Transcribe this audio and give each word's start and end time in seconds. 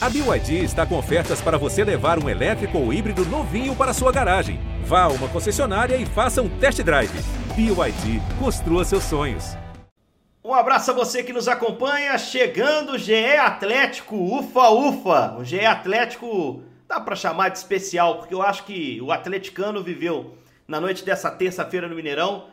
A 0.00 0.08
BYD 0.08 0.62
está 0.62 0.86
com 0.86 0.96
ofertas 0.96 1.40
para 1.40 1.58
você 1.58 1.82
levar 1.82 2.22
um 2.22 2.28
elétrico 2.28 2.78
ou 2.78 2.92
híbrido 2.92 3.24
novinho 3.24 3.74
para 3.74 3.92
sua 3.92 4.12
garagem. 4.12 4.60
Vá 4.84 5.02
a 5.02 5.08
uma 5.08 5.26
concessionária 5.28 5.96
e 5.96 6.06
faça 6.06 6.40
um 6.40 6.48
test 6.60 6.80
drive. 6.84 7.10
BYD, 7.56 8.22
construa 8.38 8.84
seus 8.84 9.02
sonhos. 9.02 9.56
Um 10.44 10.54
abraço 10.54 10.92
a 10.92 10.94
você 10.94 11.24
que 11.24 11.32
nos 11.32 11.48
acompanha. 11.48 12.16
Chegando 12.16 12.92
o 12.92 12.98
GE 12.98 13.38
Atlético, 13.38 14.14
ufa, 14.14 14.68
ufa. 14.68 15.36
O 15.36 15.44
GE 15.44 15.66
Atlético 15.66 16.62
dá 16.86 17.00
para 17.00 17.16
chamar 17.16 17.48
de 17.48 17.58
especial, 17.58 18.18
porque 18.18 18.34
eu 18.34 18.40
acho 18.40 18.62
que 18.66 19.00
o 19.02 19.10
atleticano 19.10 19.82
viveu 19.82 20.38
na 20.68 20.80
noite 20.80 21.04
dessa 21.04 21.28
terça-feira 21.28 21.88
no 21.88 21.96
Mineirão 21.96 22.44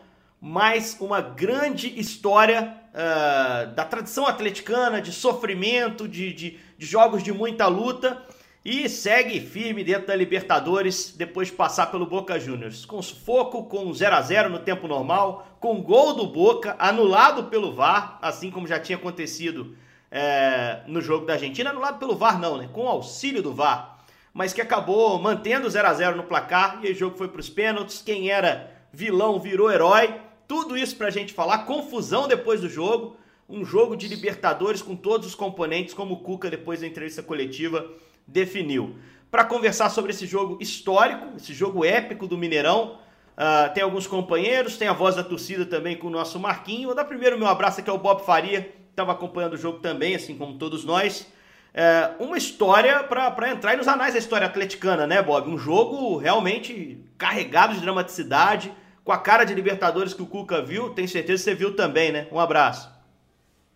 mais 0.41 0.95
uma 0.99 1.21
grande 1.21 1.99
história 1.99 2.75
uh, 2.93 3.73
da 3.73 3.83
tradição 3.83 4.27
atleticana, 4.27 5.01
de 5.01 5.11
sofrimento, 5.11 6.07
de, 6.07 6.33
de, 6.33 6.59
de, 6.77 6.85
jogos 6.85 7.23
de 7.23 7.31
muita 7.31 7.67
luta 7.67 8.21
e 8.63 8.89
segue 8.89 9.39
firme 9.39 9.83
dentro 9.83 10.07
da 10.07 10.15
Libertadores 10.15 11.13
depois 11.15 11.49
de 11.49 11.53
passar 11.53 11.87
pelo 11.87 12.05
Boca 12.05 12.39
Juniors. 12.39 12.85
Com 12.85 13.01
sufoco, 13.01 13.65
com 13.65 13.93
0 13.93 14.15
a 14.15 14.21
0 14.21 14.49
no 14.49 14.59
tempo 14.59 14.87
normal, 14.87 15.57
com 15.59 15.81
gol 15.81 16.13
do 16.13 16.25
Boca 16.25 16.75
anulado 16.79 17.45
pelo 17.45 17.73
VAR, 17.73 18.17
assim 18.21 18.49
como 18.49 18.67
já 18.67 18.79
tinha 18.79 18.97
acontecido 18.97 19.75
é, 20.09 20.81
no 20.87 21.01
jogo 21.01 21.25
da 21.25 21.33
Argentina. 21.33 21.69
Anulado 21.69 21.99
pelo 21.99 22.15
VAR 22.15 22.39
não, 22.39 22.57
né? 22.57 22.69
Com 22.71 22.87
auxílio 22.87 23.43
do 23.43 23.53
VAR. 23.53 23.99
Mas 24.33 24.51
que 24.51 24.61
acabou 24.61 25.17
mantendo 25.19 25.69
0 25.69 25.87
a 25.87 25.93
0 25.93 26.17
no 26.17 26.23
placar 26.23 26.79
e 26.83 26.91
o 26.91 26.95
jogo 26.95 27.17
foi 27.17 27.27
para 27.27 27.39
os 27.39 27.49
pênaltis. 27.49 28.01
Quem 28.01 28.29
era 28.29 28.71
vilão 28.91 29.39
virou 29.39 29.71
herói 29.71 30.25
tudo 30.47 30.77
isso 30.77 30.95
para 30.95 31.07
a 31.07 31.11
gente 31.11 31.33
falar, 31.33 31.59
confusão 31.59 32.27
depois 32.27 32.61
do 32.61 32.69
jogo, 32.69 33.17
um 33.47 33.63
jogo 33.63 33.95
de 33.95 34.07
Libertadores 34.07 34.81
com 34.81 34.95
todos 34.95 35.27
os 35.27 35.35
componentes, 35.35 35.93
como 35.93 36.15
o 36.15 36.19
Cuca, 36.19 36.49
depois 36.49 36.81
da 36.81 36.87
entrevista 36.87 37.21
coletiva, 37.21 37.85
definiu. 38.27 38.95
Para 39.29 39.43
conversar 39.43 39.89
sobre 39.89 40.11
esse 40.11 40.25
jogo 40.25 40.57
histórico, 40.59 41.35
esse 41.35 41.53
jogo 41.53 41.85
épico 41.85 42.27
do 42.27 42.37
Mineirão, 42.37 42.99
uh, 43.37 43.73
tem 43.73 43.83
alguns 43.83 44.07
companheiros, 44.07 44.77
tem 44.77 44.87
a 44.87 44.93
voz 44.93 45.15
da 45.15 45.23
torcida 45.23 45.65
também 45.65 45.95
com 45.95 46.07
o 46.07 46.11
nosso 46.11 46.39
Marquinho. 46.39 46.87
Vou 46.87 46.95
dar 46.95 47.05
primeiro 47.05 47.37
meu 47.37 47.47
abraço 47.47 47.81
aqui 47.81 47.89
ao 47.89 47.97
Bob 47.97 48.25
Faria, 48.25 48.61
que 48.61 48.71
estava 48.89 49.11
acompanhando 49.11 49.53
o 49.53 49.57
jogo 49.57 49.79
também, 49.79 50.15
assim 50.15 50.37
como 50.37 50.57
todos 50.57 50.83
nós. 50.83 51.27
É, 51.73 52.11
uma 52.19 52.37
história 52.37 53.03
para 53.03 53.49
entrar 53.51 53.75
nos 53.75 53.87
anais 53.87 54.13
da 54.13 54.19
história 54.19 54.47
atleticana, 54.47 55.05
né, 55.05 55.21
Bob? 55.21 55.49
Um 55.49 55.57
jogo 55.57 56.17
realmente 56.17 56.97
carregado 57.17 57.73
de 57.73 57.81
dramaticidade, 57.81 58.71
com 59.03 59.11
a 59.11 59.17
cara 59.17 59.43
de 59.43 59.53
Libertadores 59.53 60.13
que 60.13 60.21
o 60.21 60.25
Cuca 60.25 60.61
viu, 60.61 60.91
tenho 60.91 61.07
certeza 61.07 61.43
que 61.43 61.49
você 61.49 61.55
viu 61.55 61.75
também, 61.75 62.11
né? 62.13 62.27
Um 62.31 62.39
abraço. 62.39 62.94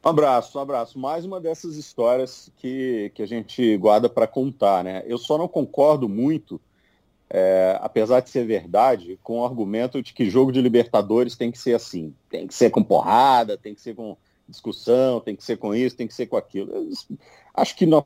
Um 0.03 0.09
abraço, 0.09 0.57
um 0.57 0.61
abraço. 0.61 0.97
Mais 0.97 1.25
uma 1.25 1.39
dessas 1.41 1.75
histórias 1.75 2.51
que, 2.57 3.11
que 3.13 3.21
a 3.21 3.25
gente 3.25 3.75
guarda 3.77 4.07
para 4.07 4.27
contar, 4.27 4.83
né? 4.83 5.03
Eu 5.05 5.17
só 5.17 5.37
não 5.37 5.47
concordo 5.47 6.07
muito, 6.07 6.59
é, 7.29 7.77
apesar 7.81 8.21
de 8.21 8.29
ser 8.29 8.45
verdade, 8.45 9.19
com 9.21 9.39
o 9.39 9.45
argumento 9.45 10.01
de 10.01 10.13
que 10.13 10.29
jogo 10.29 10.51
de 10.51 10.61
Libertadores 10.61 11.35
tem 11.35 11.51
que 11.51 11.57
ser 11.57 11.75
assim. 11.75 12.13
Tem 12.29 12.47
que 12.47 12.53
ser 12.53 12.69
com 12.69 12.83
porrada, 12.83 13.57
tem 13.57 13.75
que 13.75 13.81
ser 13.81 13.93
com 13.93 14.15
discussão, 14.47 15.19
tem 15.19 15.35
que 15.35 15.43
ser 15.43 15.57
com 15.57 15.75
isso, 15.75 15.97
tem 15.97 16.07
que 16.07 16.13
ser 16.13 16.27
com 16.27 16.37
aquilo. 16.37 16.71
Eu 16.71 16.89
acho 17.53 17.75
que 17.75 17.85
no 17.85 18.05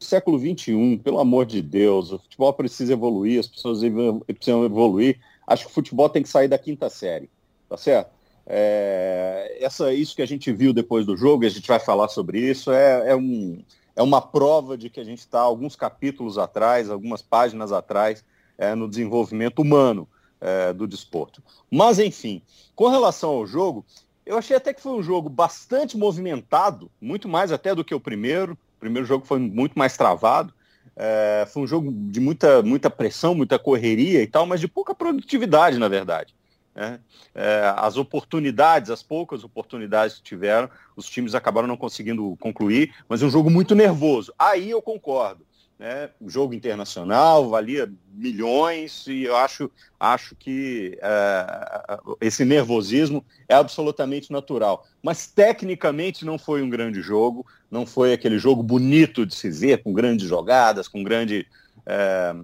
século 0.00 0.38
XXI, 0.38 0.98
pelo 1.04 1.18
amor 1.18 1.44
de 1.44 1.60
Deus, 1.60 2.12
o 2.12 2.18
futebol 2.18 2.52
precisa 2.54 2.94
evoluir, 2.94 3.40
as 3.40 3.46
pessoas 3.46 3.80
precisam 4.26 4.64
evoluir 4.64 5.20
Acho 5.46 5.66
que 5.66 5.70
o 5.70 5.74
futebol 5.74 6.08
tem 6.08 6.22
que 6.22 6.28
sair 6.28 6.48
da 6.48 6.58
quinta 6.58 6.90
série, 6.90 7.30
tá 7.68 7.76
certo? 7.76 8.15
É, 8.46 9.58
essa, 9.60 9.92
isso 9.92 10.14
que 10.14 10.22
a 10.22 10.26
gente 10.26 10.52
viu 10.52 10.72
depois 10.72 11.04
do 11.04 11.16
jogo, 11.16 11.44
e 11.44 11.46
a 11.46 11.50
gente 11.50 11.66
vai 11.66 11.80
falar 11.80 12.08
sobre 12.08 12.38
isso, 12.38 12.70
é, 12.70 13.10
é, 13.10 13.16
um, 13.16 13.62
é 13.96 14.02
uma 14.02 14.22
prova 14.22 14.78
de 14.78 14.88
que 14.88 15.00
a 15.00 15.04
gente 15.04 15.18
está 15.18 15.40
alguns 15.40 15.74
capítulos 15.74 16.38
atrás, 16.38 16.88
algumas 16.88 17.20
páginas 17.20 17.72
atrás, 17.72 18.24
é, 18.56 18.74
no 18.74 18.88
desenvolvimento 18.88 19.60
humano 19.60 20.08
é, 20.40 20.72
do 20.72 20.86
desporto. 20.86 21.42
Mas, 21.70 21.98
enfim, 21.98 22.40
com 22.74 22.88
relação 22.88 23.30
ao 23.30 23.46
jogo, 23.46 23.84
eu 24.24 24.36
achei 24.38 24.56
até 24.56 24.72
que 24.72 24.82
foi 24.82 24.92
um 24.92 25.02
jogo 25.02 25.28
bastante 25.28 25.96
movimentado, 25.96 26.90
muito 27.00 27.28
mais 27.28 27.52
até 27.52 27.74
do 27.74 27.84
que 27.84 27.94
o 27.94 28.00
primeiro. 28.00 28.52
O 28.76 28.80
primeiro 28.80 29.06
jogo 29.06 29.26
foi 29.26 29.38
muito 29.38 29.78
mais 29.78 29.96
travado. 29.96 30.52
É, 30.96 31.46
foi 31.52 31.62
um 31.62 31.66
jogo 31.66 31.92
de 31.92 32.20
muita, 32.20 32.62
muita 32.62 32.88
pressão, 32.88 33.34
muita 33.34 33.58
correria 33.58 34.22
e 34.22 34.26
tal, 34.26 34.46
mas 34.46 34.60
de 34.60 34.68
pouca 34.68 34.94
produtividade, 34.94 35.78
na 35.78 35.88
verdade. 35.88 36.34
Né? 36.76 37.00
É, 37.34 37.72
as 37.74 37.96
oportunidades, 37.96 38.90
as 38.90 39.02
poucas 39.02 39.42
oportunidades 39.42 40.16
que 40.18 40.22
tiveram, 40.22 40.68
os 40.94 41.06
times 41.06 41.34
acabaram 41.34 41.66
não 41.66 41.76
conseguindo 41.76 42.36
concluir, 42.38 42.94
mas 43.08 43.22
é 43.22 43.26
um 43.26 43.30
jogo 43.30 43.48
muito 43.48 43.74
nervoso. 43.74 44.32
Aí 44.38 44.70
eu 44.70 44.82
concordo. 44.82 45.46
Né? 45.78 46.10
O 46.20 46.28
jogo 46.28 46.54
internacional 46.54 47.48
valia 47.48 47.90
milhões 48.12 49.06
e 49.06 49.24
eu 49.24 49.36
acho, 49.36 49.70
acho 49.98 50.34
que 50.34 50.98
é, 51.00 51.98
esse 52.20 52.44
nervosismo 52.44 53.24
é 53.48 53.54
absolutamente 53.54 54.30
natural. 54.30 54.86
Mas 55.02 55.26
tecnicamente 55.26 56.26
não 56.26 56.38
foi 56.38 56.62
um 56.62 56.68
grande 56.68 57.00
jogo, 57.00 57.46
não 57.70 57.86
foi 57.86 58.12
aquele 58.12 58.38
jogo 58.38 58.62
bonito 58.62 59.24
de 59.24 59.34
se 59.34 59.50
ver, 59.50 59.82
com 59.82 59.94
grandes 59.94 60.28
jogadas, 60.28 60.88
com 60.88 61.02
grande. 61.02 61.46
É, 61.86 62.34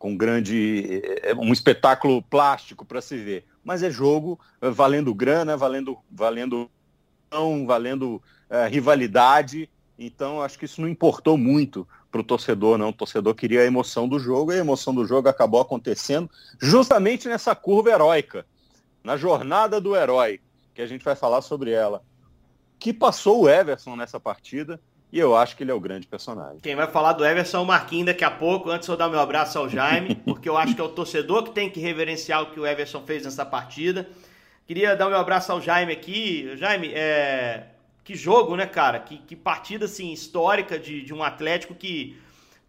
com 0.00 0.16
grande 0.16 1.02
é, 1.22 1.34
um 1.34 1.52
espetáculo 1.52 2.22
plástico 2.22 2.86
para 2.86 3.02
se 3.02 3.18
ver, 3.18 3.44
mas 3.70 3.84
é 3.84 3.90
jogo 3.90 4.36
valendo 4.60 5.14
grana, 5.14 5.56
valendo 5.56 5.96
valendo 6.10 6.68
valendo 7.64 8.20
é, 8.48 8.66
rivalidade. 8.66 9.70
Então 9.96 10.42
acho 10.42 10.58
que 10.58 10.64
isso 10.64 10.80
não 10.80 10.88
importou 10.88 11.38
muito 11.38 11.86
para 12.10 12.20
o 12.20 12.24
torcedor, 12.24 12.76
não. 12.76 12.88
O 12.88 12.92
torcedor 12.92 13.32
queria 13.32 13.60
a 13.60 13.64
emoção 13.64 14.08
do 14.08 14.18
jogo 14.18 14.50
e 14.50 14.56
a 14.56 14.58
emoção 14.58 14.92
do 14.92 15.06
jogo 15.06 15.28
acabou 15.28 15.60
acontecendo 15.60 16.28
justamente 16.60 17.28
nessa 17.28 17.54
curva 17.54 17.90
heróica, 17.90 18.44
na 19.04 19.16
jornada 19.16 19.80
do 19.80 19.94
herói, 19.94 20.40
que 20.74 20.82
a 20.82 20.86
gente 20.88 21.04
vai 21.04 21.14
falar 21.14 21.40
sobre 21.40 21.70
ela. 21.70 22.02
Que 22.76 22.92
passou 22.92 23.42
o 23.42 23.48
Everson 23.48 23.94
nessa 23.94 24.18
partida 24.18 24.80
e 25.12 25.18
eu 25.18 25.36
acho 25.36 25.56
que 25.56 25.64
ele 25.64 25.70
é 25.70 25.74
o 25.74 25.80
grande 25.80 26.06
personagem. 26.06 26.60
Quem 26.60 26.76
vai 26.76 26.86
falar 26.86 27.14
do 27.14 27.24
Everson 27.24 27.58
é 27.58 27.60
o 27.60 27.66
Marquinhos 27.66 28.06
daqui 28.06 28.24
a 28.24 28.30
pouco. 28.30 28.70
Antes 28.70 28.88
eu 28.88 28.96
dar 28.96 29.08
meu 29.08 29.18
abraço 29.20 29.58
ao 29.58 29.68
Jaime, 29.68 30.14
porque 30.24 30.48
eu 30.48 30.56
acho 30.56 30.74
que 30.74 30.80
é 30.80 30.84
o 30.84 30.88
torcedor 30.88 31.44
que 31.44 31.50
tem 31.50 31.68
que 31.68 31.80
reverenciar 31.80 32.42
o 32.42 32.50
que 32.52 32.60
o 32.60 32.66
Everson 32.66 33.02
fez 33.02 33.24
nessa 33.24 33.44
partida. 33.44 34.08
Queria 34.66 34.94
dar 34.94 35.08
meu 35.08 35.18
abraço 35.18 35.50
ao 35.50 35.60
Jaime 35.60 35.92
aqui. 35.92 36.56
Jaime, 36.56 36.92
é, 36.94 37.64
que 38.04 38.14
jogo, 38.14 38.54
né, 38.54 38.66
cara? 38.66 39.00
Que, 39.00 39.18
que 39.18 39.34
partida, 39.34 39.86
assim, 39.86 40.12
histórica 40.12 40.78
de, 40.78 41.02
de 41.02 41.12
um 41.12 41.22
Atlético 41.24 41.74
que 41.74 42.16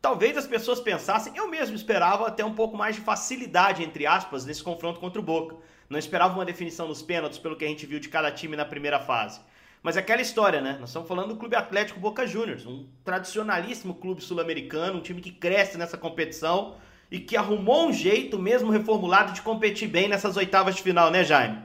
talvez 0.01 0.35
as 0.35 0.47
pessoas 0.47 0.79
pensassem, 0.79 1.33
eu 1.35 1.47
mesmo 1.47 1.75
esperava 1.75 2.27
até 2.27 2.43
um 2.43 2.55
pouco 2.55 2.75
mais 2.75 2.95
de 2.95 3.01
facilidade, 3.01 3.83
entre 3.83 4.07
aspas, 4.07 4.45
nesse 4.45 4.63
confronto 4.63 4.99
contra 4.99 5.21
o 5.21 5.23
Boca. 5.23 5.55
Não 5.87 5.99
esperava 5.99 6.33
uma 6.33 6.45
definição 6.45 6.87
nos 6.87 7.01
pênaltis, 7.01 7.37
pelo 7.37 7.55
que 7.55 7.65
a 7.65 7.67
gente 7.67 7.85
viu 7.85 7.99
de 7.99 8.09
cada 8.09 8.31
time 8.31 8.55
na 8.55 8.65
primeira 8.65 8.99
fase. 8.99 9.39
Mas 9.83 9.97
é 9.97 9.99
aquela 9.99 10.21
história, 10.21 10.61
né? 10.61 10.77
Nós 10.79 10.89
estamos 10.89 11.07
falando 11.07 11.29
do 11.29 11.37
Clube 11.37 11.55
Atlético 11.55 11.99
Boca 11.99 12.27
Juniors, 12.27 12.65
um 12.67 12.87
tradicionalíssimo 13.03 13.95
clube 13.95 14.21
sul-americano, 14.21 14.99
um 14.99 15.01
time 15.01 15.21
que 15.21 15.31
cresce 15.31 15.77
nessa 15.77 15.97
competição 15.97 16.75
e 17.09 17.19
que 17.19 17.35
arrumou 17.35 17.87
um 17.87 17.93
jeito, 17.93 18.37
mesmo 18.37 18.71
reformulado, 18.71 19.33
de 19.33 19.41
competir 19.41 19.87
bem 19.87 20.07
nessas 20.07 20.37
oitavas 20.37 20.75
de 20.75 20.83
final, 20.83 21.09
né, 21.09 21.23
Jaime? 21.23 21.63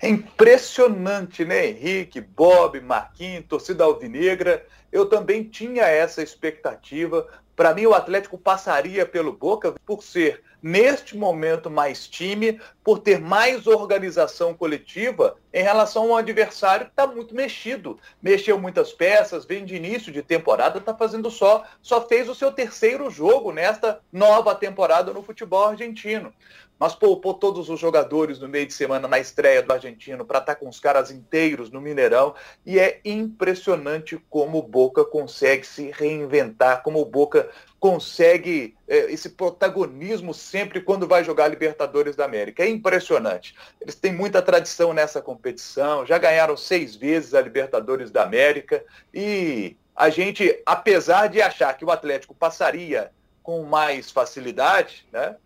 É 0.00 0.08
impressionante, 0.08 1.44
né, 1.44 1.66
Henrique, 1.66 2.20
Bob, 2.20 2.80
Marquinhos, 2.80 3.46
torcida 3.48 3.82
alvinegra. 3.82 4.64
Eu 4.92 5.06
também 5.06 5.42
tinha 5.42 5.82
essa 5.82 6.22
expectativa. 6.22 7.26
Para 7.56 7.74
mim, 7.74 7.86
o 7.86 7.94
Atlético 7.94 8.38
passaria 8.38 9.04
pelo 9.04 9.32
Boca 9.32 9.74
por 9.84 10.02
ser, 10.02 10.44
neste 10.62 11.16
momento, 11.16 11.70
mais 11.70 12.08
time, 12.08 12.60
por 12.82 12.98
ter 12.98 13.20
mais 13.20 13.66
organização 13.66 14.54
coletiva 14.54 15.36
em 15.52 15.62
relação 15.62 16.04
a 16.04 16.06
um 16.06 16.16
adversário 16.16 16.86
que 16.86 16.92
está 16.92 17.06
muito 17.06 17.34
mexido. 17.34 17.98
Mexeu 18.22 18.58
muitas 18.58 18.92
peças, 18.92 19.44
vem 19.44 19.64
de 19.64 19.74
início 19.74 20.12
de 20.12 20.22
temporada, 20.22 20.78
está 20.78 20.94
fazendo 20.94 21.30
só, 21.30 21.64
só 21.80 22.06
fez 22.06 22.28
o 22.28 22.34
seu 22.34 22.52
terceiro 22.52 23.10
jogo 23.10 23.52
nesta 23.52 24.00
nova 24.12 24.54
temporada 24.54 25.12
no 25.12 25.22
futebol 25.22 25.68
argentino 25.68 26.32
mas 26.78 26.94
poupou 26.94 27.34
todos 27.34 27.68
os 27.68 27.80
jogadores 27.80 28.38
no 28.38 28.48
meio 28.48 28.66
de 28.66 28.72
semana 28.72 29.08
na 29.08 29.18
estreia 29.18 29.62
do 29.62 29.72
argentino 29.72 30.24
para 30.24 30.38
estar 30.38 30.54
tá 30.54 30.60
com 30.60 30.68
os 30.68 30.78
caras 30.78 31.10
inteiros 31.10 31.70
no 31.70 31.80
Mineirão. 31.80 32.34
E 32.64 32.78
é 32.78 33.00
impressionante 33.04 34.20
como 34.28 34.58
o 34.58 34.62
Boca 34.62 35.04
consegue 35.04 35.66
se 35.66 35.90
reinventar, 35.90 36.82
como 36.82 37.00
o 37.00 37.04
Boca 37.04 37.48
consegue 37.80 38.76
é, 38.86 39.10
esse 39.12 39.30
protagonismo 39.30 40.34
sempre 40.34 40.80
quando 40.80 41.06
vai 41.06 41.24
jogar 41.24 41.48
Libertadores 41.48 42.14
da 42.14 42.24
América. 42.24 42.62
É 42.62 42.68
impressionante. 42.68 43.54
Eles 43.80 43.94
têm 43.94 44.12
muita 44.12 44.42
tradição 44.42 44.92
nessa 44.92 45.22
competição, 45.22 46.04
já 46.04 46.18
ganharam 46.18 46.56
seis 46.56 46.94
vezes 46.94 47.32
a 47.32 47.40
Libertadores 47.40 48.10
da 48.10 48.22
América 48.22 48.84
e 49.14 49.76
a 49.94 50.10
gente, 50.10 50.62
apesar 50.66 51.28
de 51.28 51.40
achar 51.40 51.72
que 51.74 51.84
o 51.84 51.90
Atlético 51.90 52.34
passaria 52.34 53.10
com 53.42 53.62
mais 53.62 54.10
facilidade, 54.10 55.06
né? 55.10 55.36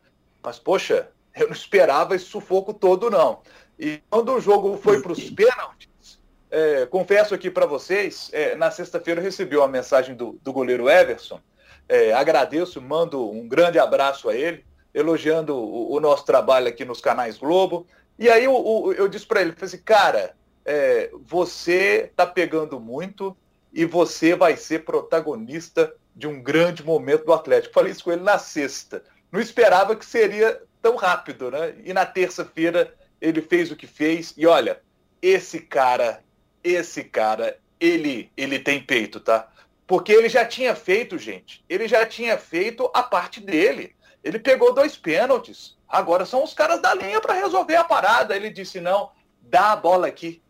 Mas, 0.42 0.58
poxa, 0.58 1.08
eu 1.42 1.48
não 1.48 1.54
esperava 1.54 2.14
esse 2.14 2.26
sufoco 2.26 2.72
todo, 2.72 3.10
não. 3.10 3.40
E 3.78 4.02
quando 4.10 4.32
o 4.32 4.40
jogo 4.40 4.76
foi 4.76 5.00
para 5.00 5.12
os 5.12 5.30
pênaltis, 5.30 6.20
é, 6.50 6.84
confesso 6.86 7.34
aqui 7.34 7.50
para 7.50 7.66
vocês, 7.66 8.28
é, 8.32 8.56
na 8.56 8.70
sexta-feira 8.70 9.20
eu 9.20 9.24
recebi 9.24 9.56
uma 9.56 9.68
mensagem 9.68 10.14
do, 10.14 10.38
do 10.42 10.52
goleiro 10.52 10.88
Everson. 10.88 11.40
É, 11.88 12.12
agradeço, 12.12 12.80
mando 12.80 13.30
um 13.30 13.48
grande 13.48 13.78
abraço 13.78 14.28
a 14.28 14.34
ele, 14.34 14.64
elogiando 14.92 15.56
o, 15.56 15.94
o 15.94 16.00
nosso 16.00 16.24
trabalho 16.24 16.68
aqui 16.68 16.84
nos 16.84 17.00
canais 17.00 17.38
Globo. 17.38 17.86
E 18.18 18.28
aí 18.28 18.44
eu, 18.44 18.94
eu 18.96 19.08
disse 19.08 19.26
para 19.26 19.40
ele, 19.40 19.52
falei 19.52 19.66
assim, 19.66 19.82
cara, 19.82 20.34
é, 20.64 21.10
você 21.26 22.08
está 22.10 22.26
pegando 22.26 22.78
muito 22.78 23.36
e 23.72 23.84
você 23.84 24.34
vai 24.34 24.56
ser 24.56 24.84
protagonista 24.84 25.94
de 26.14 26.26
um 26.26 26.42
grande 26.42 26.84
momento 26.84 27.24
do 27.24 27.32
Atlético. 27.32 27.74
Falei 27.74 27.92
isso 27.92 28.04
com 28.04 28.12
ele 28.12 28.22
na 28.22 28.38
sexta. 28.38 29.02
Não 29.30 29.40
esperava 29.40 29.94
que 29.96 30.04
seria 30.04 30.60
tão 30.82 30.96
rápido, 30.96 31.50
né? 31.50 31.74
E 31.84 31.92
na 31.92 32.06
terça-feira 32.06 32.94
ele 33.20 33.42
fez 33.42 33.70
o 33.70 33.76
que 33.76 33.86
fez. 33.86 34.34
E 34.36 34.46
olha, 34.46 34.80
esse 35.20 35.60
cara, 35.60 36.22
esse 36.62 37.04
cara, 37.04 37.58
ele, 37.78 38.30
ele 38.36 38.58
tem 38.58 38.82
peito, 38.82 39.20
tá? 39.20 39.48
Porque 39.86 40.12
ele 40.12 40.28
já 40.28 40.44
tinha 40.44 40.74
feito, 40.74 41.18
gente. 41.18 41.64
Ele 41.68 41.88
já 41.88 42.06
tinha 42.06 42.38
feito 42.38 42.90
a 42.94 43.02
parte 43.02 43.40
dele. 43.40 43.94
Ele 44.22 44.38
pegou 44.38 44.74
dois 44.74 44.96
pênaltis. 44.96 45.76
Agora 45.88 46.24
são 46.24 46.44
os 46.44 46.54
caras 46.54 46.80
da 46.80 46.94
linha 46.94 47.20
para 47.20 47.34
resolver 47.34 47.76
a 47.76 47.84
parada. 47.84 48.36
Ele 48.36 48.50
disse: 48.50 48.80
não, 48.80 49.10
dá 49.42 49.72
a 49.72 49.76
bola 49.76 50.06
aqui. 50.06 50.40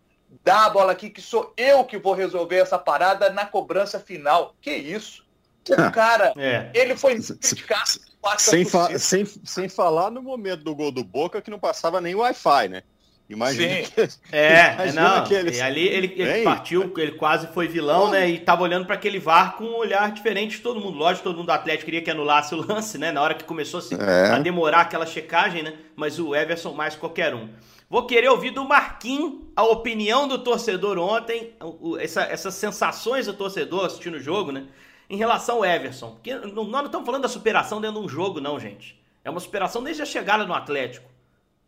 Dá 0.44 0.66
a 0.66 0.70
bola 0.70 0.92
aqui, 0.92 1.10
que 1.10 1.20
sou 1.20 1.52
eu 1.56 1.84
que 1.84 1.98
vou 1.98 2.12
resolver 2.12 2.58
essa 2.58 2.78
parada 2.78 3.30
na 3.30 3.46
cobrança 3.46 3.98
final. 3.98 4.54
Que 4.60 4.70
isso? 4.70 5.26
O 5.68 5.90
cara, 5.90 6.32
é. 6.36 6.70
ele 6.74 6.96
foi 6.96 7.14
criticado. 7.20 8.09
Sem, 8.38 8.64
fa 8.64 8.98
sem, 8.98 9.24
sem 9.24 9.68
falar 9.68 10.10
no 10.10 10.22
momento 10.22 10.62
do 10.62 10.74
gol 10.74 10.92
do 10.92 11.02
Boca 11.02 11.40
que 11.40 11.50
não 11.50 11.58
passava 11.58 12.00
nem 12.00 12.14
Wi-Fi, 12.14 12.68
né? 12.68 12.82
Imagina. 13.30 13.86
Que, 13.86 14.08
é, 14.36 14.74
imagina 14.74 15.20
não. 15.20 15.24
Que. 15.24 15.34
E 15.34 15.60
ali 15.60 15.86
ele, 15.86 16.12
ele 16.16 16.42
partiu, 16.42 16.92
ele 16.96 17.12
quase 17.12 17.46
foi 17.48 17.68
vilão, 17.68 18.10
né? 18.10 18.28
E 18.28 18.38
tava 18.40 18.62
olhando 18.62 18.86
para 18.86 18.96
aquele 18.96 19.20
VAR 19.20 19.56
com 19.56 19.64
um 19.64 19.76
olhar 19.76 20.10
diferente 20.10 20.56
de 20.56 20.62
todo 20.62 20.80
mundo. 20.80 20.98
Lógico, 20.98 21.24
todo 21.24 21.36
mundo 21.36 21.46
do 21.46 21.52
Atlético 21.52 21.84
queria 21.84 22.02
que 22.02 22.10
anulasse 22.10 22.54
o 22.54 22.66
lance, 22.66 22.98
né? 22.98 23.12
Na 23.12 23.22
hora 23.22 23.34
que 23.34 23.44
começou 23.44 23.78
a, 23.78 23.82
se, 23.82 23.94
é. 23.94 24.32
a 24.32 24.38
demorar 24.40 24.80
aquela 24.80 25.06
checagem, 25.06 25.62
né? 25.62 25.74
Mas 25.94 26.18
o 26.18 26.34
Everson 26.34 26.72
mais 26.72 26.96
qualquer 26.96 27.32
um. 27.32 27.48
Vou 27.88 28.06
querer 28.06 28.28
ouvir 28.28 28.50
do 28.50 28.64
Marquinhos 28.64 29.40
a 29.54 29.64
opinião 29.64 30.28
do 30.28 30.38
torcedor 30.38 30.96
ontem, 30.98 31.54
essa, 31.98 32.22
essas 32.22 32.54
sensações 32.54 33.26
do 33.26 33.32
torcedor 33.32 33.86
assistindo 33.86 34.14
o 34.14 34.20
jogo, 34.20 34.52
né? 34.52 34.66
Em 35.10 35.16
relação 35.16 35.56
ao 35.56 35.64
Everson. 35.64 36.12
Porque 36.12 36.32
nós 36.32 36.68
não 36.68 36.84
estamos 36.86 37.04
falando 37.04 37.22
da 37.22 37.28
superação 37.28 37.80
dentro 37.80 37.98
de 37.98 38.06
um 38.06 38.08
jogo, 38.08 38.40
não, 38.40 38.60
gente. 38.60 38.96
É 39.24 39.28
uma 39.28 39.40
superação 39.40 39.82
desde 39.82 40.00
a 40.00 40.06
chegada 40.06 40.46
no 40.46 40.54
Atlético. 40.54 41.10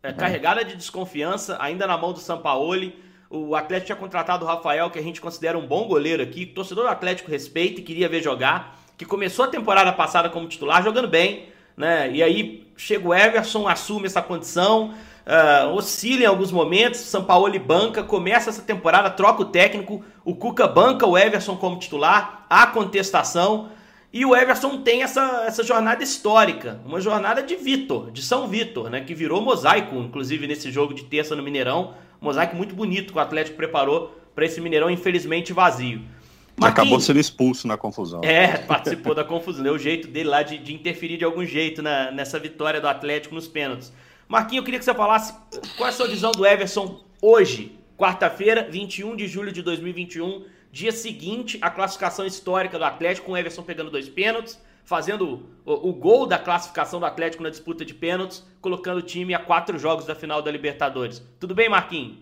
É, 0.01 0.09
uhum. 0.09 0.15
carregada 0.15 0.63
de 0.63 0.75
desconfiança, 0.75 1.57
ainda 1.59 1.85
na 1.85 1.97
mão 1.97 2.13
do 2.13 2.19
Sampaoli. 2.19 2.97
O 3.29 3.53
Atlético 3.53 3.87
tinha 3.87 3.95
contratado 3.97 4.45
o 4.45 4.47
Rafael, 4.47 4.89
que 4.89 4.97
a 4.97 5.01
gente 5.01 5.19
considera 5.19 5.57
um 5.57 5.67
bom 5.67 5.87
goleiro 5.87 6.23
aqui. 6.23 6.45
Torcedor 6.45 6.85
do 6.85 6.89
Atlético 6.89 7.29
respeita 7.29 7.81
e 7.81 7.83
queria 7.83 8.07
ver 8.07 8.23
jogar. 8.23 8.79
Que 8.97 9.03
começou 9.03 9.43
a 9.43 9.49
temporada 9.49 9.91
passada 9.91 10.29
como 10.29 10.47
titular, 10.47 10.81
jogando 10.81 11.09
bem. 11.09 11.49
Né? 11.75 12.11
E 12.11 12.23
aí 12.23 12.71
chega 12.77 13.05
o 13.05 13.13
Everson, 13.13 13.67
assume 13.67 14.05
essa 14.05 14.21
condição 14.21 14.93
uh, 15.25 15.73
oscila 15.73 16.23
em 16.23 16.25
alguns 16.25 16.51
momentos. 16.51 16.99
São 16.99 17.23
Paulo 17.23 17.57
banca, 17.59 18.03
começa 18.03 18.49
essa 18.49 18.61
temporada, 18.61 19.09
troca 19.09 19.41
o 19.41 19.45
técnico, 19.45 20.03
o 20.23 20.35
Cuca 20.35 20.67
banca 20.67 21.05
o 21.05 21.17
Everson 21.17 21.55
como 21.57 21.79
titular, 21.79 22.45
há 22.49 22.67
contestação. 22.67 23.69
E 24.11 24.23
o 24.25 24.35
Everson 24.35 24.81
tem 24.81 25.01
essa, 25.01 25.43
essa 25.47 25.63
jornada 25.63 26.03
histórica, 26.03 26.79
uma 26.85 27.01
jornada 27.01 27.41
de 27.41 27.55
Vitor, 27.55 28.11
de 28.11 28.21
São 28.21 28.47
Vitor, 28.47 28.87
né, 28.87 29.01
que 29.01 29.15
virou 29.15 29.41
mosaico, 29.41 29.95
inclusive 29.95 30.45
nesse 30.45 30.71
jogo 30.71 30.93
de 30.93 31.03
terça 31.05 31.35
no 31.35 31.41
Mineirão. 31.41 31.95
mosaico 32.21 32.55
muito 32.55 32.75
bonito 32.75 33.11
que 33.11 33.17
o 33.17 33.21
Atlético 33.21 33.57
preparou 33.57 34.15
para 34.35 34.45
esse 34.45 34.61
Mineirão, 34.61 34.89
infelizmente 34.89 35.51
vazio. 35.51 36.01
Marquinhos, 36.55 36.71
Acabou 36.71 36.99
sendo 36.99 37.19
expulso 37.19 37.67
na 37.67 37.75
confusão. 37.75 38.21
É, 38.23 38.57
participou 38.57 39.15
da 39.15 39.23
confusão. 39.23 39.63
Deu 39.63 39.73
o 39.73 39.79
jeito 39.79 40.07
dele 40.07 40.29
lá 40.29 40.43
de, 40.43 40.59
de 40.59 40.73
interferir 40.73 41.17
de 41.17 41.25
algum 41.25 41.43
jeito 41.43 41.81
na, 41.81 42.11
nessa 42.11 42.37
vitória 42.37 42.79
do 42.79 42.87
Atlético 42.87 43.33
nos 43.33 43.47
pênaltis. 43.47 43.91
Marquinhos, 44.33 44.61
eu 44.61 44.65
queria 44.65 44.79
que 44.79 44.85
você 44.85 44.95
falasse 44.95 45.31
qual 45.77 45.85
é 45.85 45.91
a 45.91 45.93
sua 45.93 46.07
visão 46.07 46.31
do 46.31 46.43
Everson 46.43 47.03
hoje, 47.21 47.77
quarta-feira, 47.95 48.67
21 48.67 49.15
de 49.15 49.27
julho 49.27 49.51
de 49.51 49.61
2021, 49.61 50.45
dia 50.71 50.91
seguinte 50.91 51.59
à 51.61 51.69
classificação 51.69 52.25
histórica 52.25 52.79
do 52.79 52.83
Atlético, 52.83 53.27
com 53.27 53.33
o 53.33 53.37
Everson 53.37 53.61
pegando 53.61 53.91
dois 53.91 54.09
pênaltis, 54.09 54.59
fazendo 54.83 55.47
o, 55.63 55.87
o, 55.87 55.93
gol 55.93 56.25
da 56.25 56.39
classificação 56.39 56.99
do 56.99 57.05
Atlético 57.05 57.43
na 57.43 57.51
disputa 57.51 57.85
de 57.85 57.93
pênaltis, 57.93 58.43
colocando 58.59 58.97
o 58.97 59.01
time 59.03 59.35
a 59.35 59.39
quatro 59.39 59.77
jogos 59.77 60.07
da 60.07 60.15
final 60.15 60.41
da 60.41 60.49
Libertadores. 60.49 61.21
Tudo 61.39 61.53
bem, 61.53 61.69
Marquinhos? 61.69 62.17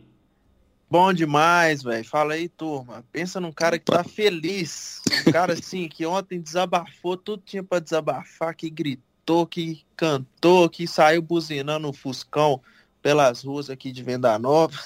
Bom 0.89 1.13
demais, 1.13 1.81
velho. 1.81 2.03
Fala 2.03 2.33
aí, 2.33 2.49
turma. 2.49 3.05
Pensa 3.13 3.39
num 3.39 3.53
cara 3.53 3.79
que 3.79 3.85
tá 3.85 4.03
feliz. 4.03 5.01
Um 5.25 5.31
cara 5.31 5.53
assim, 5.53 5.87
que 5.87 6.05
ontem 6.05 6.41
desabafou, 6.41 7.15
tudo 7.15 7.41
tinha 7.45 7.63
para 7.63 7.79
desabafar, 7.79 8.53
que 8.53 8.69
gritou 8.69 9.10
que 9.45 9.83
cantou, 9.95 10.69
que 10.69 10.87
saiu 10.87 11.21
buzinando 11.21 11.89
o 11.89 11.93
Fuscão 11.93 12.61
pelas 13.01 13.43
ruas 13.43 13.69
aqui 13.69 13.91
de 13.91 14.03
Venda 14.03 14.37
Nova. 14.39 14.77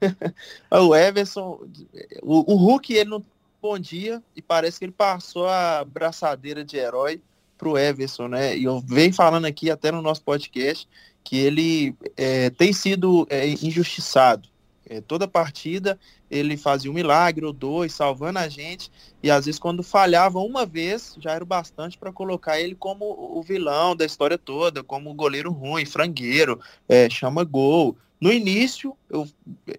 o 0.70 0.94
Everson, 0.94 1.60
o, 2.22 2.52
o 2.52 2.56
Hulk, 2.56 2.92
ele 2.92 3.10
não 3.10 3.24
bom 3.60 3.78
dia 3.78 4.22
e 4.34 4.40
parece 4.40 4.78
que 4.78 4.86
ele 4.86 4.92
passou 4.92 5.46
a 5.46 5.84
braçadeira 5.84 6.64
de 6.64 6.76
herói 6.78 7.20
pro 7.58 7.76
Everson, 7.76 8.28
né? 8.28 8.56
E 8.56 8.64
eu 8.64 8.80
venho 8.80 9.12
falando 9.12 9.44
aqui 9.44 9.70
até 9.70 9.92
no 9.92 10.00
nosso 10.00 10.22
podcast 10.22 10.88
que 11.22 11.36
ele 11.36 11.94
é, 12.16 12.48
tem 12.50 12.72
sido 12.72 13.26
é, 13.28 13.46
injustiçado. 13.46 14.48
É, 14.90 15.00
toda 15.00 15.28
partida 15.28 15.96
ele 16.28 16.56
fazia 16.56 16.90
um 16.90 16.94
milagre 16.94 17.44
ou 17.44 17.52
dois, 17.52 17.94
salvando 17.94 18.40
a 18.40 18.48
gente, 18.48 18.90
e 19.22 19.30
às 19.30 19.46
vezes 19.46 19.56
quando 19.56 19.84
falhava 19.84 20.40
uma 20.40 20.66
vez, 20.66 21.14
já 21.20 21.30
era 21.30 21.44
o 21.44 21.46
bastante 21.46 21.96
para 21.96 22.12
colocar 22.12 22.60
ele 22.60 22.74
como 22.74 23.04
o 23.04 23.40
vilão 23.40 23.94
da 23.94 24.04
história 24.04 24.36
toda, 24.36 24.82
como 24.82 25.14
goleiro 25.14 25.52
ruim, 25.52 25.86
frangueiro, 25.86 26.58
é, 26.88 27.08
chama 27.08 27.44
gol. 27.44 27.96
No 28.20 28.32
início, 28.32 28.96
eu 29.08 29.28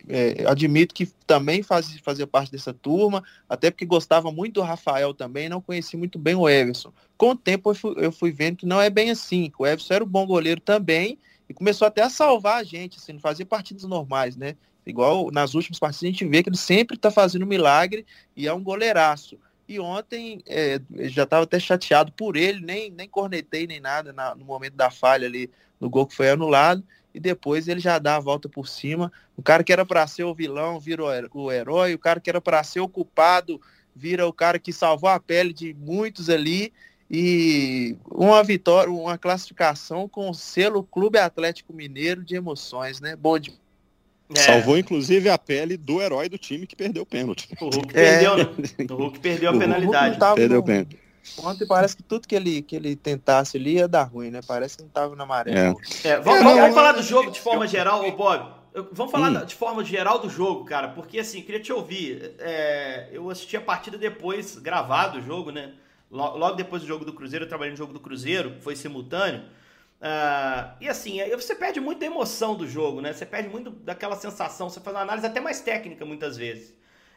é, 0.07 0.45
admito 0.47 0.95
que 0.95 1.05
também 1.27 1.61
faz, 1.61 1.99
fazia 1.99 2.25
parte 2.25 2.49
dessa 2.49 2.73
turma, 2.73 3.21
até 3.49 3.69
porque 3.69 3.85
gostava 3.85 4.31
muito 4.31 4.53
do 4.53 4.61
Rafael 4.61 5.13
também, 5.13 5.49
não 5.49 5.59
conheci 5.59 5.97
muito 5.97 6.17
bem 6.17 6.35
o 6.35 6.47
Everson. 6.47 6.93
Com 7.17 7.31
o 7.31 7.35
tempo 7.35 7.71
eu 7.71 7.75
fui, 7.75 7.93
eu 7.97 8.11
fui 8.13 8.31
vendo 8.31 8.55
que 8.55 8.65
não 8.65 8.79
é 8.79 8.89
bem 8.89 9.11
assim, 9.11 9.49
que 9.49 9.61
o 9.61 9.67
Everson 9.67 9.93
era 9.93 10.03
um 10.05 10.07
bom 10.07 10.25
goleiro 10.25 10.61
também, 10.61 11.19
e 11.49 11.53
começou 11.53 11.85
até 11.85 12.01
a 12.01 12.09
salvar 12.09 12.61
a 12.61 12.63
gente, 12.63 12.97
assim, 12.97 13.11
não 13.11 13.19
fazia 13.19 13.45
partidas 13.45 13.83
normais, 13.83 14.37
né? 14.37 14.55
Igual 14.85 15.29
nas 15.31 15.53
últimas 15.53 15.79
partidas 15.79 16.03
a 16.03 16.11
gente 16.11 16.25
vê 16.25 16.41
que 16.41 16.49
ele 16.49 16.57
sempre 16.57 16.95
está 16.95 17.11
fazendo 17.11 17.45
milagre 17.45 18.05
e 18.35 18.47
é 18.47 18.53
um 18.53 18.63
goleiraço. 18.63 19.37
E 19.67 19.79
ontem 19.79 20.43
é, 20.47 20.81
já 21.09 21.23
estava 21.23 21.43
até 21.43 21.59
chateado 21.59 22.11
por 22.11 22.35
ele, 22.35 22.59
nem, 22.59 22.91
nem 22.91 23.07
cornetei 23.07 23.65
nem 23.67 23.79
nada 23.79 24.11
na, 24.11 24.35
no 24.35 24.43
momento 24.43 24.75
da 24.75 24.91
falha 24.91 25.27
ali 25.27 25.49
no 25.79 25.89
gol 25.89 26.05
que 26.05 26.15
foi 26.15 26.29
anulado. 26.29 26.83
E 27.13 27.19
depois 27.19 27.67
ele 27.67 27.79
já 27.79 27.99
dá 27.99 28.15
a 28.15 28.19
volta 28.19 28.49
por 28.49 28.67
cima. 28.67 29.11
O 29.37 29.43
cara 29.43 29.63
que 29.63 29.71
era 29.71 29.85
para 29.85 30.05
ser 30.07 30.23
o 30.23 30.33
vilão 30.33 30.79
vira 30.79 31.03
o 31.33 31.51
herói, 31.51 31.93
o 31.93 31.99
cara 31.99 32.19
que 32.19 32.29
era 32.29 32.41
para 32.41 32.63
ser 32.63 32.79
o 32.79 32.89
culpado 32.89 33.61
vira 33.95 34.25
o 34.27 34.33
cara 34.33 34.57
que 34.57 34.71
salvou 34.71 35.09
a 35.09 35.19
pele 35.19 35.53
de 35.53 35.73
muitos 35.73 36.29
ali. 36.29 36.73
E 37.09 37.97
uma 38.09 38.41
vitória, 38.41 38.91
uma 38.91 39.17
classificação 39.17 40.07
com 40.07 40.29
o 40.29 40.33
selo 40.33 40.81
Clube 40.81 41.19
Atlético 41.19 41.73
Mineiro 41.73 42.23
de 42.23 42.35
emoções, 42.35 43.01
né? 43.01 43.17
Bom 43.17 43.37
de 43.37 43.53
é. 44.35 44.39
Salvou, 44.39 44.77
inclusive, 44.77 45.29
a 45.29 45.37
pele 45.37 45.77
do 45.77 46.01
herói 46.01 46.29
do 46.29 46.37
time 46.37 46.65
que 46.67 46.75
perdeu 46.75 47.03
o 47.03 47.05
pênalti. 47.05 47.49
O 47.59 47.69
Hulk 47.69 47.89
é. 47.97 48.19
perdeu, 48.19 48.37
né? 48.37 48.45
O 48.89 48.93
Hulk 48.95 49.19
perdeu 49.19 49.49
a 49.49 49.57
penalidade. 49.57 50.17
Perdeu 50.35 50.59
o 50.59 50.63
pênalti. 50.63 50.99
Ontem 51.43 51.67
parece 51.67 51.95
que 51.95 52.03
tudo 52.03 52.27
que 52.27 52.35
ele, 52.35 52.61
que 52.61 52.75
ele 52.75 52.95
tentasse 52.95 53.57
ali 53.57 53.75
ia 53.75 53.87
dar 53.87 54.03
ruim, 54.03 54.31
né? 54.31 54.41
Parece 54.45 54.77
que 54.77 54.83
não 54.83 54.89
tava 54.89 55.15
na 55.15 55.25
maré. 55.25 55.51
É. 55.51 56.09
É, 56.09 56.19
vamos, 56.19 56.43
vamos, 56.43 56.59
vamos, 56.59 56.75
falar 56.75 56.91
do 56.93 57.03
jogo 57.03 57.31
de 57.31 57.39
forma 57.39 57.67
geral, 57.67 58.05
ô 58.05 58.11
Bob. 58.11 58.61
Vamos 58.93 59.11
falar 59.11 59.29
hum. 59.29 59.45
de 59.45 59.53
forma 59.53 59.83
geral 59.83 60.19
do 60.19 60.29
jogo, 60.29 60.63
cara, 60.63 60.87
porque 60.87 61.19
assim, 61.19 61.41
queria 61.41 61.59
te 61.59 61.73
ouvir. 61.73 62.35
É, 62.39 63.09
eu 63.11 63.29
assisti 63.29 63.57
a 63.57 63.61
partida 63.61 63.97
depois, 63.97 64.57
gravado 64.57 65.19
o 65.19 65.21
jogo, 65.21 65.51
né? 65.51 65.73
Logo 66.09 66.55
depois 66.55 66.81
do 66.81 66.87
jogo 66.87 67.05
do 67.05 67.13
Cruzeiro, 67.13 67.45
eu 67.45 67.49
trabalhei 67.49 67.71
no 67.71 67.77
jogo 67.77 67.93
do 67.93 67.99
Cruzeiro, 67.99 68.55
foi 68.61 68.75
simultâneo. 68.75 69.43
Uh, 70.01 70.73
e 70.81 70.89
assim, 70.89 71.19
você 71.29 71.53
perde 71.53 71.79
muito 71.79 71.99
da 71.99 72.07
emoção 72.07 72.55
do 72.55 72.67
jogo, 72.67 73.01
né? 73.01 73.13
Você 73.13 73.25
perde 73.25 73.49
muito 73.49 73.69
daquela 73.69 74.15
sensação, 74.15 74.67
você 74.67 74.79
faz 74.79 74.95
uma 74.95 75.03
análise 75.03 75.27
até 75.27 75.39
mais 75.39 75.61
técnica 75.61 76.03
muitas 76.03 76.35
vezes. 76.35 76.71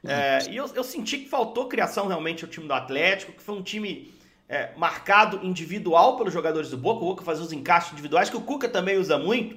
Uh, 0.04 0.50
e 0.50 0.56
eu, 0.56 0.70
eu, 0.74 0.84
senti 0.84 1.16
que 1.16 1.28
faltou 1.30 1.66
criação 1.66 2.06
realmente 2.06 2.44
ao 2.44 2.50
time 2.50 2.66
do 2.66 2.74
Atlético, 2.74 3.32
que 3.32 3.42
foi 3.42 3.54
um 3.54 3.62
time 3.62 4.12
é, 4.46 4.70
marcado 4.76 5.40
individual 5.42 6.18
pelos 6.18 6.32
jogadores 6.32 6.68
do 6.68 6.76
Boca, 6.76 7.02
o 7.02 7.08
Boca 7.08 7.24
fazia 7.24 7.42
os 7.42 7.52
encaixes 7.52 7.92
individuais, 7.92 8.28
que 8.28 8.36
o 8.36 8.42
Cuca 8.42 8.68
também 8.68 8.98
usa 8.98 9.16
muito, 9.18 9.56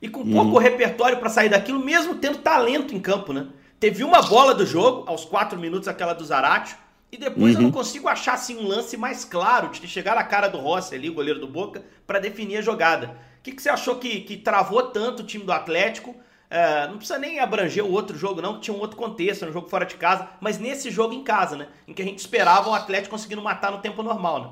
e 0.00 0.08
com 0.08 0.30
pouco 0.30 0.52
uhum. 0.52 0.58
repertório 0.58 1.16
para 1.18 1.30
sair 1.30 1.48
daquilo, 1.48 1.82
mesmo 1.82 2.16
tendo 2.16 2.38
talento 2.38 2.94
em 2.94 3.00
campo, 3.00 3.32
né? 3.32 3.48
Teve 3.80 4.04
uma 4.04 4.22
bola 4.22 4.54
do 4.54 4.66
jogo, 4.66 5.08
aos 5.08 5.24
4 5.24 5.58
minutos, 5.58 5.88
aquela 5.88 6.12
do 6.12 6.24
Zarate, 6.24 6.76
e 7.16 7.18
depois 7.18 7.54
uhum. 7.54 7.62
eu 7.62 7.64
não 7.64 7.72
consigo 7.72 8.08
achar 8.08 8.34
assim, 8.34 8.58
um 8.58 8.68
lance 8.68 8.94
mais 8.94 9.24
claro 9.24 9.70
de 9.70 9.88
chegar 9.88 10.14
na 10.14 10.22
cara 10.22 10.48
do 10.48 10.58
Rossi 10.58 10.94
ali, 10.94 11.08
o 11.08 11.14
goleiro 11.14 11.40
do 11.40 11.48
Boca, 11.48 11.82
para 12.06 12.18
definir 12.18 12.58
a 12.58 12.60
jogada. 12.60 13.16
O 13.38 13.42
que, 13.42 13.52
que 13.52 13.62
você 13.62 13.70
achou 13.70 13.96
que, 13.96 14.20
que 14.20 14.36
travou 14.36 14.82
tanto 14.82 15.22
o 15.22 15.26
time 15.26 15.42
do 15.42 15.52
Atlético? 15.52 16.14
É, 16.50 16.86
não 16.86 16.98
precisa 16.98 17.18
nem 17.18 17.40
abranger 17.40 17.84
o 17.84 17.90
outro 17.90 18.18
jogo, 18.18 18.42
não, 18.42 18.54
que 18.54 18.60
tinha 18.60 18.76
um 18.76 18.80
outro 18.80 18.98
contexto, 18.98 19.42
era 19.42 19.50
um 19.50 19.54
jogo 19.54 19.68
fora 19.68 19.86
de 19.86 19.94
casa, 19.94 20.28
mas 20.40 20.58
nesse 20.58 20.90
jogo 20.90 21.14
em 21.14 21.24
casa, 21.24 21.56
né? 21.56 21.68
Em 21.88 21.94
que 21.94 22.02
a 22.02 22.04
gente 22.04 22.18
esperava 22.18 22.68
o 22.68 22.74
Atlético 22.74 23.12
conseguindo 23.12 23.40
matar 23.40 23.72
no 23.72 23.78
tempo 23.78 24.02
normal, 24.02 24.40
né? 24.40 24.50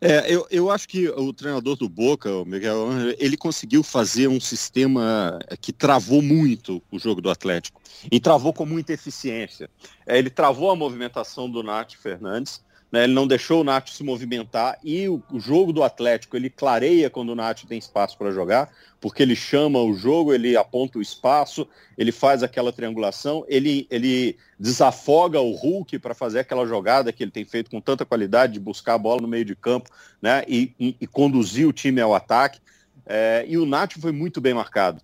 É, 0.00 0.32
eu, 0.32 0.46
eu 0.50 0.70
acho 0.70 0.88
que 0.88 1.08
o 1.08 1.32
treinador 1.32 1.76
do 1.76 1.88
Boca, 1.88 2.32
o 2.32 2.44
Miguel, 2.44 2.88
ele 3.18 3.36
conseguiu 3.36 3.82
fazer 3.82 4.28
um 4.28 4.40
sistema 4.40 5.38
que 5.60 5.72
travou 5.72 6.22
muito 6.22 6.82
o 6.90 6.98
jogo 6.98 7.20
do 7.20 7.30
Atlético. 7.30 7.80
E 8.10 8.18
travou 8.18 8.52
com 8.52 8.64
muita 8.64 8.92
eficiência. 8.92 9.68
É, 10.06 10.18
ele 10.18 10.30
travou 10.30 10.70
a 10.70 10.76
movimentação 10.76 11.50
do 11.50 11.62
Nath 11.62 11.94
Fernandes, 11.94 12.62
né, 12.90 13.04
ele 13.04 13.12
não 13.12 13.26
deixou 13.26 13.60
o 13.60 13.64
Nath 13.64 13.88
se 13.88 14.02
movimentar 14.02 14.78
e 14.82 15.08
o, 15.08 15.22
o, 15.30 15.38
jogo 15.38 15.72
do 15.72 15.82
Atlético 15.82 16.36
ele 16.36 16.50
clareia 16.50 17.08
quando 17.08 17.30
o 17.30 17.34
Nath 17.34 17.62
tem 17.68 17.78
espaço 17.78 18.18
para 18.18 18.32
jogar, 18.32 18.68
porque 19.00 19.22
ele 19.22 19.36
chama 19.36 19.80
o 19.80 19.94
jogo, 19.94 20.34
ele 20.34 20.56
aponta 20.56 20.98
o 20.98 21.02
espaço, 21.02 21.66
ele 21.96 22.10
faz 22.10 22.42
aquela 22.42 22.72
triangulação, 22.72 23.44
ele, 23.48 23.86
ele 23.90 24.36
desafoga 24.58 25.40
o 25.40 25.52
Hulk 25.52 25.98
para 26.00 26.14
fazer 26.14 26.40
aquela 26.40 26.66
jogada 26.66 27.12
que 27.12 27.22
ele 27.22 27.30
tem 27.30 27.44
feito 27.44 27.70
com 27.70 27.80
tanta 27.80 28.04
qualidade 28.04 28.54
de 28.54 28.60
buscar 28.60 28.94
a 28.94 28.98
bola 28.98 29.22
no 29.22 29.28
meio 29.28 29.44
de 29.44 29.54
campo 29.54 29.90
né, 30.20 30.44
e, 30.48 30.74
e, 30.78 30.96
e 31.00 31.06
conduzir 31.06 31.66
o 31.68 31.72
time 31.72 32.00
ao 32.00 32.14
ataque. 32.14 32.60
É, 33.06 33.44
e 33.48 33.56
o 33.56 33.64
Nath 33.64 33.94
foi 34.00 34.12
muito 34.12 34.40
bem 34.40 34.54
marcado. 34.54 35.00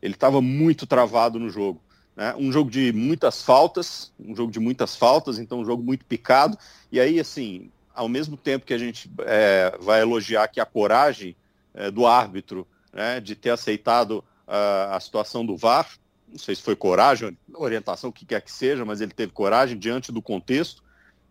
Ele 0.00 0.14
estava 0.14 0.40
muito 0.40 0.86
travado 0.86 1.38
no 1.38 1.50
jogo. 1.50 1.80
Né? 2.20 2.34
Um 2.36 2.52
jogo 2.52 2.70
de 2.70 2.92
muitas 2.92 3.40
faltas, 3.40 4.12
um 4.22 4.36
jogo 4.36 4.52
de 4.52 4.60
muitas 4.60 4.94
faltas, 4.94 5.38
então 5.38 5.60
um 5.60 5.64
jogo 5.64 5.82
muito 5.82 6.04
picado. 6.04 6.58
E 6.92 7.00
aí, 7.00 7.18
assim, 7.18 7.70
ao 7.94 8.10
mesmo 8.10 8.36
tempo 8.36 8.66
que 8.66 8.74
a 8.74 8.78
gente 8.78 9.10
é, 9.20 9.74
vai 9.80 10.02
elogiar 10.02 10.44
aqui 10.44 10.60
a 10.60 10.66
coragem 10.66 11.34
é, 11.72 11.90
do 11.90 12.06
árbitro 12.06 12.68
né, 12.92 13.20
de 13.20 13.34
ter 13.34 13.48
aceitado 13.48 14.22
uh, 14.46 14.92
a 14.92 15.00
situação 15.00 15.46
do 15.46 15.56
VAR, 15.56 15.88
não 16.28 16.38
sei 16.38 16.54
se 16.54 16.60
foi 16.60 16.76
coragem, 16.76 17.38
orientação, 17.54 18.10
o 18.10 18.12
que 18.12 18.26
quer 18.26 18.42
que 18.42 18.52
seja, 18.52 18.84
mas 18.84 19.00
ele 19.00 19.12
teve 19.12 19.32
coragem 19.32 19.78
diante 19.78 20.12
do 20.12 20.20
contexto. 20.20 20.82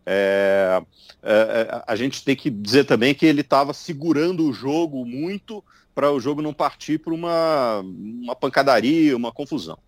É, 0.04 0.82
é, 1.22 1.32
é 1.32 1.84
a 1.86 1.94
gente 1.94 2.24
tem 2.24 2.34
que 2.34 2.50
dizer 2.50 2.82
também 2.82 3.14
que 3.14 3.26
ele 3.26 3.42
estava 3.42 3.72
segurando 3.72 4.44
o 4.44 4.52
jogo 4.52 5.06
muito 5.06 5.62
para 5.94 6.10
o 6.10 6.18
jogo 6.18 6.42
não 6.42 6.52
partir 6.52 6.98
para 6.98 7.14
uma, 7.14 7.78
uma 7.78 8.34
pancadaria, 8.34 9.16
uma 9.16 9.30
confusão. 9.30 9.78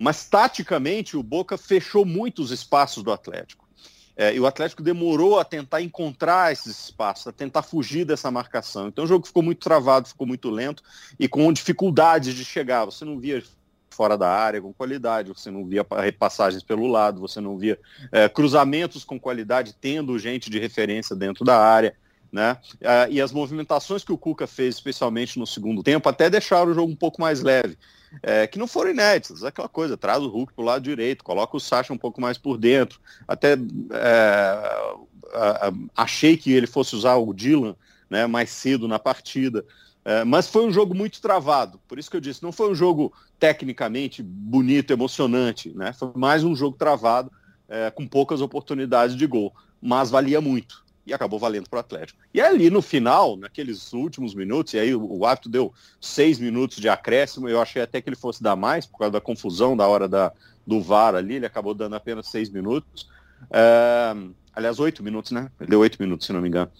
Mas 0.00 0.24
taticamente 0.24 1.14
o 1.14 1.22
Boca 1.22 1.58
fechou 1.58 2.06
muitos 2.06 2.50
espaços 2.50 3.02
do 3.02 3.12
Atlético. 3.12 3.68
É, 4.16 4.34
e 4.34 4.40
o 4.40 4.46
Atlético 4.46 4.82
demorou 4.82 5.38
a 5.38 5.44
tentar 5.44 5.82
encontrar 5.82 6.50
esses 6.50 6.84
espaços, 6.84 7.26
a 7.26 7.32
tentar 7.32 7.62
fugir 7.62 8.06
dessa 8.06 8.30
marcação. 8.30 8.88
Então 8.88 9.04
o 9.04 9.06
jogo 9.06 9.26
ficou 9.26 9.42
muito 9.42 9.58
travado, 9.58 10.08
ficou 10.08 10.26
muito 10.26 10.48
lento 10.48 10.82
e 11.18 11.28
com 11.28 11.52
dificuldades 11.52 12.34
de 12.34 12.44
chegar. 12.46 12.86
Você 12.86 13.04
não 13.04 13.18
via 13.18 13.42
fora 13.90 14.16
da 14.16 14.28
área 14.28 14.62
com 14.62 14.72
qualidade, 14.72 15.32
você 15.34 15.50
não 15.50 15.66
via 15.66 15.86
repassagens 15.98 16.62
pelo 16.62 16.86
lado, 16.86 17.20
você 17.20 17.38
não 17.38 17.58
via 17.58 17.78
é, 18.10 18.26
cruzamentos 18.26 19.04
com 19.04 19.20
qualidade, 19.20 19.76
tendo 19.78 20.18
gente 20.18 20.48
de 20.48 20.58
referência 20.58 21.14
dentro 21.14 21.44
da 21.44 21.58
área. 21.58 21.94
Né? 22.32 22.56
É, 22.80 23.08
e 23.10 23.20
as 23.20 23.32
movimentações 23.32 24.02
que 24.02 24.12
o 24.12 24.18
Cuca 24.18 24.46
fez, 24.46 24.76
especialmente 24.76 25.38
no 25.38 25.46
segundo 25.46 25.82
tempo, 25.82 26.08
até 26.08 26.30
deixaram 26.30 26.70
o 26.70 26.74
jogo 26.74 26.90
um 26.90 26.96
pouco 26.96 27.20
mais 27.20 27.42
leve 27.42 27.76
é, 28.22 28.46
que 28.46 28.58
não 28.58 28.66
foram 28.66 28.90
inéditas. 28.90 29.44
Aquela 29.44 29.68
coisa, 29.68 29.96
traz 29.96 30.22
o 30.22 30.28
Hulk 30.28 30.52
para 30.52 30.62
o 30.62 30.64
lado 30.64 30.82
direito, 30.82 31.24
coloca 31.24 31.56
o 31.56 31.60
Sacha 31.60 31.92
um 31.92 31.98
pouco 31.98 32.20
mais 32.20 32.38
por 32.38 32.56
dentro. 32.58 33.00
Até 33.26 33.54
é, 33.92 35.72
achei 35.96 36.36
que 36.36 36.52
ele 36.52 36.66
fosse 36.66 36.94
usar 36.96 37.16
o 37.16 37.32
Dylan 37.32 37.76
né, 38.08 38.26
mais 38.26 38.50
cedo 38.50 38.88
na 38.88 38.98
partida. 38.98 39.64
É, 40.04 40.24
mas 40.24 40.48
foi 40.48 40.66
um 40.66 40.72
jogo 40.72 40.94
muito 40.94 41.20
travado, 41.20 41.78
por 41.86 41.98
isso 41.98 42.10
que 42.10 42.16
eu 42.16 42.22
disse, 42.22 42.42
não 42.42 42.52
foi 42.52 42.70
um 42.70 42.74
jogo 42.74 43.12
tecnicamente 43.38 44.22
bonito, 44.22 44.94
emocionante, 44.94 45.70
né? 45.76 45.92
Foi 45.92 46.10
mais 46.14 46.42
um 46.42 46.56
jogo 46.56 46.74
travado, 46.74 47.30
é, 47.68 47.90
com 47.90 48.06
poucas 48.06 48.40
oportunidades 48.40 49.14
de 49.14 49.26
gol, 49.26 49.54
mas 49.80 50.10
valia 50.10 50.40
muito 50.40 50.82
e 51.10 51.12
acabou 51.12 51.40
valendo 51.40 51.68
para 51.68 51.78
o 51.78 51.80
Atlético. 51.80 52.20
E 52.32 52.40
ali 52.40 52.70
no 52.70 52.80
final, 52.80 53.36
naqueles 53.36 53.92
últimos 53.92 54.32
minutos, 54.32 54.74
e 54.74 54.78
aí 54.78 54.94
o, 54.94 55.26
árbitro 55.26 55.50
deu 55.50 55.74
seis 56.00 56.38
minutos 56.38 56.76
de 56.76 56.88
acréscimo, 56.88 57.48
eu 57.48 57.60
achei 57.60 57.82
até 57.82 58.00
que 58.00 58.08
ele 58.08 58.16
fosse 58.16 58.40
dar 58.40 58.54
mais, 58.54 58.86
por 58.86 58.98
causa 58.98 59.10
da 59.10 59.20
confusão 59.20 59.76
da 59.76 59.88
hora 59.88 60.08
da, 60.08 60.32
do 60.64 60.80
VAR 60.80 61.16
ali, 61.16 61.34
ele 61.34 61.46
acabou 61.46 61.74
dando 61.74 61.96
apenas 61.96 62.28
seis 62.28 62.48
minutos. 62.48 63.08
É, 63.50 64.14
aliás, 64.54 64.78
oito 64.78 65.02
minutos, 65.02 65.32
né? 65.32 65.50
Ele 65.60 65.70
deu 65.70 65.80
oito 65.80 66.00
minutos, 66.00 66.28
se 66.28 66.32
não 66.32 66.40
me 66.40 66.46
engano. 66.46 66.70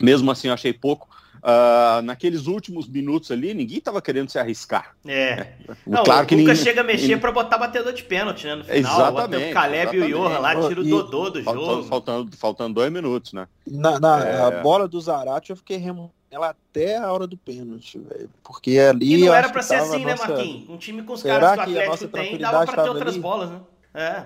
Mesmo 0.00 0.30
assim, 0.30 0.46
eu 0.46 0.54
achei 0.54 0.72
pouco. 0.72 1.08
Uh, 1.46 2.02
naqueles 2.02 2.48
últimos 2.48 2.88
minutos 2.88 3.30
ali, 3.30 3.54
ninguém 3.54 3.78
estava 3.78 4.02
querendo 4.02 4.28
se 4.28 4.36
arriscar. 4.36 4.96
É. 5.06 5.52
Não, 5.86 6.02
claro 6.02 6.24
o 6.24 6.26
que 6.26 6.34
Lucas 6.34 6.58
ninguém... 6.58 6.64
chega 6.64 6.80
a 6.80 6.84
mexer 6.84 7.20
para 7.20 7.30
botar 7.30 7.56
batedor 7.56 7.92
de 7.92 8.02
pênalti, 8.02 8.46
né? 8.46 8.56
No 8.56 8.64
final, 8.64 9.00
exatamente. 9.00 9.50
O 9.50 9.54
Caleb 9.54 9.96
exatamente. 9.96 10.10
e 10.10 10.14
o 10.14 10.18
Johan 10.18 10.38
lá, 10.40 10.68
tira 10.68 10.80
o 10.80 10.84
e... 10.84 10.90
Dodô 10.90 11.30
do 11.30 11.42
faltando, 11.44 11.66
jogo. 11.66 11.82
Faltando, 11.84 12.36
faltando 12.36 12.74
dois 12.74 12.90
minutos, 12.90 13.32
né? 13.32 13.46
Na, 13.64 14.00
na 14.00 14.26
é... 14.26 14.42
a 14.42 14.50
bola 14.60 14.88
do 14.88 15.00
Zarate 15.00 15.50
eu 15.50 15.56
fiquei 15.56 15.76
remoendo 15.76 16.10
ela 16.32 16.48
até 16.48 16.96
a 16.96 17.12
hora 17.12 17.28
do 17.28 17.36
pênalti, 17.36 17.96
velho. 17.96 18.28
Porque 18.42 18.80
ali. 18.80 19.14
E 19.14 19.24
não 19.24 19.32
era 19.32 19.48
para 19.48 19.62
ser 19.62 19.76
assim, 19.76 20.04
né, 20.04 20.16
nossa... 20.16 20.26
Marquinhos? 20.26 20.68
Um 20.68 20.76
time 20.76 21.02
com 21.04 21.12
os 21.12 21.20
Será 21.20 21.56
caras 21.56 21.64
que 21.64 21.74
o 21.74 21.80
Atlético 21.80 22.08
tem, 22.08 22.38
dava 22.38 22.66
para 22.66 22.82
ter 22.82 22.88
outras 22.88 23.14
ali? 23.14 23.22
bolas, 23.22 23.50
né? 23.50 23.60
É. 23.94 24.24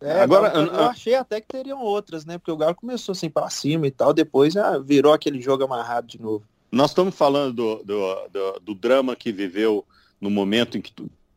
É, 0.00 0.20
Agora, 0.20 0.56
eu, 0.56 0.66
eu, 0.66 0.84
achei 0.84 1.14
até 1.14 1.40
que 1.40 1.48
teriam 1.48 1.82
outras, 1.82 2.24
né? 2.24 2.38
Porque 2.38 2.52
o 2.52 2.56
Galo 2.56 2.74
começou 2.74 3.12
assim 3.12 3.28
para 3.28 3.50
cima 3.50 3.86
e 3.86 3.90
tal, 3.90 4.12
depois 4.12 4.56
ah, 4.56 4.78
virou 4.78 5.12
aquele 5.12 5.40
jogo 5.40 5.64
amarrado 5.64 6.06
de 6.06 6.20
novo. 6.20 6.44
Nós 6.70 6.90
estamos 6.90 7.14
falando 7.14 7.52
do, 7.52 7.84
do, 7.84 8.28
do, 8.28 8.60
do 8.60 8.74
drama 8.74 9.16
que 9.16 9.32
viveu 9.32 9.84
no 10.20 10.30
momento 10.30 10.78
em 10.78 10.80
que 10.80 10.92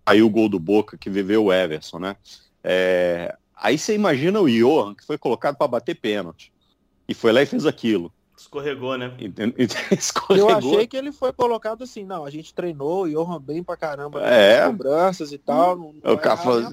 saiu 0.07 0.27
o 0.27 0.29
gol 0.29 0.49
do 0.49 0.59
Boca, 0.59 0.97
que 0.97 1.09
viveu 1.09 1.45
o 1.45 1.53
Everson, 1.53 1.99
né? 1.99 2.15
É, 2.63 3.35
aí 3.55 3.77
você 3.77 3.95
imagina 3.95 4.39
o 4.39 4.49
Johan, 4.49 4.93
que 4.93 5.05
foi 5.05 5.17
colocado 5.17 5.55
para 5.55 5.67
bater 5.67 5.95
pênalti, 5.95 6.51
e 7.07 7.13
foi 7.13 7.31
lá 7.31 7.41
e 7.41 7.45
fez 7.45 7.65
aquilo. 7.65 8.13
Escorregou, 8.41 8.97
né? 8.97 9.13
Escorregou. 9.91 10.49
Eu 10.49 10.57
achei 10.57 10.87
que 10.87 10.97
ele 10.97 11.11
foi 11.11 11.31
colocado 11.31 11.83
assim, 11.83 12.03
não, 12.03 12.25
a 12.25 12.29
gente 12.29 12.53
treinou 12.53 13.03
o 13.03 13.09
Johan 13.09 13.39
bem 13.39 13.63
pra 13.63 13.77
caramba, 13.77 14.21
é. 14.25 14.65
cobranças 14.65 15.31
e 15.31 15.37
tal. 15.37 15.77
Não, 15.77 15.93
não, 16.03 16.17
faz... 16.17 16.71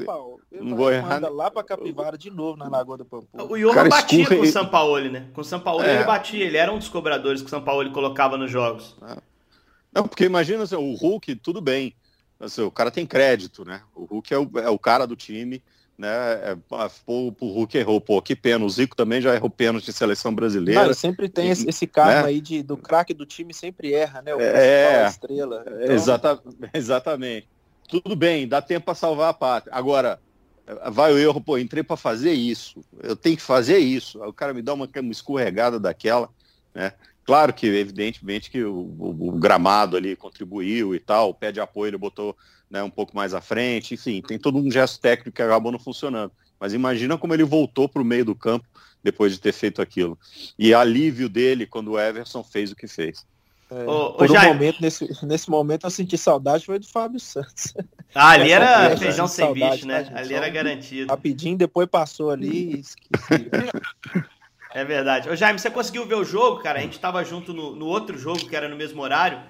não 0.50 0.76
vou 0.76 0.90
errar. 0.90 1.20
lá 1.30 1.50
pra 1.50 1.62
Capivara 1.62 2.16
de 2.16 2.30
novo 2.30 2.56
na 2.56 2.68
Lagoa 2.68 2.96
do 2.96 3.04
Pampu. 3.04 3.28
O 3.34 3.56
Johan 3.58 3.74
cara, 3.74 3.88
batia 3.90 4.22
escorre... 4.22 4.40
com 4.40 4.46
o 4.46 4.50
Sampaoli, 4.50 5.10
né? 5.10 5.28
Com 5.34 5.40
o 5.42 5.44
Sampaoli 5.44 5.86
é. 5.86 5.96
ele 5.96 6.04
batia, 6.04 6.44
ele 6.44 6.56
era 6.56 6.72
um 6.72 6.78
dos 6.78 6.88
cobradores 6.88 7.42
que 7.42 7.46
o 7.46 7.50
Sampaoli 7.50 7.90
colocava 7.90 8.38
nos 8.38 8.50
jogos. 8.50 8.96
É. 9.02 9.18
Não, 9.92 10.08
porque 10.08 10.24
imagina 10.24 10.62
assim, 10.62 10.76
o 10.76 10.94
Hulk, 10.94 11.36
tudo 11.36 11.60
bem. 11.60 11.94
Assim, 12.40 12.62
o 12.62 12.70
cara 12.70 12.90
tem 12.90 13.06
crédito, 13.06 13.64
né? 13.64 13.82
O 13.94 14.04
Hulk 14.04 14.32
é 14.32 14.38
o, 14.38 14.50
é 14.58 14.70
o 14.70 14.78
cara 14.78 15.06
do 15.06 15.16
time 15.16 15.62
né? 15.98 16.08
É, 16.52 16.56
pô, 17.04 17.34
o 17.40 17.52
Hulk 17.52 17.76
errou, 17.76 18.00
pô, 18.00 18.22
que 18.22 18.36
pena. 18.36 18.64
O 18.64 18.70
Zico 18.70 18.94
também 18.94 19.20
já 19.20 19.34
errou 19.34 19.50
pênalti 19.50 19.88
em 19.88 19.92
seleção 19.92 20.32
brasileira. 20.32 20.86
Não, 20.86 20.94
sempre 20.94 21.28
tem 21.28 21.50
esse, 21.50 21.68
esse 21.68 21.86
karma 21.88 22.22
né? 22.22 22.28
aí 22.28 22.40
de, 22.40 22.62
do 22.62 22.76
craque 22.76 23.12
do 23.12 23.26
time 23.26 23.52
sempre 23.52 23.92
erra, 23.92 24.22
né? 24.22 24.32
O 24.32 24.40
é, 24.40 25.08
estrela. 25.08 25.64
Então... 25.66 25.94
Exata, 25.94 26.42
exatamente. 26.72 27.48
Tudo 27.88 28.14
bem, 28.14 28.46
dá 28.46 28.62
tempo 28.62 28.86
para 28.86 28.94
salvar 28.94 29.30
a 29.30 29.34
pátria. 29.34 29.74
Agora, 29.74 30.20
vai 30.92 31.12
o 31.12 31.18
erro, 31.18 31.40
pô, 31.40 31.58
entrei 31.58 31.82
para 31.82 31.96
fazer 31.96 32.32
isso. 32.32 32.84
Eu 33.02 33.16
tenho 33.16 33.36
que 33.36 33.42
fazer 33.42 33.78
isso. 33.78 34.22
Aí 34.22 34.28
o 34.28 34.32
cara 34.32 34.54
me 34.54 34.62
dá 34.62 34.74
uma, 34.74 34.88
uma 35.00 35.12
escorregada 35.12 35.80
daquela, 35.80 36.28
né? 36.74 36.92
Claro 37.24 37.52
que, 37.52 37.66
evidentemente, 37.66 38.50
que 38.50 38.64
o, 38.64 38.74
o, 38.74 39.28
o, 39.28 39.32
gramado 39.32 39.98
ali 39.98 40.16
contribuiu 40.16 40.94
e 40.94 40.98
tal, 40.98 41.28
o 41.28 41.34
pé 41.34 41.52
de 41.52 41.60
apoio 41.60 41.90
ele 41.90 41.98
botou 41.98 42.34
né, 42.70 42.82
um 42.82 42.90
pouco 42.90 43.16
mais 43.16 43.34
à 43.34 43.40
frente, 43.40 43.94
enfim, 43.94 44.20
tem 44.20 44.38
todo 44.38 44.58
um 44.58 44.70
gesto 44.70 45.00
técnico 45.00 45.36
que 45.36 45.42
acabou 45.42 45.72
não 45.72 45.78
funcionando. 45.78 46.32
Mas 46.60 46.74
imagina 46.74 47.16
como 47.16 47.34
ele 47.34 47.44
voltou 47.44 47.88
para 47.88 48.02
o 48.02 48.04
meio 48.04 48.24
do 48.24 48.34
campo 48.34 48.66
depois 49.02 49.32
de 49.32 49.40
ter 49.40 49.52
feito 49.52 49.80
aquilo. 49.80 50.18
E 50.58 50.74
alívio 50.74 51.28
dele 51.28 51.66
quando 51.66 51.92
o 51.92 52.00
Everson 52.00 52.42
fez 52.42 52.72
o 52.72 52.76
que 52.76 52.88
fez. 52.88 53.24
É, 53.70 53.84
ô, 53.84 54.14
por 54.14 54.30
ô, 54.30 54.34
um 54.34 54.44
momento, 54.44 54.80
nesse, 54.80 55.06
nesse 55.24 55.50
momento 55.50 55.86
eu 55.86 55.90
senti 55.90 56.16
saudade 56.16 56.64
foi 56.64 56.78
do 56.78 56.88
Fábio 56.88 57.20
Santos. 57.20 57.74
Ah, 58.14 58.30
ali 58.30 58.50
era 58.50 58.96
feijão 58.96 59.28
sem 59.28 59.52
bicho, 59.52 59.86
né? 59.86 60.04
Tá, 60.04 60.18
ali 60.18 60.34
era 60.34 60.48
garantido. 60.48 61.10
Rapidinho, 61.10 61.58
depois 61.58 61.86
passou 61.86 62.30
ali 62.30 62.76
e 62.76 62.80
esqueci. 62.80 63.50
É 64.74 64.84
verdade. 64.84 65.28
Ô 65.28 65.36
Jaime, 65.36 65.58
você 65.58 65.70
conseguiu 65.70 66.06
ver 66.06 66.14
o 66.14 66.24
jogo, 66.24 66.62
cara? 66.62 66.78
A 66.78 66.82
gente 66.82 66.98
tava 66.98 67.22
junto 67.24 67.52
no, 67.52 67.74
no 67.74 67.86
outro 67.86 68.18
jogo, 68.18 68.46
que 68.46 68.56
era 68.56 68.68
no 68.68 68.76
mesmo 68.76 69.02
horário. 69.02 69.40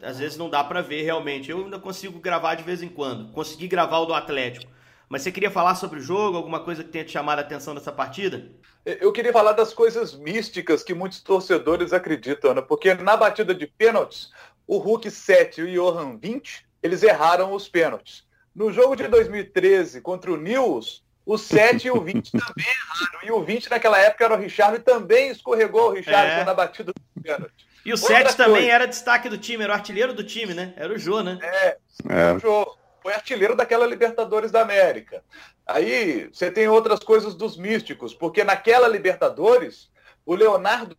Às 0.00 0.18
vezes 0.18 0.38
não 0.38 0.48
dá 0.48 0.62
para 0.62 0.80
ver 0.80 1.02
realmente. 1.02 1.50
Eu 1.50 1.64
ainda 1.64 1.78
consigo 1.78 2.20
gravar 2.20 2.54
de 2.54 2.62
vez 2.62 2.82
em 2.82 2.88
quando. 2.88 3.32
Consegui 3.32 3.66
gravar 3.66 3.98
o 3.98 4.06
do 4.06 4.14
Atlético. 4.14 4.70
Mas 5.08 5.22
você 5.22 5.32
queria 5.32 5.50
falar 5.50 5.74
sobre 5.74 5.98
o 5.98 6.02
jogo? 6.02 6.36
Alguma 6.36 6.60
coisa 6.60 6.84
que 6.84 6.90
tenha 6.90 7.04
te 7.04 7.12
chamado 7.12 7.40
a 7.40 7.42
atenção 7.42 7.74
dessa 7.74 7.90
partida? 7.92 8.50
Eu 8.84 9.12
queria 9.12 9.32
falar 9.32 9.52
das 9.52 9.74
coisas 9.74 10.14
místicas 10.16 10.84
que 10.84 10.94
muitos 10.94 11.20
torcedores 11.20 11.92
acreditam, 11.92 12.54
né? 12.54 12.62
Porque 12.62 12.94
na 12.94 13.16
batida 13.16 13.52
de 13.52 13.66
pênaltis, 13.66 14.30
o 14.66 14.78
Hulk 14.78 15.10
7 15.10 15.60
e 15.60 15.64
o 15.64 15.92
Johan 15.92 16.16
20, 16.16 16.64
eles 16.82 17.02
erraram 17.02 17.52
os 17.52 17.68
pênaltis. 17.68 18.24
No 18.54 18.72
jogo 18.72 18.94
de 18.94 19.08
2013 19.08 20.00
contra 20.00 20.32
o 20.32 20.36
Nils, 20.36 21.04
o 21.24 21.36
7 21.36 21.88
e 21.88 21.90
o 21.90 22.00
20 22.00 22.30
também 22.32 22.66
erraram. 22.66 23.18
E 23.24 23.30
o 23.32 23.44
20 23.44 23.68
naquela 23.68 23.98
época 23.98 24.24
era 24.24 24.34
o 24.34 24.38
Richard 24.38 24.76
e 24.76 24.80
também 24.80 25.30
escorregou 25.30 25.88
o 25.88 25.92
Richard 25.92 26.40
é. 26.40 26.44
na 26.44 26.54
batida 26.54 26.92
do 26.92 27.22
pênalti. 27.22 27.65
E 27.86 27.92
o 27.92 27.96
Sete 27.96 28.36
também 28.36 28.68
era 28.68 28.84
destaque 28.84 29.28
do 29.28 29.38
time, 29.38 29.62
era 29.62 29.72
o 29.72 29.76
artilheiro 29.76 30.12
do 30.12 30.24
time, 30.24 30.52
né? 30.52 30.74
Era 30.76 30.92
o 30.92 30.98
Jô, 30.98 31.22
né? 31.22 31.38
É, 31.40 31.76
é. 32.08 32.32
o 32.32 32.38
Jô. 32.40 32.76
Foi 33.00 33.14
artilheiro 33.14 33.54
daquela 33.54 33.86
Libertadores 33.86 34.50
da 34.50 34.60
América. 34.60 35.22
Aí 35.64 36.28
você 36.32 36.50
tem 36.50 36.66
outras 36.66 36.98
coisas 36.98 37.36
dos 37.36 37.56
místicos, 37.56 38.12
porque 38.12 38.42
naquela 38.42 38.88
Libertadores, 38.88 39.88
o 40.26 40.34
Leonardo 40.34 40.96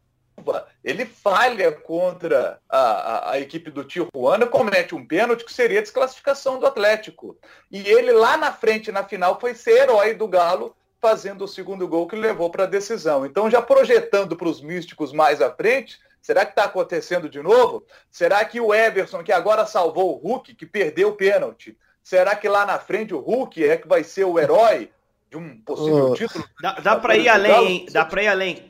ele 0.82 1.06
falha 1.06 1.74
contra 1.74 2.62
a, 2.70 2.80
a, 2.80 3.32
a, 3.32 3.40
equipe 3.40 3.70
do 3.70 3.84
Tijuana, 3.84 4.46
comete 4.46 4.96
um 4.96 5.06
pênalti 5.06 5.44
que 5.44 5.52
seria 5.52 5.82
desclassificação 5.82 6.58
do 6.58 6.66
Atlético. 6.66 7.38
E 7.70 7.80
ele 7.80 8.14
lá 8.14 8.38
na 8.38 8.54
frente, 8.54 8.92
na 8.92 9.04
final, 9.04 9.38
foi 9.40 9.54
ser 9.54 9.82
herói 9.82 10.14
do 10.14 10.28
Galo, 10.28 10.74
fazendo 11.02 11.44
o 11.44 11.48
segundo 11.48 11.88
gol 11.88 12.08
que 12.08 12.16
levou 12.16 12.50
para 12.50 12.64
a 12.64 12.68
decisão. 12.68 13.26
Então, 13.26 13.50
já 13.50 13.62
projetando 13.62 14.38
para 14.38 14.48
os 14.48 14.62
místicos 14.62 15.12
mais 15.12 15.42
à 15.42 15.52
frente, 15.52 16.00
será 16.22 16.46
que 16.46 16.52
está 16.52 16.66
acontecendo 16.66 17.30
de 17.30 17.42
novo? 17.42 17.86
Será 18.10 18.44
que 18.46 18.60
o 18.60 18.74
Everson, 18.74 19.24
que 19.24 19.32
agora 19.32 19.66
salvou 19.66 20.14
o 20.14 20.18
Hulk, 20.18 20.56
que 20.56 20.66
perdeu 20.66 21.10
o 21.10 21.16
pênalti, 21.16 21.78
será 22.04 22.36
que 22.36 22.48
lá 22.48 22.66
na 22.66 22.80
frente 22.80 23.14
o 23.14 23.20
Hulk 23.20 23.64
é 23.64 23.78
que 23.78 23.88
vai 23.88 24.04
ser 24.04 24.26
o 24.26 24.40
herói? 24.40 24.90
de 25.30 25.38
um 25.38 25.58
possível 25.58 26.12
oh. 26.12 26.14
título. 26.14 26.46
Dá, 26.62 26.74
dá 26.74 26.96
para 26.96 27.18
ir 27.18 27.28
além, 27.28 27.86
dá 27.92 28.06
para 28.06 28.24
ir 28.24 28.28
além. 28.28 28.66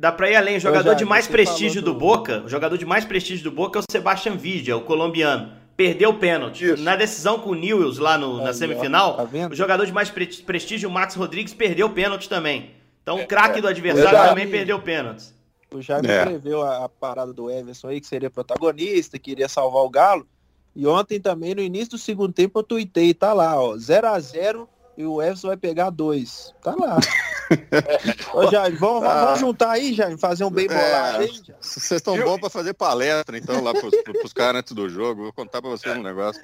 Dá 0.00 0.10
para 0.12 0.30
ir 0.30 0.36
além. 0.36 0.56
O 0.56 0.60
jogador 0.60 0.92
já, 0.92 0.94
de 0.94 1.04
mais 1.04 1.26
prestígio 1.26 1.82
do... 1.82 1.92
do 1.92 1.98
Boca, 1.98 2.42
o 2.44 2.48
jogador 2.48 2.78
de 2.78 2.86
mais 2.86 3.04
prestígio 3.04 3.44
do 3.44 3.52
Boca 3.52 3.78
é 3.78 3.80
o 3.80 3.84
Sebastian 3.90 4.36
Vidia, 4.36 4.76
o 4.76 4.80
colombiano. 4.80 5.52
Perdeu 5.76 6.10
o 6.10 6.18
pênalti. 6.18 6.64
Isso. 6.64 6.82
Na 6.82 6.94
decisão 6.94 7.38
com 7.40 7.50
o 7.50 7.54
Newells 7.54 7.98
lá 7.98 8.16
no, 8.16 8.42
na 8.42 8.52
semifinal, 8.52 9.16
tá 9.16 9.48
o 9.50 9.54
jogador 9.54 9.84
de 9.84 9.92
mais 9.92 10.08
pre 10.08 10.26
prestígio, 10.26 10.88
o 10.88 10.92
Max 10.92 11.16
Rodrigues, 11.16 11.52
perdeu 11.52 11.88
o 11.88 11.90
pênalti 11.90 12.28
também. 12.28 12.70
Então 13.02 13.20
o 13.20 13.26
craque 13.26 13.58
é, 13.58 13.62
do 13.62 13.68
adversário 13.68 14.30
também 14.30 14.48
perdeu 14.48 14.80
pênalti. 14.80 15.33
O 15.74 15.82
Jaime 15.82 16.08
é. 16.08 16.18
escreveu 16.18 16.62
a, 16.62 16.84
a 16.84 16.88
parada 16.88 17.32
do 17.32 17.50
Everson 17.50 17.88
aí, 17.88 18.00
que 18.00 18.06
seria 18.06 18.30
protagonista, 18.30 19.18
que 19.18 19.32
iria 19.32 19.48
salvar 19.48 19.82
o 19.82 19.90
Galo. 19.90 20.26
E 20.74 20.86
ontem 20.86 21.20
também, 21.20 21.54
no 21.54 21.60
início 21.60 21.90
do 21.90 21.98
segundo 21.98 22.32
tempo, 22.32 22.58
eu 22.58 22.62
tuitei, 22.62 23.12
tá 23.12 23.32
lá, 23.32 23.60
ó, 23.60 23.76
0 23.76 24.08
a 24.08 24.18
0 24.18 24.68
e 24.96 25.04
o 25.04 25.20
Everson 25.20 25.48
vai 25.48 25.56
pegar 25.56 25.90
dois. 25.90 26.54
Tá 26.62 26.74
lá. 26.76 26.98
Ô, 28.32 28.50
Jair, 28.50 28.78
vamos, 28.78 29.04
ah. 29.04 29.24
vamos 29.24 29.40
juntar 29.40 29.72
aí, 29.72 29.92
Jair, 29.92 30.16
fazer 30.16 30.44
um 30.44 30.50
bem 30.50 30.66
bolado 30.66 31.24
é, 31.24 31.26
Vocês 31.60 31.90
estão 31.92 32.16
bons 32.22 32.38
para 32.38 32.50
fazer 32.50 32.74
palestra, 32.74 33.36
então, 33.36 33.62
lá 33.62 33.72
pros, 33.72 33.94
pros 34.02 34.32
caras 34.32 34.60
antes 34.60 34.72
do 34.72 34.88
jogo. 34.88 35.24
Vou 35.24 35.32
contar 35.32 35.60
para 35.60 35.70
vocês 35.70 35.96
um 35.96 36.02
negócio. 36.02 36.40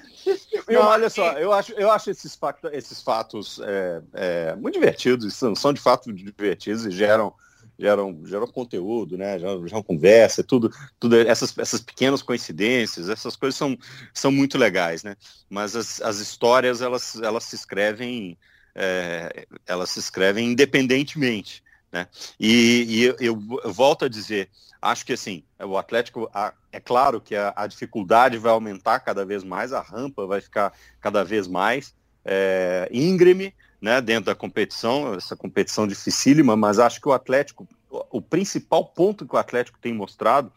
Não, 0.69 0.81
olha 0.81 1.09
só, 1.09 1.33
eu 1.33 1.51
acho, 1.51 1.71
eu 1.73 1.89
acho 1.89 2.11
esses, 2.11 2.35
fatos, 2.35 2.69
esses 2.73 3.01
fatos 3.01 3.59
é, 3.63 4.01
é, 4.13 4.55
muito 4.55 4.73
divertidos, 4.75 5.33
são, 5.33 5.55
são 5.55 5.73
de 5.73 5.81
fato 5.81 6.11
divertidos 6.11 6.85
e 6.85 6.91
geram 6.91 7.33
geram, 7.81 8.21
geram 8.25 8.45
conteúdo, 8.45 9.17
né? 9.17 9.39
Geram, 9.39 9.67
geram 9.67 9.81
conversa, 9.81 10.43
tudo, 10.43 10.71
tudo 10.99 11.15
essas, 11.17 11.57
essas 11.57 11.81
pequenas 11.81 12.21
coincidências, 12.21 13.09
essas 13.09 13.35
coisas 13.35 13.57
são, 13.57 13.75
são 14.13 14.31
muito 14.31 14.55
legais, 14.55 15.03
né? 15.03 15.15
Mas 15.49 15.75
as, 15.75 15.99
as 16.01 16.19
histórias 16.19 16.81
elas, 16.81 17.15
elas 17.15 17.43
se 17.45 17.55
escrevem 17.55 18.37
é, 18.75 19.47
elas 19.65 19.89
se 19.89 19.99
escrevem 19.99 20.51
independentemente, 20.51 21.63
né? 21.91 22.07
E, 22.39 22.85
e 22.87 23.03
eu, 23.03 23.15
eu, 23.19 23.71
volto 23.73 24.05
a 24.05 24.09
dizer, 24.09 24.47
acho 24.79 25.03
que 25.03 25.13
assim 25.13 25.43
o 25.59 25.75
Atlético 25.75 26.29
a, 26.33 26.53
é 26.71 26.79
claro 26.79 27.19
que 27.19 27.35
a, 27.35 27.51
a, 27.55 27.65
dificuldade 27.65 28.37
vai 28.37 28.51
aumentar 28.51 28.99
cada 28.99 29.25
vez 29.25 29.43
mais, 29.43 29.73
a 29.73 29.81
rampa 29.81 30.27
vai 30.27 30.39
ficar 30.39 30.71
cada 31.01 31.23
vez 31.23 31.47
mais 31.47 31.95
é, 32.23 32.87
íngreme, 32.91 33.53
né, 33.81 33.99
dentro 33.99 34.25
da 34.25 34.35
competição, 34.35 35.15
essa 35.15 35.35
competição 35.35 35.87
dificílima, 35.87 36.55
mas 36.55 36.77
acho 36.77 37.01
que 37.01 37.09
o 37.09 37.13
Atlético, 37.13 37.67
o 37.89 38.21
principal 38.21 38.85
ponto 38.85 39.25
que 39.25 39.35
o 39.35 39.39
Atlético 39.39 39.79
tem 39.79 39.93
mostrado 39.93 40.51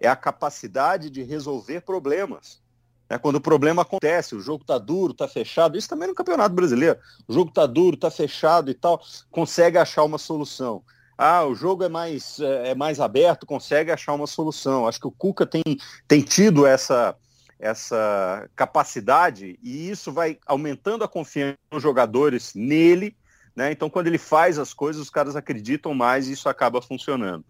é 0.00 0.08
a 0.08 0.16
capacidade 0.16 1.08
de 1.08 1.22
resolver 1.22 1.82
problemas. 1.82 2.60
É, 3.08 3.18
quando 3.18 3.36
o 3.36 3.40
problema 3.40 3.82
acontece, 3.82 4.34
o 4.34 4.40
jogo 4.40 4.62
está 4.62 4.78
duro, 4.78 5.12
está 5.12 5.28
fechado, 5.28 5.78
isso 5.78 5.88
também 5.88 6.08
no 6.08 6.14
Campeonato 6.14 6.54
Brasileiro, 6.54 6.98
o 7.28 7.32
jogo 7.32 7.50
está 7.50 7.66
duro, 7.66 7.94
está 7.94 8.10
fechado 8.10 8.70
e 8.70 8.74
tal, 8.74 9.00
consegue 9.30 9.78
achar 9.78 10.02
uma 10.02 10.18
solução. 10.18 10.82
Ah, 11.16 11.44
o 11.44 11.54
jogo 11.54 11.84
é 11.84 11.88
mais, 11.88 12.40
é, 12.40 12.70
é 12.70 12.74
mais 12.74 12.98
aberto, 12.98 13.46
consegue 13.46 13.92
achar 13.92 14.14
uma 14.14 14.26
solução. 14.26 14.88
Acho 14.88 14.98
que 14.98 15.06
o 15.06 15.12
Cuca 15.12 15.46
tem, 15.46 15.62
tem 16.08 16.22
tido 16.22 16.66
essa, 16.66 17.14
essa 17.58 18.48
capacidade 18.54 19.58
e 19.62 19.90
isso 19.90 20.12
vai 20.12 20.38
aumentando 20.46 21.04
a 21.04 21.08
confiança 21.08 21.58
dos 21.70 21.82
jogadores 21.82 22.52
nele, 22.54 23.16
né? 23.54 23.72
Então 23.72 23.88
quando 23.88 24.06
ele 24.06 24.18
faz 24.18 24.58
as 24.58 24.72
coisas, 24.74 25.02
os 25.02 25.10
caras 25.10 25.36
acreditam 25.36 25.94
mais 25.94 26.28
e 26.28 26.32
isso 26.32 26.48
acaba 26.48 26.82
funcionando. 26.82 27.44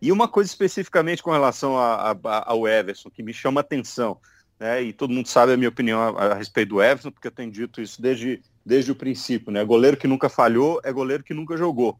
E 0.00 0.12
uma 0.12 0.28
coisa 0.28 0.50
especificamente 0.50 1.22
com 1.22 1.30
relação 1.30 1.78
a, 1.78 2.12
a, 2.12 2.50
ao 2.50 2.68
Everson 2.68 3.10
que 3.10 3.22
me 3.22 3.32
chama 3.32 3.60
atenção, 3.60 4.18
né? 4.58 4.82
E 4.82 4.92
todo 4.92 5.12
mundo 5.12 5.28
sabe 5.28 5.52
a 5.52 5.56
minha 5.56 5.68
opinião 5.68 6.00
a, 6.00 6.32
a, 6.32 6.34
respeito 6.34 6.70
do 6.70 6.82
Everson, 6.82 7.10
porque 7.10 7.28
eu 7.28 7.32
tenho 7.32 7.50
dito 7.50 7.80
isso 7.80 8.00
desde, 8.00 8.42
desde 8.64 8.92
o 8.92 8.96
princípio, 8.96 9.50
né? 9.50 9.64
Goleiro 9.64 9.96
que 9.96 10.06
nunca 10.06 10.28
falhou 10.28 10.80
é 10.84 10.92
goleiro 10.92 11.22
que 11.22 11.34
nunca 11.34 11.56
jogou. 11.56 11.98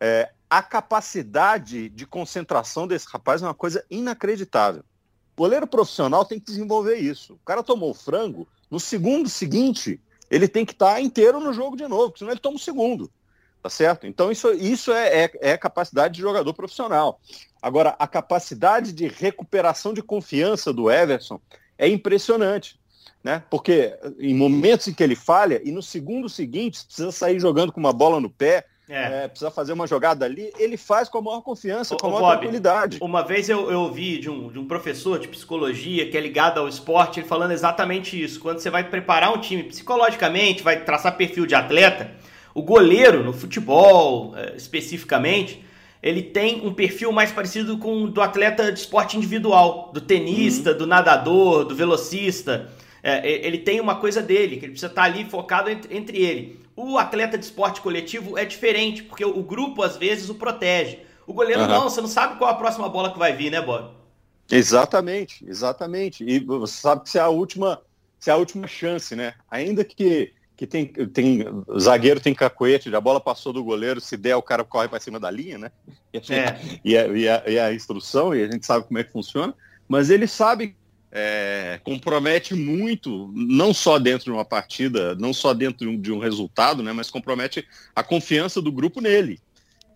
É, 0.00 0.30
a 0.48 0.62
capacidade 0.62 1.88
de 1.88 2.06
concentração 2.06 2.86
desse 2.86 3.06
rapaz 3.10 3.42
é 3.42 3.46
uma 3.46 3.54
coisa 3.54 3.84
inacreditável. 3.90 4.84
Goleiro 5.42 5.66
profissional 5.66 6.24
tem 6.24 6.38
que 6.38 6.46
desenvolver 6.46 6.98
isso. 6.98 7.32
O 7.32 7.44
cara 7.44 7.64
tomou 7.64 7.90
o 7.90 7.94
frango, 7.94 8.46
no 8.70 8.78
segundo 8.78 9.28
seguinte, 9.28 10.00
ele 10.30 10.46
tem 10.46 10.64
que 10.64 10.70
estar 10.70 10.94
tá 10.94 11.00
inteiro 11.00 11.40
no 11.40 11.52
jogo 11.52 11.76
de 11.76 11.88
novo, 11.88 12.16
senão 12.16 12.30
ele 12.30 12.38
toma 12.38 12.58
o 12.58 12.60
segundo. 12.60 13.10
Tá 13.60 13.68
certo? 13.68 14.06
Então 14.06 14.30
isso, 14.30 14.52
isso 14.52 14.92
é, 14.92 15.24
é, 15.24 15.30
é 15.40 15.56
capacidade 15.58 16.14
de 16.14 16.20
jogador 16.20 16.54
profissional. 16.54 17.20
Agora, 17.60 17.96
a 17.98 18.06
capacidade 18.06 18.92
de 18.92 19.08
recuperação 19.08 19.92
de 19.92 20.00
confiança 20.00 20.72
do 20.72 20.88
Everson 20.88 21.40
é 21.76 21.88
impressionante. 21.88 22.78
Né? 23.24 23.42
Porque 23.50 23.98
em 24.20 24.36
momentos 24.36 24.86
em 24.86 24.94
que 24.94 25.02
ele 25.02 25.16
falha, 25.16 25.60
e 25.64 25.72
no 25.72 25.82
segundo 25.82 26.28
seguinte, 26.28 26.84
precisa 26.84 27.10
sair 27.10 27.40
jogando 27.40 27.72
com 27.72 27.80
uma 27.80 27.92
bola 27.92 28.20
no 28.20 28.30
pé, 28.30 28.64
é. 28.88 29.24
É, 29.24 29.28
precisa 29.28 29.50
fazer 29.50 29.72
uma 29.72 29.86
jogada 29.86 30.24
ali, 30.24 30.52
ele 30.58 30.76
faz 30.76 31.08
com 31.08 31.18
a 31.18 31.22
maior 31.22 31.40
confiança, 31.40 31.96
com 31.96 32.06
a 32.06 32.10
maior 32.10 32.20
Bob, 32.20 32.32
tranquilidade. 32.32 32.98
Uma 33.00 33.22
vez 33.22 33.48
eu, 33.48 33.70
eu 33.70 33.80
ouvi 33.80 34.18
de 34.18 34.28
um, 34.28 34.48
de 34.48 34.58
um 34.58 34.66
professor 34.66 35.18
de 35.18 35.28
psicologia 35.28 36.10
que 36.10 36.16
é 36.16 36.20
ligado 36.20 36.58
ao 36.58 36.68
esporte, 36.68 37.20
ele 37.20 37.26
falando 37.26 37.52
exatamente 37.52 38.20
isso. 38.20 38.40
Quando 38.40 38.58
você 38.58 38.70
vai 38.70 38.84
preparar 38.84 39.32
um 39.32 39.38
time 39.38 39.62
psicologicamente, 39.62 40.62
vai 40.62 40.84
traçar 40.84 41.16
perfil 41.16 41.46
de 41.46 41.54
atleta, 41.54 42.10
o 42.54 42.62
goleiro, 42.62 43.22
no 43.24 43.32
futebol 43.32 44.34
é, 44.36 44.56
especificamente, 44.56 45.64
ele 46.02 46.22
tem 46.22 46.66
um 46.66 46.74
perfil 46.74 47.12
mais 47.12 47.30
parecido 47.30 47.78
com 47.78 48.04
o 48.04 48.10
do 48.10 48.20
atleta 48.20 48.72
de 48.72 48.80
esporte 48.80 49.16
individual, 49.16 49.90
do 49.94 50.00
tenista, 50.00 50.72
uhum. 50.72 50.78
do 50.78 50.86
nadador, 50.86 51.64
do 51.64 51.74
velocista. 51.74 52.68
É, 53.02 53.46
ele 53.46 53.58
tem 53.58 53.80
uma 53.80 53.96
coisa 53.96 54.20
dele, 54.20 54.56
que 54.56 54.64
ele 54.64 54.72
precisa 54.72 54.90
estar 54.90 55.04
ali 55.04 55.24
focado 55.24 55.70
entre, 55.70 55.96
entre 55.96 56.18
ele. 56.18 56.61
O 56.74 56.96
atleta 56.98 57.36
de 57.36 57.44
esporte 57.44 57.80
coletivo 57.80 58.38
é 58.38 58.44
diferente, 58.44 59.02
porque 59.02 59.24
o 59.24 59.42
grupo 59.42 59.82
às 59.82 59.96
vezes 59.96 60.28
o 60.28 60.34
protege. 60.34 61.00
O 61.26 61.32
goleiro 61.32 61.62
uhum. 61.62 61.68
não, 61.68 61.82
você 61.84 62.00
não 62.00 62.08
sabe 62.08 62.38
qual 62.38 62.50
a 62.50 62.54
próxima 62.54 62.88
bola 62.88 63.12
que 63.12 63.18
vai 63.18 63.32
vir, 63.34 63.50
né, 63.50 63.60
Bob? 63.60 63.90
Exatamente, 64.50 65.44
exatamente. 65.48 66.24
E 66.24 66.38
você 66.40 66.80
sabe 66.80 67.02
que 67.02 67.10
se 67.10 67.18
é 67.18 67.20
a 67.20 67.28
última, 67.28 67.80
se 68.18 68.30
é 68.30 68.32
a 68.32 68.36
última 68.36 68.66
chance, 68.66 69.14
né? 69.14 69.34
Ainda 69.50 69.84
que, 69.84 70.32
que 70.56 70.66
tem, 70.66 70.86
tem 70.86 71.44
zagueiro 71.78 72.20
tem 72.20 72.34
cacoete, 72.34 72.94
a 72.94 73.00
bola 73.00 73.20
passou 73.20 73.52
do 73.52 73.64
goleiro, 73.64 74.00
se 74.00 74.16
der 74.16 74.36
o 74.36 74.42
cara 74.42 74.64
corre 74.64 74.88
para 74.88 75.00
cima 75.00 75.20
da 75.20 75.30
linha, 75.30 75.58
né? 75.58 75.70
E 76.12 76.18
a, 76.18 76.20
gente, 76.20 76.34
é. 76.34 76.80
e, 76.84 76.98
a, 76.98 77.06
e, 77.06 77.28
a, 77.28 77.42
e 77.48 77.58
a 77.58 77.72
instrução, 77.72 78.34
e 78.34 78.42
a 78.42 78.50
gente 78.50 78.66
sabe 78.66 78.86
como 78.86 78.98
é 78.98 79.04
que 79.04 79.10
funciona, 79.10 79.54
mas 79.88 80.10
ele 80.10 80.26
sabe 80.26 80.76
é, 81.14 81.78
compromete 81.84 82.54
muito, 82.54 83.30
não 83.34 83.74
só 83.74 83.98
dentro 83.98 84.24
de 84.24 84.30
uma 84.30 84.46
partida, 84.46 85.14
não 85.16 85.34
só 85.34 85.52
dentro 85.52 85.94
de 85.98 86.10
um 86.10 86.18
resultado, 86.18 86.82
né, 86.82 86.90
mas 86.92 87.10
compromete 87.10 87.68
a 87.94 88.02
confiança 88.02 88.62
do 88.62 88.72
grupo 88.72 89.02
nele. 89.02 89.38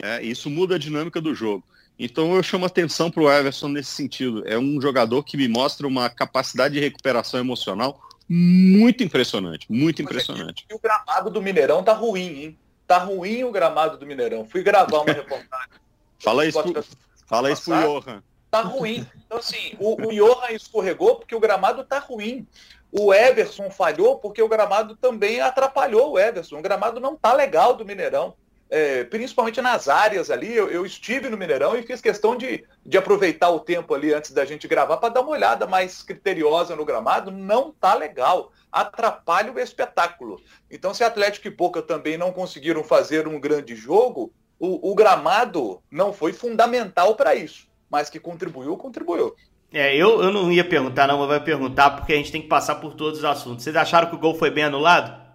É, 0.02 0.22
isso 0.22 0.50
muda 0.50 0.74
a 0.74 0.78
dinâmica 0.78 1.18
do 1.18 1.34
jogo. 1.34 1.64
Então 1.98 2.34
eu 2.36 2.42
chamo 2.42 2.66
atenção 2.66 3.10
para 3.10 3.22
o 3.22 3.32
Everson 3.32 3.68
nesse 3.68 3.92
sentido. 3.92 4.46
É 4.46 4.58
um 4.58 4.78
jogador 4.78 5.22
que 5.22 5.38
me 5.38 5.48
mostra 5.48 5.86
uma 5.86 6.10
capacidade 6.10 6.74
de 6.74 6.80
recuperação 6.80 7.40
emocional 7.40 7.98
muito 8.28 9.02
impressionante, 9.02 9.66
muito 9.70 10.02
impressionante. 10.02 10.66
E 10.70 10.74
o 10.74 10.78
gramado 10.78 11.30
do 11.30 11.40
Mineirão 11.40 11.82
tá 11.82 11.94
ruim, 11.94 12.42
hein? 12.42 12.58
Tá 12.86 12.98
ruim 12.98 13.42
o 13.44 13.50
gramado 13.50 13.96
do 13.96 14.04
Mineirão. 14.04 14.44
Fui 14.44 14.62
gravar 14.62 14.98
uma 14.98 15.12
reportagem. 15.14 15.70
fala 16.18 16.44
isso, 16.44 16.62
pro, 16.62 16.84
fala 17.26 17.50
isso 17.50 17.64
pro 17.64 17.80
Johan 17.80 18.22
tá 18.62 18.68
ruim. 18.68 19.06
Então, 19.24 19.38
assim, 19.38 19.76
o, 19.78 20.06
o 20.06 20.12
Johan 20.12 20.52
escorregou 20.52 21.16
porque 21.16 21.34
o 21.34 21.40
gramado 21.40 21.84
tá 21.84 21.98
ruim. 21.98 22.46
O 22.92 23.12
Everson 23.12 23.70
falhou 23.70 24.18
porque 24.18 24.42
o 24.42 24.48
gramado 24.48 24.96
também 24.96 25.40
atrapalhou 25.40 26.12
o 26.12 26.18
Everson. 26.18 26.58
O 26.58 26.62
gramado 26.62 27.00
não 27.00 27.16
tá 27.16 27.32
legal 27.32 27.74
do 27.74 27.84
Mineirão. 27.84 28.34
É, 28.68 29.04
principalmente 29.04 29.62
nas 29.62 29.88
áreas 29.88 30.28
ali, 30.28 30.52
eu, 30.52 30.68
eu, 30.68 30.84
estive 30.84 31.28
no 31.28 31.36
Mineirão 31.36 31.76
e 31.76 31.84
fiz 31.84 32.00
questão 32.00 32.36
de, 32.36 32.64
de 32.84 32.98
aproveitar 32.98 33.48
o 33.50 33.60
tempo 33.60 33.94
ali 33.94 34.12
antes 34.12 34.32
da 34.32 34.44
gente 34.44 34.66
gravar 34.66 34.96
para 34.96 35.10
dar 35.14 35.20
uma 35.20 35.30
olhada 35.30 35.68
mais 35.68 36.02
criteriosa 36.02 36.74
no 36.74 36.84
gramado. 36.84 37.30
Não 37.30 37.70
tá 37.70 37.94
legal, 37.94 38.50
atrapalha 38.72 39.52
o 39.52 39.60
espetáculo. 39.60 40.40
Então, 40.68 40.92
se 40.92 41.04
Atlético 41.04 41.46
e 41.46 41.50
Boca 41.50 41.80
também 41.80 42.16
não 42.16 42.32
conseguiram 42.32 42.82
fazer 42.82 43.28
um 43.28 43.38
grande 43.38 43.76
jogo, 43.76 44.32
o, 44.58 44.90
o 44.90 44.94
gramado 44.96 45.80
não 45.88 46.12
foi 46.12 46.32
fundamental 46.32 47.14
para 47.14 47.36
isso. 47.36 47.68
Mas 47.90 48.10
que 48.10 48.20
contribuiu, 48.20 48.76
contribuiu. 48.76 49.34
É, 49.72 49.94
eu, 49.94 50.22
eu 50.22 50.32
não 50.32 50.50
ia 50.50 50.64
perguntar, 50.64 51.06
não, 51.06 51.18
mas 51.18 51.28
vai 51.28 51.40
perguntar 51.40 51.90
porque 51.90 52.12
a 52.12 52.16
gente 52.16 52.32
tem 52.32 52.40
que 52.40 52.48
passar 52.48 52.76
por 52.76 52.94
todos 52.94 53.18
os 53.18 53.24
assuntos. 53.24 53.64
Vocês 53.64 53.76
acharam 53.76 54.08
que 54.08 54.14
o 54.14 54.18
gol 54.18 54.34
foi 54.34 54.50
bem 54.50 54.64
anulado? 54.64 55.26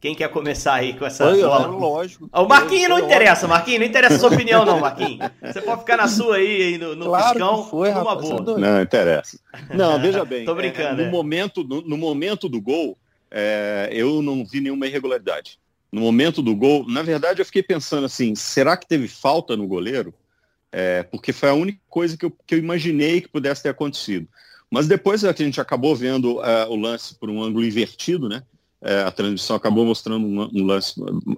Quem 0.00 0.14
quer 0.14 0.30
começar 0.30 0.74
aí 0.74 0.94
com 0.94 1.04
essa 1.04 1.28
Foi, 1.28 1.42
bola? 1.42 1.66
lógico. 1.66 2.30
O 2.32 2.46
Marquinhos 2.46 2.88
não 2.88 2.98
interessa, 3.00 3.46
Marquinhos, 3.46 3.80
não 3.80 3.86
interessa 3.86 4.14
a 4.14 4.18
sua 4.18 4.30
opinião, 4.30 4.64
não, 4.64 4.80
Marquinhos. 4.80 5.30
Você 5.42 5.60
pode 5.60 5.80
ficar 5.80 5.98
na 5.98 6.08
sua 6.08 6.36
aí, 6.36 6.62
aí 6.62 6.78
no, 6.78 6.96
no 6.96 7.04
Claro 7.06 7.34
piscão, 7.34 7.62
que 7.62 7.70
foi, 7.70 7.90
numa 7.90 8.14
rapaz, 8.14 8.30
boa. 8.30 8.58
Não, 8.58 8.80
interessa. 8.80 9.38
Não, 9.74 10.00
veja 10.00 10.24
bem. 10.24 10.46
Tô 10.46 10.54
brincando, 10.54 11.02
é, 11.02 11.04
no, 11.04 11.10
é. 11.10 11.10
momento, 11.10 11.62
no, 11.62 11.82
no 11.82 11.98
momento 11.98 12.48
do 12.48 12.62
gol, 12.62 12.96
é, 13.30 13.90
eu 13.92 14.22
não 14.22 14.42
vi 14.42 14.62
nenhuma 14.62 14.86
irregularidade. 14.86 15.58
No 15.92 16.00
momento 16.00 16.40
do 16.40 16.56
gol, 16.56 16.86
na 16.88 17.02
verdade, 17.02 17.42
eu 17.42 17.44
fiquei 17.44 17.62
pensando 17.62 18.06
assim: 18.06 18.34
será 18.34 18.78
que 18.78 18.86
teve 18.86 19.06
falta 19.06 19.54
no 19.54 19.66
goleiro? 19.66 20.14
É, 20.72 21.02
porque 21.02 21.32
foi 21.32 21.48
a 21.48 21.54
única 21.54 21.80
coisa 21.88 22.16
que 22.16 22.24
eu, 22.24 22.30
que 22.46 22.54
eu 22.54 22.58
imaginei 22.58 23.20
que 23.20 23.28
pudesse 23.28 23.62
ter 23.62 23.70
acontecido. 23.70 24.28
Mas 24.70 24.86
depois 24.86 25.24
é 25.24 25.28
a 25.28 25.34
gente 25.36 25.60
acabou 25.60 25.96
vendo 25.96 26.42
é, 26.44 26.66
o 26.66 26.76
lance 26.76 27.14
por 27.14 27.28
um 27.28 27.42
ângulo 27.42 27.64
invertido, 27.64 28.28
né? 28.28 28.42
É, 28.80 29.00
a 29.00 29.10
transmissão 29.10 29.56
acabou 29.56 29.84
mostrando 29.84 30.26
um, 30.26 30.48
um 30.54 30.64
lance 30.64 30.94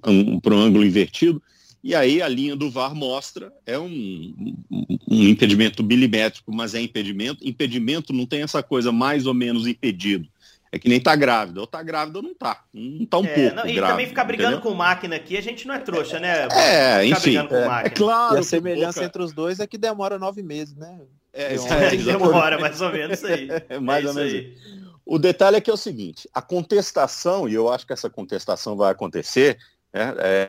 um, 0.06 0.38
por 0.38 0.52
um 0.52 0.60
ângulo 0.60 0.84
invertido. 0.84 1.42
E 1.82 1.94
aí 1.94 2.22
a 2.22 2.28
linha 2.28 2.54
do 2.54 2.70
VAR 2.70 2.94
mostra, 2.94 3.52
é 3.66 3.76
um, 3.76 4.54
um, 4.70 4.98
um 5.10 5.28
impedimento 5.28 5.82
milimétrico, 5.82 6.54
mas 6.54 6.74
é 6.74 6.80
impedimento. 6.80 7.46
Impedimento 7.46 8.12
não 8.12 8.24
tem 8.24 8.42
essa 8.42 8.62
coisa 8.62 8.92
mais 8.92 9.26
ou 9.26 9.34
menos 9.34 9.66
impedido. 9.66 10.28
É 10.74 10.78
que 10.78 10.88
nem 10.88 10.98
tá 10.98 11.14
grávida. 11.14 11.60
Ou 11.60 11.66
tá 11.66 11.82
grávida 11.82 12.18
ou 12.18 12.22
não 12.24 12.34
tá. 12.34 12.64
Não 12.72 13.04
tá 13.04 13.18
um 13.18 13.26
É, 13.26 13.34
pouco 13.34 13.54
não, 13.56 13.66
e 13.66 13.72
grávida. 13.74 13.86
também 13.88 14.06
ficar 14.06 14.24
brigando 14.24 14.56
entendeu? 14.56 14.70
com 14.70 14.74
máquina 14.76 15.14
aqui, 15.16 15.36
a 15.36 15.40
gente 15.42 15.66
não 15.68 15.74
é 15.74 15.78
trouxa, 15.78 16.18
né? 16.18 16.44
É, 16.50 17.02
Ficar 17.02 17.04
enfim. 17.04 17.20
brigando 17.20 17.48
com 17.50 17.56
É, 17.56 17.66
máquina. 17.68 17.86
é 17.88 17.90
claro. 17.90 18.36
E 18.36 18.38
a 18.38 18.42
semelhança 18.42 19.00
Boca- 19.00 19.04
entre 19.06 19.22
os 19.22 19.32
dois 19.34 19.60
é 19.60 19.66
que 19.66 19.76
demora 19.76 20.18
nove 20.18 20.42
meses, 20.42 20.74
né? 20.74 20.98
É, 21.32 21.54
É, 21.90 21.94
é, 21.94 21.96
Demora, 21.96 22.58
mais 22.58 22.80
ou 22.80 22.90
menos 22.90 23.18
isso 23.18 23.26
aí. 23.26 23.48
É 23.68 23.78
mais 23.78 24.02
É 24.04 24.08
ou 24.08 24.12
isso 24.12 24.20
menos 24.20 24.32
aí. 24.34 24.82
O 25.04 25.18
detalhe 25.18 25.56
é 25.56 25.60
que 25.60 25.68
é 25.70 25.74
o 25.74 25.76
seguinte, 25.76 26.26
a 26.32 26.40
contestação, 26.40 27.46
e 27.48 27.54
eu 27.54 27.70
acho 27.70 27.86
que 27.86 27.92
essa 27.92 28.08
contestação 28.08 28.74
vai 28.76 28.92
acontecer, 28.92 29.58
né, 29.92 30.14
é, 30.18 30.46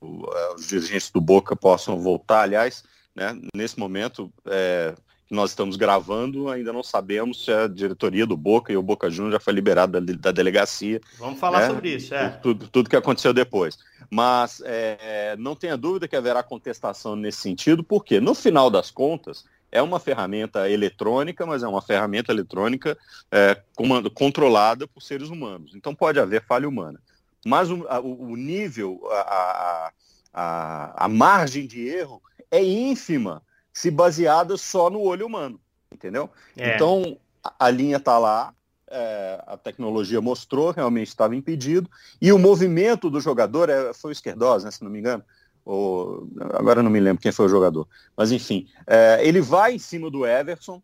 os 0.00 0.68
dirigentes 0.68 1.10
do 1.10 1.20
Boca 1.20 1.56
possam 1.56 1.98
voltar, 1.98 2.42
aliás, 2.42 2.84
né, 3.14 3.36
nesse 3.54 3.76
momento 3.78 4.32
é, 4.46 4.94
nós 5.30 5.50
estamos 5.50 5.76
gravando, 5.76 6.48
ainda 6.48 6.72
não 6.72 6.82
sabemos 6.82 7.44
se 7.44 7.52
a 7.52 7.66
diretoria 7.68 8.26
do 8.26 8.36
Boca 8.36 8.72
e 8.72 8.76
o 8.76 8.82
Boca 8.82 9.10
Juniors 9.10 9.34
já 9.34 9.40
foi 9.40 9.52
liberado 9.52 10.00
da, 10.00 10.12
da 10.14 10.32
delegacia, 10.32 11.00
Vamos 11.18 11.38
falar 11.38 11.62
É, 11.62 11.66
sobre 11.66 11.94
isso, 11.94 12.14
é. 12.14 12.30
tudo, 12.30 12.66
tudo 12.68 12.88
que 12.88 12.96
aconteceu 12.96 13.32
depois. 13.34 13.78
Mas 14.10 14.62
é, 14.64 15.36
não 15.38 15.54
tenha 15.54 15.76
dúvida 15.76 16.08
que 16.08 16.16
haverá 16.16 16.42
contestação 16.42 17.14
nesse 17.14 17.40
sentido, 17.42 17.84
porque 17.84 18.20
no 18.20 18.34
final 18.34 18.70
das 18.70 18.90
contas 18.90 19.44
é 19.70 19.82
uma 19.82 20.00
ferramenta 20.00 20.68
eletrônica, 20.70 21.44
mas 21.44 21.62
é 21.62 21.68
uma 21.68 21.82
ferramenta 21.82 22.32
eletrônica 22.32 22.96
é, 23.30 23.60
comando- 23.76 24.10
controlada 24.10 24.88
por 24.88 25.02
seres 25.02 25.28
humanos. 25.28 25.74
Então 25.74 25.94
pode 25.94 26.18
haver 26.18 26.42
falha 26.46 26.66
humana. 26.66 26.98
Mas 27.44 27.70
o, 27.70 27.86
a- 27.86 28.00
o- 28.00 28.34
nível, 28.34 28.98
a, 29.10 29.20
a, 29.20 29.92
a, 30.32 31.04
a 31.04 31.08
margem 31.08 31.66
de 31.66 31.86
erro 31.86 32.22
é 32.50 32.62
ínfima 32.64 33.42
se 33.78 33.92
baseada 33.92 34.56
só 34.56 34.90
no 34.90 35.00
olho 35.00 35.24
humano. 35.26 35.60
Entendeu? 35.92 36.28
É. 36.56 36.74
Então, 36.74 37.16
a, 37.44 37.66
a 37.66 37.70
linha 37.70 37.98
está 37.98 38.18
lá, 38.18 38.52
é, 38.90 39.40
a 39.46 39.56
tecnologia 39.56 40.20
mostrou, 40.20 40.72
realmente 40.72 41.08
estava 41.08 41.36
impedido, 41.36 41.88
e 42.20 42.32
o 42.32 42.38
movimento 42.38 43.08
do 43.08 43.20
jogador 43.20 43.70
é, 43.70 43.94
foi 43.94 44.10
o 44.10 44.12
Esquerdós, 44.12 44.64
né, 44.64 44.72
se 44.72 44.82
não 44.82 44.90
me 44.90 44.98
engano, 44.98 45.22
ou, 45.64 46.28
agora 46.54 46.82
não 46.82 46.90
me 46.90 46.98
lembro 46.98 47.22
quem 47.22 47.30
foi 47.30 47.46
o 47.46 47.48
jogador, 47.48 47.86
mas 48.16 48.32
enfim, 48.32 48.66
é, 48.84 49.20
ele 49.22 49.40
vai 49.40 49.74
em 49.74 49.78
cima 49.78 50.10
do 50.10 50.26
Everson, 50.26 50.82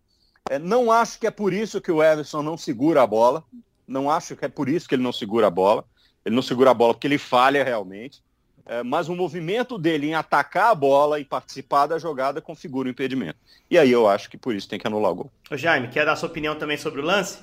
é, 0.48 0.58
não 0.58 0.92
acho 0.92 1.18
que 1.18 1.26
é 1.26 1.30
por 1.32 1.52
isso 1.52 1.80
que 1.80 1.90
o 1.90 2.02
Everson 2.02 2.42
não 2.42 2.56
segura 2.56 3.02
a 3.02 3.06
bola, 3.06 3.42
não 3.88 4.08
acho 4.08 4.36
que 4.36 4.44
é 4.44 4.48
por 4.48 4.68
isso 4.68 4.88
que 4.88 4.94
ele 4.94 5.02
não 5.02 5.12
segura 5.12 5.48
a 5.48 5.50
bola, 5.50 5.84
ele 6.24 6.34
não 6.34 6.42
segura 6.42 6.70
a 6.70 6.74
bola 6.74 6.94
porque 6.94 7.08
ele 7.08 7.18
falha 7.18 7.64
realmente, 7.64 8.22
é, 8.66 8.82
mas 8.82 9.08
o 9.08 9.14
movimento 9.16 9.78
dele 9.78 10.08
em 10.08 10.14
atacar 10.14 10.70
a 10.70 10.74
bola 10.74 11.20
e 11.20 11.24
participar 11.24 11.86
da 11.86 11.98
jogada 11.98 12.40
configura 12.40 12.88
o 12.88 12.90
impedimento. 12.90 13.38
E 13.70 13.78
aí 13.78 13.90
eu 13.90 14.08
acho 14.08 14.30
que 14.30 14.38
por 14.38 14.54
isso 14.54 14.68
tem 14.68 14.78
que 14.78 14.86
anular 14.86 15.12
o 15.12 15.14
gol. 15.14 15.32
Ô, 15.50 15.56
Jaime, 15.56 15.88
quer 15.88 16.04
dar 16.04 16.16
sua 16.16 16.28
opinião 16.28 16.54
também 16.58 16.76
sobre 16.76 17.00
o 17.00 17.04
lance? 17.04 17.38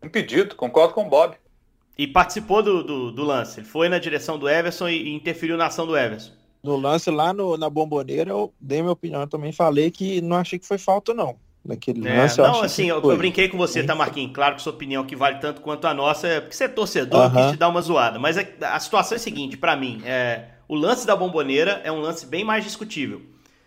Impedido, 0.00 0.54
concordo 0.54 0.94
com 0.94 1.04
o 1.04 1.08
Bob. 1.10 1.36
E 1.98 2.06
participou 2.06 2.62
do, 2.62 2.82
do, 2.84 3.10
do 3.12 3.24
lance. 3.24 3.58
Ele 3.60 3.66
foi 3.66 3.88
na 3.88 3.98
direção 3.98 4.38
do 4.38 4.48
Everson 4.48 4.88
e, 4.88 5.08
e 5.08 5.14
interferiu 5.14 5.56
na 5.56 5.66
ação 5.66 5.86
do 5.86 5.96
Everson. 5.96 6.32
No 6.62 6.76
lance 6.76 7.10
lá 7.10 7.32
no, 7.32 7.56
na 7.56 7.68
bomboneira, 7.68 8.30
eu 8.30 8.54
dei 8.58 8.80
minha 8.80 8.92
opinião 8.92 9.20
eu 9.20 9.28
também, 9.28 9.52
falei 9.52 9.90
que 9.90 10.20
não 10.20 10.36
achei 10.36 10.58
que 10.58 10.66
foi 10.66 10.78
falta, 10.78 11.12
não. 11.12 11.38
Naquele 11.64 12.02
É, 12.02 12.16
lance, 12.16 12.40
eu 12.40 12.44
não, 12.44 12.50
achei 12.50 12.66
assim, 12.66 12.86
eu, 12.90 12.96
eu 13.08 13.16
brinquei 13.16 13.48
com 13.48 13.56
você, 13.56 13.82
tá, 13.82 13.94
Marquinhos? 13.94 14.32
Claro 14.34 14.56
que 14.56 14.62
sua 14.62 14.72
opinião 14.72 15.06
que 15.06 15.16
vale 15.16 15.38
tanto 15.38 15.62
quanto 15.62 15.86
a 15.86 15.94
nossa, 15.94 16.26
é 16.28 16.40
porque 16.40 16.54
você 16.54 16.64
é 16.64 16.68
torcedor, 16.68 17.24
eu 17.24 17.26
Aham. 17.26 17.32
quis 17.32 17.46
te 17.46 17.56
dar 17.56 17.68
uma 17.68 17.80
zoada. 17.80 18.18
Mas 18.18 18.36
a, 18.36 18.42
a 18.74 18.80
situação 18.80 19.14
é 19.16 19.18
a 19.18 19.20
seguinte, 19.20 19.56
pra 19.56 19.74
mim, 19.74 20.02
é, 20.04 20.48
o 20.68 20.74
lance 20.74 21.06
da 21.06 21.14
bomboneira 21.16 21.80
é 21.84 21.90
um 21.92 22.00
lance 22.00 22.26
bem 22.26 22.44
mais 22.44 22.64
discutível. 22.64 23.22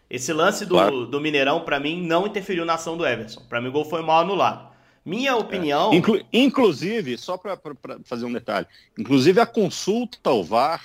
Esse 0.09 0.31
lance 0.31 0.65
do, 0.65 0.75
Claro. 0.75 1.05
do 1.05 1.19
Mineirão, 1.19 1.61
pra 1.61 1.79
mim, 1.79 2.01
não 2.01 2.25
interferiu 2.25 2.63
na 2.65 2.75
ação 2.75 2.95
do 2.95 3.05
Everson. 3.05 3.41
Pra 3.49 3.59
mim, 3.59 3.67
o 3.67 3.71
gol 3.71 3.83
foi 3.85 4.01
mal 4.01 4.21
anulado. 4.21 4.67
Minha 5.05 5.35
opinião. 5.35 5.93
Inclu- 5.93 6.21
inclusive, 6.31 7.17
só 7.17 7.37
para 7.37 7.57
fazer 8.05 8.25
um 8.25 8.31
detalhe, 8.33 8.67
inclusive 8.97 9.39
a 9.39 9.45
consulta 9.45 10.17
ao 10.29 10.43
VAR 10.43 10.83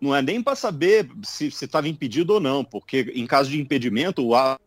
não 0.00 0.14
é 0.14 0.22
nem 0.22 0.42
para 0.42 0.54
saber 0.54 1.08
se 1.22 1.46
estava 1.48 1.88
impedido 1.88 2.34
ou 2.34 2.40
não, 2.40 2.62
porque 2.64 3.12
em 3.14 3.26
caso 3.26 3.50
de 3.50 3.60
impedimento, 3.60 4.24
o 4.24 4.30
VAR 4.30 4.58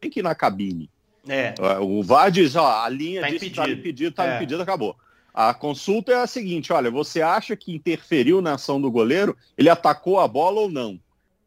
tem 0.00 0.10
que 0.10 0.20
ir 0.20 0.22
na 0.22 0.34
cabine. 0.34 0.88
É, 1.28 1.54
O 1.80 2.02
VAR 2.02 2.30
diz, 2.30 2.56
ó, 2.56 2.82
a 2.84 2.88
linha 2.88 3.20
Tá 3.20 3.28
diz 3.28 3.40
que 3.40 3.46
estava 3.48 3.68
impedido. 3.68 3.80
impedido, 3.88 4.10
estava 4.10 4.30
É. 4.32 4.36
impedido, 4.36 4.62
acabou. 4.62 4.96
A 5.32 5.54
consulta 5.54 6.12
é 6.12 6.16
a 6.16 6.26
seguinte, 6.26 6.72
olha, 6.72 6.90
você 6.90 7.22
acha 7.22 7.54
que 7.56 7.72
interferiu 7.74 8.40
na 8.40 8.54
ação 8.54 8.80
do 8.80 8.90
goleiro, 8.90 9.36
ele 9.56 9.68
atacou 9.68 10.18
a 10.20 10.26
bola 10.28 10.60
ou 10.62 10.70
não? 10.70 10.98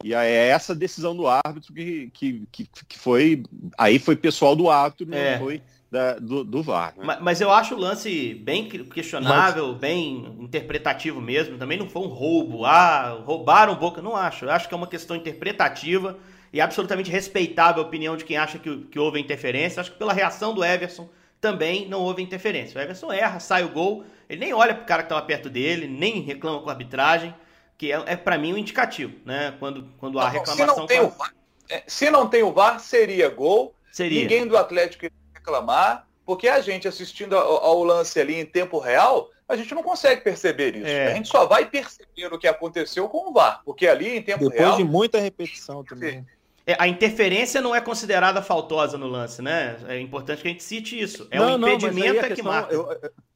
E 0.04 0.14
é 0.14 0.48
essa 0.50 0.76
decisão 0.76 1.16
do 1.16 1.28
árbitro 1.28 1.74
que, 1.74 2.10
que, 2.14 2.44
que, 2.52 2.68
que 2.90 3.00
foi, 3.00 3.44
aí 3.78 4.00
foi 4.00 4.16
pessoal 4.16 4.56
do 4.56 4.70
árbitro, 4.70 5.08
não 5.08 5.18
É. 5.18 5.38
foi 5.40 5.62
da- 5.90 6.16
do, 6.20 6.44
do 6.44 6.64
VAR. 6.64 6.94
né? 6.98 7.06
Ma- 7.06 7.20
Mas 7.22 7.40
eu 7.40 7.52
acho 7.52 7.76
o 7.76 7.78
lance 7.78 8.34
bem 8.34 8.68
questionável, 8.68 9.76
bem 9.76 10.26
interpretativo 10.40 11.22
mesmo. 11.22 11.58
Também 11.58 11.78
não 11.78 11.88
foi 11.88 12.02
um 12.02 12.08
roubo. 12.08 12.66
Ah, 12.66 13.22
roubaram 13.24 13.76
Boca. 13.76 14.02
Não 14.02 14.16
acho. 14.16 14.46
Eu 14.46 14.52
acho 14.52 14.68
que 14.68 14.74
é 14.74 14.78
uma 14.78 14.88
questão 14.88 15.16
interpretativa 15.16 16.18
e 16.52 16.60
absolutamente 16.60 17.12
respeitável 17.12 17.84
a 17.84 17.86
opinião 17.86 18.18
de 18.18 18.26
quem 18.26 18.38
acha 18.38 18.58
que, 18.58 18.76
que 18.92 18.98
houve 19.00 19.20
interferência. 19.20 19.80
Acho 19.82 19.92
que 19.92 19.98
pela 20.00 20.14
reação 20.14 20.54
do 20.54 20.64
Everson 20.64 21.08
também 21.44 21.90
não 21.90 22.00
houve 22.00 22.24
interferência. 22.24 22.80
O 22.80 22.82
Everson 22.82 23.12
erra, 23.12 23.38
sai 23.38 23.66
o 23.66 23.70
gol. 23.70 24.06
Ele 24.30 24.40
nem 24.40 24.54
olha 24.54 24.74
pro 24.74 24.86
cara 24.86 25.04
que 25.04 25.08
estava 25.08 25.26
perto 25.26 25.50
dele, 25.50 25.90
nem 25.90 26.22
reclama 26.22 26.62
com 26.62 26.70
a 26.70 26.72
arbitragem, 26.72 27.36
que 27.78 27.92
é, 27.92 28.02
é 28.06 28.16
para 28.16 28.38
mim 28.38 28.54
um 28.54 28.58
indicativo, 28.58 29.14
né? 29.26 29.54
Quando, 29.60 29.90
quando 29.98 30.18
há 30.20 30.24
Não, 30.24 30.32
se 30.32 30.38
reclamação. 30.38 30.78
não 30.78 30.86
tem 30.88 31.02
o 31.02 31.10
VAR, 31.10 31.34
é, 31.70 31.84
se 31.86 32.10
não 32.10 32.30
tem 32.30 32.44
o 32.44 32.54
VAR, 32.54 32.80
seria 32.80 33.28
gol. 33.28 33.76
Seria. 33.92 34.22
Ninguém 34.22 34.48
do 34.48 34.56
Atlético 34.56 35.04
ia 35.04 35.12
reclamar, 35.34 36.08
porque 36.26 36.48
a 36.48 36.62
gente 36.62 36.88
assistindo 36.88 37.38
ao, 37.38 37.62
ao 37.62 37.84
lance 37.84 38.18
ali 38.22 38.40
em 38.40 38.46
tempo 38.46 38.80
real, 38.80 39.30
a 39.46 39.58
gente 39.58 39.76
não 39.76 39.84
consegue 39.84 40.22
perceber 40.22 40.78
isso. 40.78 40.88
É. 40.88 41.12
A 41.12 41.16
gente 41.16 41.28
só 41.28 41.46
vai 41.46 41.66
perceber 41.66 42.34
o 42.34 42.40
que 42.40 42.48
aconteceu 42.48 43.10
com 43.10 43.30
o 43.30 43.34
VAR, 43.34 43.62
porque 43.66 43.86
ali 43.86 44.16
em 44.16 44.22
tempo 44.22 44.46
Depois 44.46 44.62
real 44.62 44.78
de 44.78 44.86
muita 44.86 45.20
repetição 45.20 45.84
também. 45.84 46.26
É, 46.66 46.76
a 46.80 46.88
interferência 46.88 47.60
não 47.62 47.76
é 47.76 47.82
considerada 47.82 48.42
faltosa 48.42 48.98
no 48.98 49.08
lance, 49.08 49.42
né? 49.42 49.78
É 49.88 50.00
importante 50.00 50.42
que 50.42 50.48
a 50.48 50.52
gente 50.52 50.64
cite 50.64 50.98
isso. 51.00 51.28
É 51.30 51.38
Não, 51.38 51.58
não, 51.58 51.68
aí 51.68 51.76
impedimento 51.76 52.22
a 52.22 52.28
é 52.28 52.30
que 52.36 52.42
marca. 52.42 52.74
eu- 52.74 52.88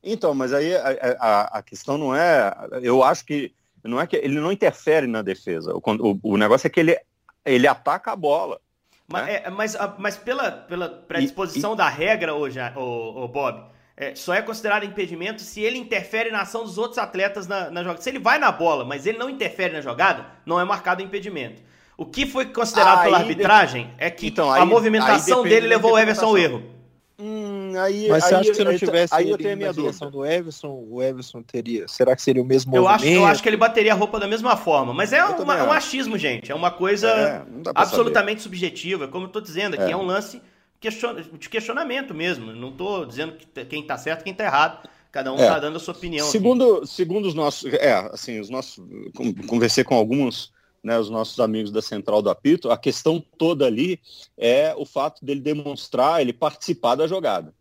então, 0.02 0.34
mas 0.34 0.54
aí 0.54 0.74
a, 0.76 0.88
a- 1.20 1.58
a 1.58 1.62
questão 1.62 1.98
não 1.98 2.16
é. 2.16 2.54
Eu 2.82 3.04
acho 3.04 3.26
que 3.26 3.54
não 3.84 4.00
é 4.00 4.08
que 4.08 4.16
ele 4.16 4.40
não 4.40 4.52
interfere 4.52 5.08
na 5.08 5.22
defesa. 5.22 5.74
O, 5.76 5.82
o- 5.86 6.20
o 6.24 6.38
negócio 6.38 6.68
é 6.68 6.70
que 6.70 6.80
ele, 6.80 6.98
ele 7.46 7.68
ataca 7.68 8.12
a 8.12 8.16
bola. 8.16 8.60
Mas, 9.10 9.26
né? 9.26 9.42
é, 9.44 9.50
mas, 9.50 9.76
a- 9.76 9.96
mas 9.98 10.16
pela, 10.18 10.50
pela 10.52 10.88
predisposição 10.90 11.76
da 11.76 11.90
regra, 11.90 12.34
hoje, 12.34 12.60
o, 12.78 13.24
o 13.24 13.28
Bob, 13.28 13.62
é, 13.98 14.16
só 14.16 14.34
é 14.34 14.42
considerado 14.42 14.86
impedimento 14.86 15.42
se 15.42 15.62
ele 15.62 15.78
interfere 15.78 16.30
na 16.32 16.42
ação 16.42 16.64
dos 16.64 16.78
outros 16.78 16.98
atletas 16.98 17.48
na, 17.48 17.70
na 17.72 17.82
jogada. 17.84 18.02
Se 18.02 18.10
ele 18.10 18.20
vai 18.20 18.38
na 18.40 18.52
bola, 18.52 18.86
mas 18.86 19.06
ele 19.06 19.18
não 19.18 19.30
interfere 19.30 19.74
na 19.74 19.82
jogada, 19.82 20.26
não 20.46 20.60
é 20.62 20.64
marcado 20.64 21.02
impedimento. 21.02 21.62
O 21.98 22.06
que 22.06 22.26
foi 22.28 22.46
considerado 22.46 23.00
Aí 23.00 23.06
pela 23.06 23.18
arbitragem 23.18 23.90
é 23.98 24.10
que 24.12 24.28
Então, 24.28 24.52
a 24.52 24.58
aí- 24.58 24.66
movimentação 24.66 25.38
aí 25.40 25.44
depende 25.44 25.50
dele 25.50 25.68
levou 25.68 25.94
o 25.94 25.98
Everson 25.98 26.26
ao 26.28 26.38
erro. 26.38 26.64
Hum, 27.20 27.74
aí, 27.80 28.08
Mas 28.08 28.26
você 28.26 28.36
aí- 28.36 28.42
acha 28.42 28.50
que 28.52 28.56
se 28.58 28.64
não 28.64 28.72
aí- 28.72 28.78
tivesse 28.78 29.16
aí 29.16 29.30
eu 29.32 29.38
tenho 29.40 29.54
a 29.54 29.56
minha 29.56 29.74
direção 29.74 30.12
dúvida. 30.12 30.30
do 30.30 30.38
Everson, 30.40 30.86
o 30.88 31.02
Everson 31.02 31.42
teria. 31.42 31.88
Será 31.88 32.16
que 32.16 32.22
seria 32.22 32.42
o 32.44 32.46
mesmo 32.46 32.76
Eu 32.76 32.88
acho, 32.88 33.00
movimento? 33.04 33.22
eu 33.24 33.26
acho 33.26 33.42
que 33.42 33.50
ele 33.50 33.58
bateria 33.58 33.94
a 33.94 33.96
roupa 33.96 34.20
da 34.20 34.28
mesma 34.28 34.56
forma. 34.56 34.94
Mas 34.94 35.12
é 35.12 35.22
também 35.34 35.56
um 35.58 35.62
acho. 35.64 35.72
achismo, 35.72 36.16
gente. 36.16 36.52
É 36.52 36.56
uma 36.56 36.70
coisa 36.70 37.08
É, 37.10 37.42
absolutamente 37.74 38.44
subjetiva. 38.44 39.08
Como 39.08 39.26
eu 39.26 39.30
tô 39.30 39.42
dizendo 39.42 39.74
aqui, 39.74 39.86
é, 39.86 39.92
É. 39.94 39.98
um 39.98 40.04
lance 40.06 40.40
question- 40.80 41.16
de 41.40 41.50
questionamento 41.50 42.14
mesmo. 42.14 42.54
Não 42.54 42.72
tô 42.72 43.04
dizendo 43.06 43.34
que 43.34 43.66
quem 43.66 43.82
tá 43.82 43.98
certo 43.98 44.24
quem 44.24 44.36
tá 44.36 44.44
errado. 44.44 44.88
Cada 45.12 45.34
um 45.34 45.40
É. 45.40 45.48
tá 45.48 45.58
dando 45.58 45.78
a 45.78 45.80
sua 45.80 45.96
opinião. 45.96 46.24
aqui. 46.28 46.32
Segundo, 46.32 46.86
segundo 46.86 47.26
os 47.28 47.34
nossos, 47.34 47.74
é, 47.74 47.94
assim, 48.14 48.40
os 48.40 48.52
nossos, 48.52 48.76
con- 49.16 49.34
conversei 49.48 49.84
com 49.84 49.96
alguns 49.96 50.52
né, 50.84 50.98
os 51.00 51.10
nossos 51.10 51.40
amigos 51.40 51.72
da 51.72 51.82
Central 51.82 52.22
do 52.22 52.30
Apito, 52.30 52.72
a 52.72 52.78
questão 52.78 53.24
toda 53.38 53.66
ali 53.66 54.00
é 54.38 54.74
o 54.78 54.86
fato 54.86 55.24
dele 55.24 55.42
demonstrar, 55.42 56.22
ele 56.22 56.34
participar 56.34 56.96
da 56.96 57.08
jogada. 57.08 57.54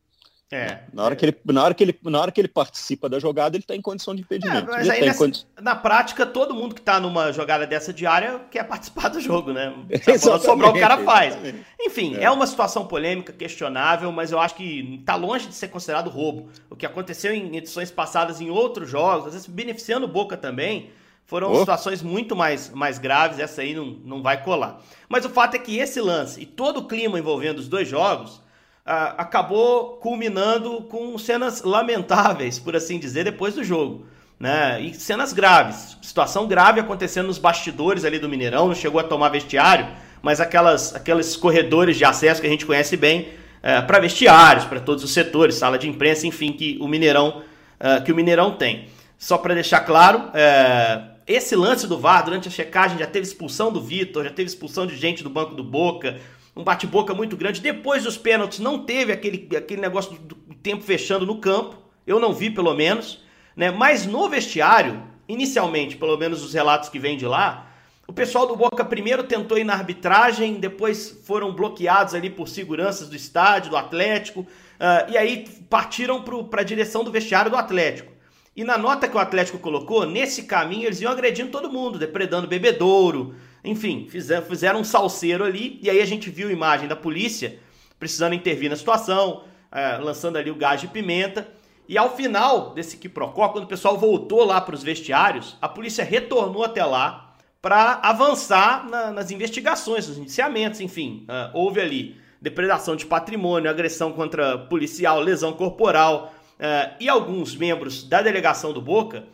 É. 0.50 0.78
Na 0.92 1.02
hora, 1.02 1.16
que 1.16 1.24
ele, 1.24 1.36
na, 1.44 1.64
hora 1.64 1.74
que 1.74 1.82
ele, 1.82 1.98
na 2.04 2.20
hora 2.20 2.30
que 2.30 2.40
ele 2.40 2.46
participa 2.46 3.08
da 3.08 3.18
jogada, 3.18 3.56
ele 3.56 3.64
está 3.64 3.74
em 3.74 3.80
condição 3.80 4.14
de 4.14 4.22
impedimento. 4.22 4.70
É, 4.70 4.76
mas 4.76 4.88
aí 4.88 5.00
nessa, 5.00 5.18
condi... 5.18 5.44
Na 5.60 5.74
prática, 5.74 6.24
todo 6.24 6.54
mundo 6.54 6.72
que 6.72 6.80
está 6.80 7.00
numa 7.00 7.32
jogada 7.32 7.66
dessa 7.66 7.92
diária 7.92 8.40
quer 8.48 8.62
participar 8.62 9.08
do 9.08 9.20
jogo, 9.20 9.52
né? 9.52 9.74
Quando 10.22 10.40
sobrar, 10.40 10.70
o 10.70 10.78
cara 10.78 10.98
faz. 10.98 11.34
Exatamente. 11.34 11.66
Enfim, 11.80 12.16
é. 12.16 12.24
é. 12.24 12.30
uma 12.30 12.46
situação 12.46 12.86
polêmica, 12.86 13.32
questionável, 13.32 14.12
mas 14.12 14.30
eu 14.30 14.38
acho 14.38 14.54
que 14.54 14.98
está 15.00 15.16
longe 15.16 15.48
de 15.48 15.54
ser 15.54 15.66
considerado 15.66 16.08
roubo. 16.08 16.48
O 16.70 16.76
que 16.76 16.86
aconteceu 16.86 17.34
em 17.34 17.56
edições 17.56 17.90
passadas 17.90 18.40
em 18.40 18.48
outros 18.48 18.88
jogos, 18.88 19.26
às 19.26 19.32
vezes 19.32 19.48
beneficiando 19.48 20.06
o 20.06 20.08
Boca 20.08 20.36
também, 20.36 20.90
foram 21.26 21.52
oh. 21.52 21.58
situações 21.58 22.02
muito 22.02 22.36
mais, 22.36 22.70
mais 22.70 22.98
graves, 22.98 23.38
essa 23.38 23.62
aí 23.62 23.74
não, 23.74 23.96
não 24.04 24.22
vai 24.22 24.42
colar. 24.42 24.80
Mas 25.08 25.24
o 25.24 25.30
fato 25.30 25.56
é 25.56 25.58
que 25.58 25.78
esse 25.78 26.00
lance 26.00 26.40
e 26.40 26.46
todo 26.46 26.78
o 26.78 26.84
clima 26.86 27.18
envolvendo 27.18 27.58
os 27.58 27.68
dois 27.68 27.88
jogos 27.88 28.40
ah, 28.84 29.14
acabou 29.18 29.96
culminando 29.96 30.82
com 30.82 31.18
cenas 31.18 31.62
lamentáveis, 31.62 32.58
por 32.58 32.76
assim 32.76 32.98
dizer, 32.98 33.24
depois 33.24 33.54
do 33.54 33.64
jogo. 33.64 34.06
Né? 34.38 34.80
E 34.80 34.94
cenas 34.94 35.32
graves. 35.32 35.96
Situação 36.00 36.46
grave 36.46 36.78
acontecendo 36.78 37.26
nos 37.26 37.38
bastidores 37.38 38.04
ali 38.04 38.18
do 38.18 38.28
Mineirão, 38.28 38.68
não 38.68 38.74
chegou 38.74 39.00
a 39.00 39.04
tomar 39.04 39.30
vestiário, 39.30 39.88
mas 40.22 40.40
aquelas, 40.40 40.94
aqueles 40.94 41.36
corredores 41.36 41.96
de 41.96 42.04
acesso 42.04 42.40
que 42.40 42.46
a 42.46 42.50
gente 42.50 42.64
conhece 42.64 42.96
bem 42.96 43.28
é, 43.62 43.80
para 43.80 43.98
vestiários, 43.98 44.64
para 44.64 44.78
todos 44.78 45.02
os 45.02 45.12
setores, 45.12 45.56
sala 45.56 45.76
de 45.76 45.88
imprensa, 45.88 46.24
enfim, 46.24 46.52
que 46.52 46.78
o 46.80 46.86
Mineirão, 46.86 47.42
é, 47.80 48.00
que 48.00 48.12
o 48.12 48.14
Mineirão 48.14 48.52
tem. 48.52 48.88
Só 49.18 49.38
para 49.38 49.54
deixar 49.54 49.80
claro, 49.80 50.30
é, 50.34 51.15
esse 51.26 51.56
lance 51.56 51.86
do 51.86 51.98
VAR 51.98 52.24
durante 52.24 52.48
a 52.48 52.50
checagem 52.50 52.98
já 52.98 53.06
teve 53.06 53.26
expulsão 53.26 53.72
do 53.72 53.80
Vitor, 53.80 54.24
já 54.24 54.30
teve 54.30 54.48
expulsão 54.48 54.86
de 54.86 54.96
gente 54.96 55.24
do 55.24 55.30
banco 55.30 55.54
do 55.54 55.64
Boca, 55.64 56.20
um 56.54 56.62
bate-boca 56.62 57.12
muito 57.12 57.36
grande. 57.36 57.60
Depois 57.60 58.04
dos 58.04 58.16
pênaltis, 58.16 58.60
não 58.60 58.84
teve 58.84 59.12
aquele, 59.12 59.56
aquele 59.56 59.80
negócio 59.80 60.12
do, 60.12 60.34
do 60.34 60.54
tempo 60.54 60.82
fechando 60.82 61.26
no 61.26 61.38
campo. 61.38 61.76
Eu 62.06 62.18
não 62.18 62.32
vi, 62.32 62.48
pelo 62.48 62.72
menos. 62.74 63.22
Né? 63.54 63.70
Mas 63.70 64.06
no 64.06 64.28
vestiário, 64.28 65.02
inicialmente, 65.28 65.96
pelo 65.96 66.16
menos 66.16 66.42
os 66.42 66.54
relatos 66.54 66.88
que 66.88 66.98
vêm 66.98 67.16
de 67.16 67.26
lá, 67.26 67.66
o 68.06 68.12
pessoal 68.12 68.46
do 68.46 68.54
Boca 68.54 68.84
primeiro 68.84 69.24
tentou 69.24 69.58
ir 69.58 69.64
na 69.64 69.74
arbitragem, 69.74 70.54
depois 70.54 71.20
foram 71.24 71.52
bloqueados 71.52 72.14
ali 72.14 72.30
por 72.30 72.48
seguranças 72.48 73.08
do 73.08 73.16
estádio, 73.16 73.70
do 73.70 73.76
Atlético, 73.76 74.40
uh, 74.40 75.10
e 75.10 75.18
aí 75.18 75.44
partiram 75.68 76.22
para 76.22 76.60
a 76.60 76.64
direção 76.64 77.02
do 77.02 77.10
vestiário 77.10 77.50
do 77.50 77.56
Atlético. 77.56 78.12
E 78.56 78.64
na 78.64 78.78
nota 78.78 79.06
que 79.06 79.16
o 79.16 79.20
Atlético 79.20 79.58
colocou, 79.58 80.06
nesse 80.06 80.44
caminho 80.44 80.86
eles 80.86 81.00
iam 81.02 81.12
agredindo 81.12 81.50
todo 81.50 81.70
mundo, 81.70 81.98
depredando 81.98 82.48
bebedouro, 82.48 83.34
enfim, 83.62 84.06
fizeram, 84.08 84.46
fizeram 84.46 84.80
um 84.80 84.84
salseiro 84.84 85.44
ali, 85.44 85.78
e 85.82 85.90
aí 85.90 86.00
a 86.00 86.06
gente 86.06 86.30
viu 86.30 86.48
a 86.48 86.52
imagem 86.52 86.88
da 86.88 86.96
polícia 86.96 87.58
precisando 87.98 88.34
intervir 88.34 88.70
na 88.70 88.76
situação, 88.76 89.44
é, 89.70 89.98
lançando 89.98 90.36
ali 90.36 90.50
o 90.50 90.54
gás 90.54 90.80
de 90.80 90.88
pimenta. 90.88 91.46
E 91.88 91.96
ao 91.98 92.16
final 92.16 92.74
desse 92.74 92.96
quiprocó, 92.96 93.50
quando 93.50 93.64
o 93.64 93.68
pessoal 93.68 93.96
voltou 93.98 94.44
lá 94.44 94.60
para 94.60 94.74
os 94.74 94.82
vestiários, 94.82 95.56
a 95.60 95.68
polícia 95.68 96.04
retornou 96.04 96.64
até 96.64 96.84
lá 96.84 97.34
para 97.60 98.00
avançar 98.02 98.88
na, 98.88 99.10
nas 99.10 99.30
investigações, 99.30 100.08
nos 100.08 100.18
indiciamentos, 100.18 100.80
enfim. 100.80 101.26
Uh, 101.28 101.58
houve 101.58 101.80
ali 101.80 102.16
depredação 102.40 102.96
de 102.96 103.06
patrimônio, 103.06 103.70
agressão 103.70 104.12
contra 104.12 104.58
policial, 104.58 105.20
lesão 105.20 105.52
corporal. 105.52 106.32
Uh, 106.56 106.96
e 106.98 107.08
alguns 107.08 107.54
membros 107.54 108.02
da 108.02 108.22
delegação 108.22 108.72
do 108.72 108.80
Boca 108.80 109.24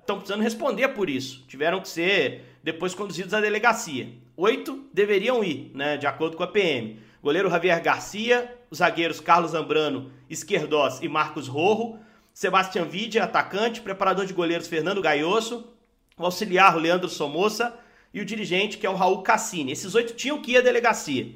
estão 0.00 0.16
uh, 0.16 0.18
precisando 0.18 0.42
responder 0.42 0.88
por 0.88 1.08
isso. 1.08 1.44
Tiveram 1.48 1.80
que 1.80 1.88
ser 1.88 2.44
depois 2.62 2.94
conduzidos 2.94 3.32
à 3.32 3.40
delegacia. 3.40 4.08
Oito 4.36 4.84
deveriam 4.92 5.42
ir, 5.42 5.70
né, 5.74 5.96
de 5.96 6.06
acordo 6.06 6.36
com 6.36 6.42
a 6.42 6.46
PM. 6.46 6.98
Goleiro 7.22 7.50
Javier 7.50 7.82
Garcia, 7.82 8.56
os 8.70 8.78
zagueiros 8.78 9.20
Carlos 9.20 9.50
Zambrano, 9.50 10.10
Esquerdós 10.28 11.00
e 11.02 11.08
Marcos 11.08 11.48
Rojo, 11.48 11.98
Sebastião 12.32 12.86
Vidia, 12.86 13.24
atacante, 13.24 13.80
preparador 13.80 14.24
de 14.24 14.32
goleiros 14.32 14.68
Fernando 14.68 15.02
Gaioso, 15.02 15.66
o 16.16 16.24
auxiliar 16.24 16.76
Leandro 16.76 17.08
Somoza 17.08 17.74
e 18.14 18.20
o 18.20 18.24
dirigente 18.24 18.78
que 18.78 18.86
é 18.86 18.90
o 18.90 18.94
Raul 18.94 19.22
Cassini. 19.22 19.72
Esses 19.72 19.94
oito 19.94 20.14
tinham 20.14 20.40
que 20.40 20.52
ir 20.52 20.58
à 20.58 20.60
delegacia. 20.60 21.34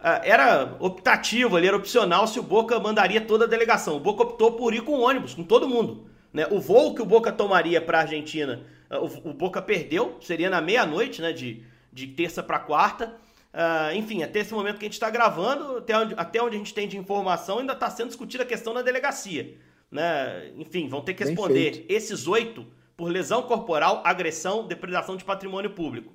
Uh, 0.00 0.24
era 0.24 0.76
optativo 0.80 1.56
ali, 1.56 1.68
era 1.68 1.76
opcional 1.76 2.26
se 2.26 2.40
o 2.40 2.42
Boca 2.42 2.80
mandaria 2.80 3.20
toda 3.20 3.44
a 3.44 3.48
delegação. 3.48 3.96
O 3.96 4.00
Boca 4.00 4.22
optou 4.22 4.52
por 4.52 4.74
ir 4.74 4.82
com 4.82 5.00
ônibus, 5.00 5.34
com 5.34 5.44
todo 5.44 5.68
mundo. 5.68 6.06
Né? 6.32 6.46
O 6.50 6.58
voo 6.58 6.94
que 6.94 7.02
o 7.02 7.06
Boca 7.06 7.30
tomaria 7.30 7.80
para 7.80 7.98
a 7.98 8.00
Argentina 8.02 8.64
o, 8.98 9.30
o 9.30 9.32
Boca 9.32 9.62
perdeu, 9.62 10.16
seria 10.20 10.50
na 10.50 10.60
meia-noite, 10.60 11.22
né? 11.22 11.32
De, 11.32 11.62
de 11.92 12.08
terça 12.08 12.42
para 12.42 12.58
quarta. 12.58 13.14
Uh, 13.52 13.94
enfim, 13.94 14.22
até 14.22 14.40
esse 14.40 14.52
momento 14.52 14.78
que 14.78 14.84
a 14.84 14.88
gente 14.88 14.94
está 14.94 15.10
gravando, 15.10 15.78
até 15.78 15.96
onde, 15.96 16.14
até 16.16 16.42
onde 16.42 16.56
a 16.56 16.58
gente 16.58 16.74
tem 16.74 16.88
de 16.88 16.96
informação, 16.96 17.58
ainda 17.58 17.72
está 17.72 17.90
sendo 17.90 18.08
discutida 18.08 18.42
a 18.42 18.46
questão 18.46 18.74
da 18.74 18.82
delegacia. 18.82 19.56
Né? 19.90 20.52
Enfim, 20.56 20.88
vão 20.88 21.02
ter 21.02 21.14
que 21.14 21.24
responder 21.24 21.84
esses 21.88 22.26
oito 22.26 22.66
por 22.96 23.10
lesão 23.10 23.42
corporal, 23.42 24.02
agressão, 24.04 24.66
depredação 24.66 25.16
de 25.16 25.24
patrimônio 25.24 25.70
público. 25.70 26.12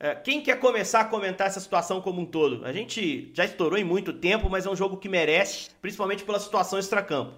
Uh, 0.00 0.22
quem 0.22 0.40
quer 0.40 0.60
começar 0.60 1.00
a 1.00 1.04
comentar 1.04 1.48
essa 1.48 1.58
situação 1.58 2.00
como 2.00 2.20
um 2.20 2.26
todo? 2.26 2.64
A 2.64 2.72
gente 2.72 3.30
já 3.34 3.44
estourou 3.44 3.78
em 3.78 3.84
muito 3.84 4.12
tempo, 4.12 4.48
mas 4.48 4.64
é 4.64 4.70
um 4.70 4.76
jogo 4.76 4.96
que 4.96 5.08
merece, 5.08 5.70
principalmente 5.82 6.22
pela 6.22 6.38
situação 6.38 6.78
extracampo. 6.78 7.32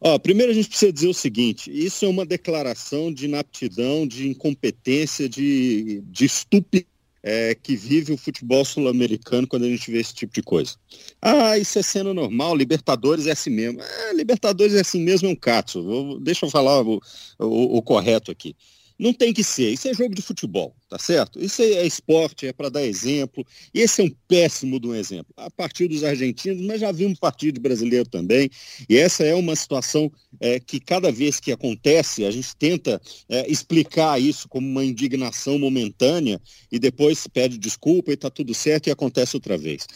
Ó, 0.00 0.18
primeiro 0.18 0.52
a 0.52 0.54
gente 0.54 0.68
precisa 0.68 0.92
dizer 0.92 1.08
o 1.08 1.14
seguinte: 1.14 1.70
isso 1.70 2.04
é 2.04 2.08
uma 2.08 2.24
declaração 2.24 3.12
de 3.12 3.26
inaptidão, 3.26 4.06
de 4.06 4.28
incompetência, 4.28 5.28
de, 5.28 6.00
de 6.06 6.24
estupidez 6.24 6.86
é, 7.22 7.54
que 7.54 7.76
vive 7.76 8.12
o 8.12 8.16
futebol 8.16 8.64
sul-americano 8.64 9.46
quando 9.46 9.64
a 9.64 9.68
gente 9.68 9.90
vê 9.90 10.00
esse 10.00 10.14
tipo 10.14 10.32
de 10.32 10.42
coisa. 10.42 10.76
Ah, 11.20 11.58
isso 11.58 11.78
é 11.78 11.82
sendo 11.82 12.14
normal, 12.14 12.56
Libertadores 12.56 13.26
é 13.26 13.32
assim 13.32 13.50
mesmo. 13.50 13.80
Ah, 13.80 14.12
Libertadores 14.14 14.74
é 14.74 14.80
assim 14.80 15.02
mesmo, 15.02 15.28
é 15.28 15.30
um 15.30 15.36
cato. 15.36 16.18
Deixa 16.20 16.46
eu 16.46 16.50
falar 16.50 16.82
o, 16.82 17.00
o, 17.38 17.78
o 17.78 17.82
correto 17.82 18.30
aqui. 18.30 18.56
Não 19.00 19.14
tem 19.14 19.32
que 19.32 19.42
ser. 19.42 19.72
Isso 19.72 19.88
é 19.88 19.94
jogo 19.94 20.14
de 20.14 20.20
futebol, 20.20 20.76
tá 20.86 20.98
certo? 20.98 21.42
Isso 21.42 21.62
é, 21.62 21.86
esporte, 21.86 22.46
é 22.46 22.52
para 22.52 22.68
dar 22.68 22.84
exemplo. 22.84 23.46
E 23.72 23.80
esse 23.80 24.02
é 24.02 24.04
um 24.04 24.10
péssimo 24.28 24.78
de 24.78 24.88
um 24.88 24.94
exemplo. 24.94 25.32
A 25.38 25.50
partir 25.50 25.88
dos 25.88 26.04
argentinos, 26.04 26.60
mas 26.66 26.82
já 26.82 26.92
vimos 26.92 27.18
partido 27.18 27.58
brasileiro 27.62 28.06
também. 28.06 28.50
E 28.90 28.98
essa 28.98 29.24
é 29.24 29.34
uma 29.34 29.56
situação 29.56 30.12
é, 30.38 30.60
que 30.60 30.78
cada 30.78 31.10
vez 31.10 31.40
que 31.40 31.50
acontece, 31.50 32.26
a 32.26 32.30
gente 32.30 32.54
tenta 32.54 33.00
é, 33.26 33.50
explicar 33.50 34.20
isso 34.20 34.46
como 34.46 34.68
uma 34.68 34.84
indignação 34.84 35.58
momentânea 35.58 36.38
e 36.70 36.78
depois 36.78 37.26
pede 37.26 37.56
desculpa 37.56 38.10
e 38.10 38.14
está 38.14 38.28
tudo 38.28 38.52
certo 38.52 38.88
e 38.88 38.90
acontece 38.90 39.34
outra 39.34 39.56
vez. 39.56 39.86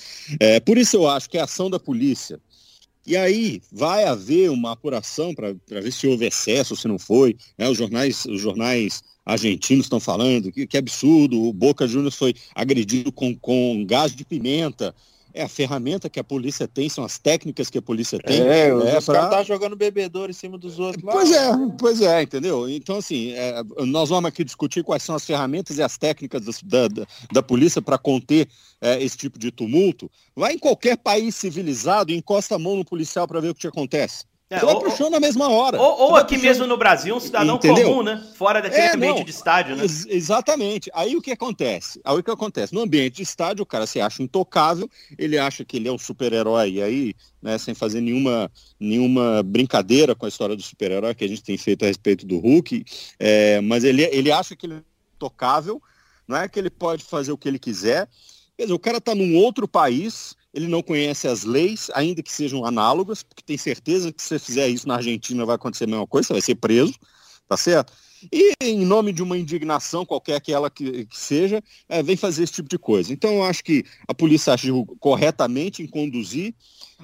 É, 0.41 0.59
por 0.61 0.79
isso 0.79 0.97
eu 0.97 1.07
acho 1.07 1.29
que 1.29 1.37
a 1.37 1.45
ação 1.45 1.69
da 1.69 1.79
polícia 1.79 2.41
e 3.07 3.17
aí 3.17 3.61
vai 3.71 4.05
haver 4.05 4.51
uma 4.51 4.73
apuração 4.73 5.35
para 5.35 5.53
ver 5.69 5.93
se 5.93 6.07
houve 6.07 6.27
excesso, 6.27 6.77
se 6.77 6.89
não 6.89 6.99
foi. 6.99 7.37
Né? 7.59 7.69
Os, 7.69 7.77
jornais, 7.77 8.25
os 8.25 8.41
jornais 8.41 9.03
argentinos 9.25 9.87
estão 9.87 10.01
falando 10.01 10.51
que, 10.51 10.67
que 10.67 10.79
absurdo, 10.79 11.43
o 11.43 11.53
Boca 11.53 11.87
Juniors 11.87 12.17
foi 12.17 12.35
agredido 12.55 13.13
com, 13.13 13.35
com 13.37 13.85
gás 13.87 14.15
de 14.15 14.25
pimenta 14.25 14.95
é 15.35 15.43
a 15.43 15.49
ferramenta 15.49 16.09
que 16.09 16.21
a 16.21 16.25
polícia 16.25 16.69
tem, 16.69 16.89
são 16.89 17.05
as 17.05 17.19
técnicas 17.19 17.69
que 17.69 17.77
a 17.77 17.83
polícia 17.83 18.21
tem. 18.21 18.41
É, 18.41 18.69
é 18.69 18.99
os 18.99 19.05
pra... 19.05 19.15
caras 19.15 19.31
tá 19.31 19.43
jogando 19.43 19.75
bebedouro 19.75 20.31
em 20.31 20.35
cima 20.35 20.57
dos 20.57 20.79
outros. 20.79 21.03
Lá. 21.03 21.13
Pois 21.13 21.33
é, 21.33 21.51
pois 21.77 22.01
é, 22.01 22.23
entendeu? 22.23 22.69
Então, 22.71 22.99
assim, 22.99 23.33
é, 23.33 23.61
nós 23.85 24.09
vamos 24.09 24.29
aqui 24.29 24.45
discutir 24.45 24.85
quais 24.85 25.03
são 25.03 25.17
as 25.17 25.27
ferramentas 25.27 25.77
e 25.77 25.83
as 25.83 25.99
técnicas 25.99 26.63
da, 26.63 26.87
da, 26.87 27.07
da 27.33 27.43
polícia 27.43 27.83
para 27.83 27.99
conter 27.99 28.49
é, 28.81 29.03
esse 29.03 29.17
tipo 29.17 29.37
de 29.37 29.51
tumulto. 29.51 30.09
Vai 30.37 30.55
em 30.55 30.59
qualquer 30.59 30.97
país 30.97 31.35
civilizado 31.35 32.13
e 32.13 32.17
encosta 32.17 32.55
a 32.55 32.59
mão 32.59 32.77
no 32.77 32.85
policial 32.85 33.27
para 33.27 33.41
ver 33.41 33.49
o 33.49 33.55
que 33.55 33.67
acontece. 33.67 34.25
É, 34.55 34.61
você 34.61 34.67
ou, 34.67 34.73
vai 34.73 34.83
pro 34.83 34.97
chão 34.97 35.11
na 35.11 35.19
mesma 35.19 35.49
hora. 35.49 35.81
Ou, 35.81 36.01
ou 36.01 36.17
aqui 36.17 36.39
mesmo 36.39 36.67
no 36.67 36.77
Brasil, 36.77 37.17
um 37.17 37.21
cidadão 37.21 37.57
Entendeu? 37.57 37.89
comum, 37.89 38.03
né? 38.03 38.25
Fora 38.37 38.63
daquele 38.63 38.83
é, 38.83 38.95
ambiente 38.95 39.19
não, 39.19 39.25
de 39.25 39.31
estádio, 39.31 39.77
né? 39.77 39.83
Ex 39.83 40.07
exatamente. 40.07 40.91
Aí 40.95 41.17
o 41.17 41.23
que 41.23 41.33
acontece? 41.33 42.01
Aí 42.05 42.17
o 42.17 42.23
que 42.23 42.31
acontece? 42.31 42.73
No 42.73 42.81
ambiente 42.81 43.17
de 43.17 43.23
estádio, 43.23 43.63
o 43.63 43.67
cara 43.67 43.87
se 43.87 44.01
acha 44.01 44.23
intocável, 44.23 44.89
ele 45.19 45.37
acha 45.37 45.65
que 45.65 45.77
ele 45.77 45.89
é 45.89 45.93
um 45.93 45.99
super-herói, 45.99 46.81
aí, 46.81 47.15
né, 47.43 47.59
sem 47.59 47.75
fazer 47.75 48.01
nenhuma, 48.01 48.51
nenhuma 48.79 49.43
brincadeira 49.43 50.15
com 50.15 50.27
a 50.27 50.29
história 50.29 50.55
do 50.55 50.63
super-herói 50.63 51.15
que 51.15 51.25
a 51.25 51.29
gente 51.29 51.43
tem 51.43 51.59
feito 51.59 51.85
a 51.85 51.89
respeito 51.89 52.25
do 52.25 52.39
Hulk, 52.39 52.85
é, 53.19 53.61
mas 53.61 53.83
ele, 53.83 54.03
ele 54.05 54.31
acha 54.31 54.55
que 54.55 54.67
ele 54.67 54.75
é 54.75 54.83
intocável, 55.17 55.83
não 56.29 56.37
é 56.37 56.49
que 56.49 56.59
ele 56.59 56.71
pode 56.71 57.05
fazer 57.05 57.33
o 57.33 57.39
que 57.39 57.49
ele 57.49 57.59
quiser. 57.59 58.09
Quer 58.57 58.65
dizer, 58.65 58.75
o 58.75 58.79
cara 58.79 58.99
está 58.99 59.15
num 59.15 59.37
outro 59.37 59.67
país, 59.67 60.37
ele 60.55 60.69
não 60.69 60.83
conhece 60.83 61.27
as 61.27 61.45
leis, 61.45 61.91
ainda 61.95 62.23
que 62.23 62.33
sejam 62.33 62.65
análogas, 62.65 63.23
porque 63.23 63.43
tem 63.43 63.59
certeza 63.59 64.13
que 64.13 64.23
se 64.23 64.29
você 64.29 64.39
fizer 64.39 64.69
isso 64.69 64.87
na 64.87 64.97
Argentina 64.97 65.45
vai 65.45 65.57
acontecer 65.57 65.85
a 65.85 65.89
mesma 65.89 66.07
coisa, 66.07 66.29
você 66.29 66.33
vai 66.33 66.43
ser 66.43 66.55
preso, 66.55 66.95
tá 67.49 67.57
certo? 67.57 67.93
E 68.33 68.55
em 68.61 68.87
nome 68.87 69.13
de 69.13 69.23
uma 69.23 69.37
indignação, 69.37 70.07
qualquer 70.07 70.41
que 70.41 70.53
ela 70.53 70.71
que, 70.71 71.05
que 71.07 71.19
seja, 71.19 71.61
é, 71.89 72.03
vem 72.03 72.17
fazer 72.17 72.45
esse 72.45 72.55
tipo 72.55 72.69
de 72.69 72.79
coisa. 72.79 73.13
Então 73.13 73.35
eu 73.35 73.45
acho 73.45 73.63
que 73.63 73.85
a 74.09 74.15
polícia 74.15 74.55
agiu 74.55 74.87
corretamente 74.99 75.83
em 75.83 75.87
conduzir, 75.87 76.55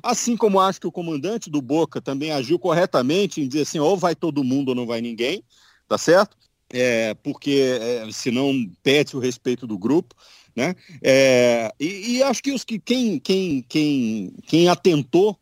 assim 0.03 0.37
como 0.37 0.61
acho 0.61 0.81
que 0.81 0.87
o 0.87 0.93
comandante 0.93 1.51
do 1.51 1.61
Boca 1.61 2.01
também 2.01 2.31
agiu 2.31 2.59
corretamente 2.59 3.41
em 3.41 3.49
dizer 3.49 3.63
assim, 3.63 3.81
ou 3.81 3.97
vai 3.97 4.15
todo 4.15 4.45
mundo 4.45 4.71
ou 4.71 4.75
não 4.75 4.87
vai 4.87 5.01
ninguém, 5.01 5.45
tá 5.89 5.99
certo? 5.99 6.37
é, 6.73 7.15
porque 7.15 7.79
é, 7.81 8.13
senão 8.13 8.53
pede 8.83 9.17
o 9.17 9.21
respeito 9.21 9.67
do 9.67 9.79
grupo. 9.79 10.15
Né? 10.55 10.75
É, 11.03 11.73
e, 11.79 12.17
e, 12.17 12.23
acho 12.23 12.43
que 12.43 12.53
os 12.53 12.65
que 12.65 12.79
quem, 12.79 13.19
quem, 13.19 13.63
quem, 13.69 14.33
quem 14.47 14.69
atentou 14.69 15.39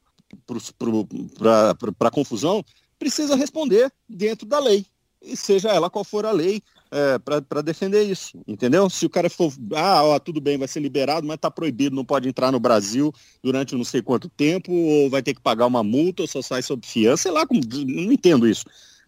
para 0.47 2.09
a 2.09 2.11
confusão 2.11 2.65
precisa 2.99 3.37
responder 3.37 3.93
dentro 4.09 4.47
da 4.47 4.59
lei, 4.59 4.85
e 5.23 5.37
seja 5.37 5.71
ela 5.71 5.91
qual 5.91 6.05
for 6.05 6.27
a 6.27 6.33
lei, 6.33 6.63
é, 6.91 7.19
para 7.19 7.61
defender 7.61 8.03
isso, 8.03 8.41
entendeu? 8.47 8.89
Se 8.89 9.05
o 9.05 9.11
cara 9.11 9.29
for, 9.29 9.53
ah, 9.75 10.03
ó, 10.05 10.19
tudo 10.19 10.41
bem, 10.41 10.57
vai 10.57 10.67
ser 10.67 10.81
liberado, 10.81 11.27
mas 11.27 11.37
está 11.37 11.51
proibido, 11.51 11.95
não 11.95 12.05
pode 12.05 12.29
entrar 12.29 12.51
no 12.51 12.59
Brasil 12.59 13.13
durante 13.43 13.75
não 13.75 13.85
sei 13.85 14.01
quanto 14.01 14.29
tempo, 14.29 14.73
ou 14.73 15.11
vai 15.11 15.23
ter 15.23 15.35
que 15.35 15.41
pagar 15.41 15.67
uma 15.67 15.83
multa, 15.83 16.23
ou 16.23 16.29
só 16.29 16.41
sai 16.41 16.63
sob 16.63 16.87
fiança, 16.87 17.25
sei 17.25 17.33
lá, 17.33 17.47
como, 17.47 17.61
não 17.87 18.13
entendo 18.13 18.49
isso. 18.49 18.65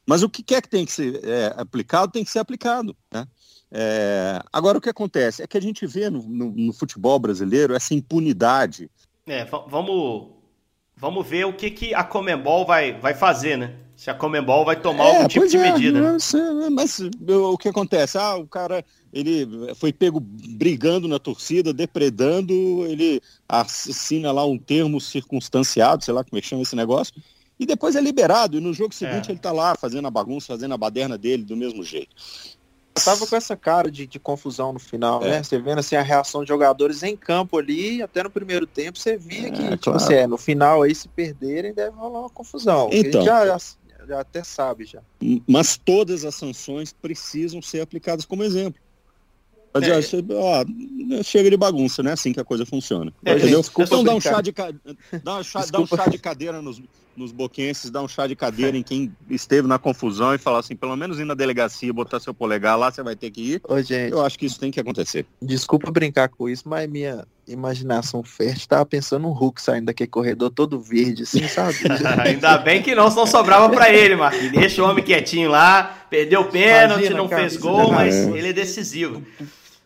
Mas 0.06 0.22
o 0.22 0.28
que 0.28 0.42
quer 0.42 0.60
que 0.60 0.68
tem 0.68 0.84
que 0.84 0.92
ser 0.92 1.24
é, 1.24 1.54
aplicado, 1.56 2.12
tem 2.12 2.24
que 2.24 2.30
ser 2.30 2.40
aplicado, 2.40 2.96
né? 3.12 3.26
É, 3.72 4.40
agora, 4.52 4.78
o 4.78 4.80
que 4.80 4.88
acontece 4.88 5.42
é 5.42 5.46
que 5.46 5.56
a 5.56 5.62
gente 5.62 5.87
vê 5.87 6.11
no, 6.11 6.22
no, 6.22 6.50
no 6.50 6.72
futebol 6.72 7.18
brasileiro 7.18 7.74
essa 7.74 7.94
impunidade. 7.94 8.90
É, 9.26 9.44
vamos, 9.44 10.28
vamos 10.96 11.26
ver 11.26 11.44
o 11.44 11.52
que, 11.52 11.70
que 11.70 11.94
a 11.94 12.02
Comembol 12.02 12.66
vai, 12.66 12.98
vai 12.98 13.14
fazer, 13.14 13.56
né? 13.56 13.74
Se 13.94 14.11
a 14.11 14.14
Comembol 14.14 14.64
vai 14.64 14.80
tomar 14.80 15.04
é, 15.04 15.16
algum 15.16 15.28
tipo 15.28 15.46
de 15.46 15.56
é, 15.56 15.72
medida. 15.72 16.00
Mas, 16.00 16.33
mas 16.72 17.00
o 17.28 17.59
que 17.59 17.68
acontece? 17.68 18.18
Ah, 18.18 18.37
o 18.37 18.46
cara 18.46 18.85
ele 19.12 19.74
foi 19.74 19.92
pego 19.92 20.18
brigando 20.20 21.06
na 21.06 21.18
torcida, 21.18 21.72
depredando, 21.72 22.54
ele 22.87 23.20
assina 23.48 24.33
lá 24.33 24.44
um 24.44 24.59
termo 24.59 25.00
circunstanciado, 25.00 26.04
sei 26.04 26.14
lá 26.14 26.24
como 26.24 26.38
é 26.38 26.40
que 26.40 26.46
chama 26.46 26.62
esse 26.62 26.74
negócio, 26.74 27.14
e 27.59 27.66
depois 27.66 27.94
é 27.94 28.00
liberado, 28.00 28.56
e 28.56 28.61
no 28.61 28.72
jogo 28.72 28.94
seguinte 28.94 29.28
é. 29.28 29.33
ele 29.33 29.38
tá 29.38 29.52
lá 29.52 29.74
fazendo 29.74 30.09
a 30.09 30.11
bagunça, 30.11 30.46
fazendo 30.46 30.72
a 30.72 30.78
baderna 30.78 31.18
dele 31.18 31.44
do 31.44 31.56
mesmo 31.56 31.85
jeito 31.85 32.14
tava 32.94 33.26
com 33.26 33.37
essa 33.37 33.57
cara 33.57 33.90
de, 33.90 34.07
de 34.07 34.18
confusão 34.18 34.72
no 34.72 34.79
final, 34.79 35.22
é. 35.24 35.31
né? 35.31 35.42
Você 35.42 35.59
vendo 35.59 35.79
assim 35.79 35.96
a 35.96 36.03
reação 36.03 36.42
de 36.42 36.48
jogadores 36.48 37.03
em 37.03 37.16
campo 37.16 37.59
ali, 37.59 38.03
até 38.03 38.22
no 38.22 38.31
primeiro 38.31 38.66
tempo, 38.66 38.98
você 38.98 39.16
via 39.16 39.48
é, 39.48 39.50
que, 39.50 39.62
tipo 39.62 39.79
claro. 39.85 39.98
assim, 39.98 40.14
é, 40.14 40.26
no 40.26 40.37
final 40.37 40.83
aí, 40.83 40.94
se 40.94 41.09
perderem, 41.09 41.72
deve 41.72 41.96
rolar 41.96 42.20
uma 42.20 42.31
confusão. 42.31 42.88
Então, 42.92 43.22
já, 43.22 43.46
já, 43.46 43.59
já 44.07 44.20
até 44.20 44.42
sabe 44.42 44.85
já. 44.85 45.00
Mas 45.46 45.76
todas 45.76 46.24
as 46.24 46.35
sanções 46.35 46.92
precisam 46.92 47.62
ser 47.62 47.81
aplicadas 47.81 48.24
como 48.24 48.42
exemplo. 48.42 48.81
Mas, 49.72 49.85
é. 49.85 50.16
ó, 50.35 51.22
chega 51.22 51.48
de 51.48 51.57
bagunça, 51.57 52.03
né? 52.03 52.12
Assim 52.12 52.33
que 52.33 52.40
a 52.40 52.44
coisa 52.44 52.66
funciona. 52.66 53.12
É, 53.24 53.37
entendeu? 53.37 53.62
então 53.79 54.03
dá 54.03 54.14
um, 54.14 54.20
chá 54.20 54.40
de, 54.40 54.53
dá, 55.22 55.38
um 55.38 55.42
chá, 55.44 55.64
dá 55.70 55.81
um 55.81 55.87
chá 55.87 56.09
de 56.09 56.18
cadeira 56.18 56.61
nos, 56.61 56.83
nos 57.20 57.33
boquenses, 57.33 57.90
dar 57.90 58.02
um 58.02 58.09
chá 58.09 58.26
de 58.26 58.35
cadeira 58.35 58.76
em 58.76 58.83
quem 58.83 59.14
esteve 59.28 59.68
na 59.68 59.78
confusão 59.78 60.35
e 60.35 60.38
falar 60.38 60.61
assim, 60.61 60.74
pelo 60.74 60.96
menos 60.96 61.20
ir 61.20 61.24
na 61.24 61.35
delegacia, 61.35 61.92
botar 61.92 62.18
seu 62.18 62.33
polegar 62.33 62.78
lá, 62.78 62.90
você 62.90 63.02
vai 63.02 63.14
ter 63.14 63.30
que 63.30 63.54
ir. 63.54 63.61
Ô, 63.68 63.80
gente, 63.80 64.11
eu 64.11 64.24
acho 64.24 64.38
que 64.38 64.46
isso 64.46 64.59
tem 64.59 64.70
que 64.70 64.80
acontecer. 64.80 65.26
Desculpa 65.40 65.90
brincar 65.90 66.28
com 66.28 66.48
isso, 66.48 66.68
mas 66.68 66.88
minha 66.88 67.26
imaginação 67.46 68.22
fértil 68.22 68.66
tava 68.66 68.87
pensando 68.87 69.28
um 69.28 69.33
Hulk 69.33 69.61
saindo 69.61 69.87
daquele 69.87 70.09
corredor 70.09 70.50
todo 70.50 70.80
verde, 70.80 71.24
assim, 71.24 71.46
sabe? 71.46 71.76
Ainda 72.24 72.59
bem 72.59 72.83
que 72.83 72.94
não, 72.94 73.11
só 73.11 73.26
sobrava 73.26 73.68
para 73.68 73.92
ele, 73.92 74.16
Marquinhos. 74.16 74.52
Deixa 74.52 74.83
o 74.83 74.88
homem 74.88 75.04
quietinho 75.04 75.50
lá, 75.50 76.06
perdeu 76.09 76.40
o 76.40 76.44
pênalti, 76.46 77.11
não 77.11 77.28
fez 77.28 77.56
gol, 77.56 77.92
mas 77.92 78.14
ele 78.14 78.48
é 78.48 78.52
decisivo. 78.52 79.22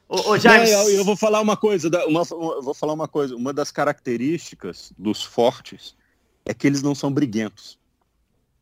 Ô, 0.09 0.31
ô 0.31 0.39
James... 0.39 0.71
Não, 0.71 0.83
eu, 0.83 0.99
eu, 0.99 1.05
vou 1.05 1.17
falar 1.17 1.41
uma 1.41 1.57
coisa, 1.57 1.89
uma, 2.07 2.23
vou 2.25 2.75
falar 2.75 2.93
uma 2.93 3.09
coisa. 3.09 3.35
Uma 3.35 3.53
das 3.53 3.73
características 3.73 4.93
dos 4.97 5.25
fortes 5.25 5.97
é 6.45 6.53
que 6.53 6.67
eles 6.67 6.83
não 6.83 6.95
são 6.95 7.13
briguentos. 7.13 7.79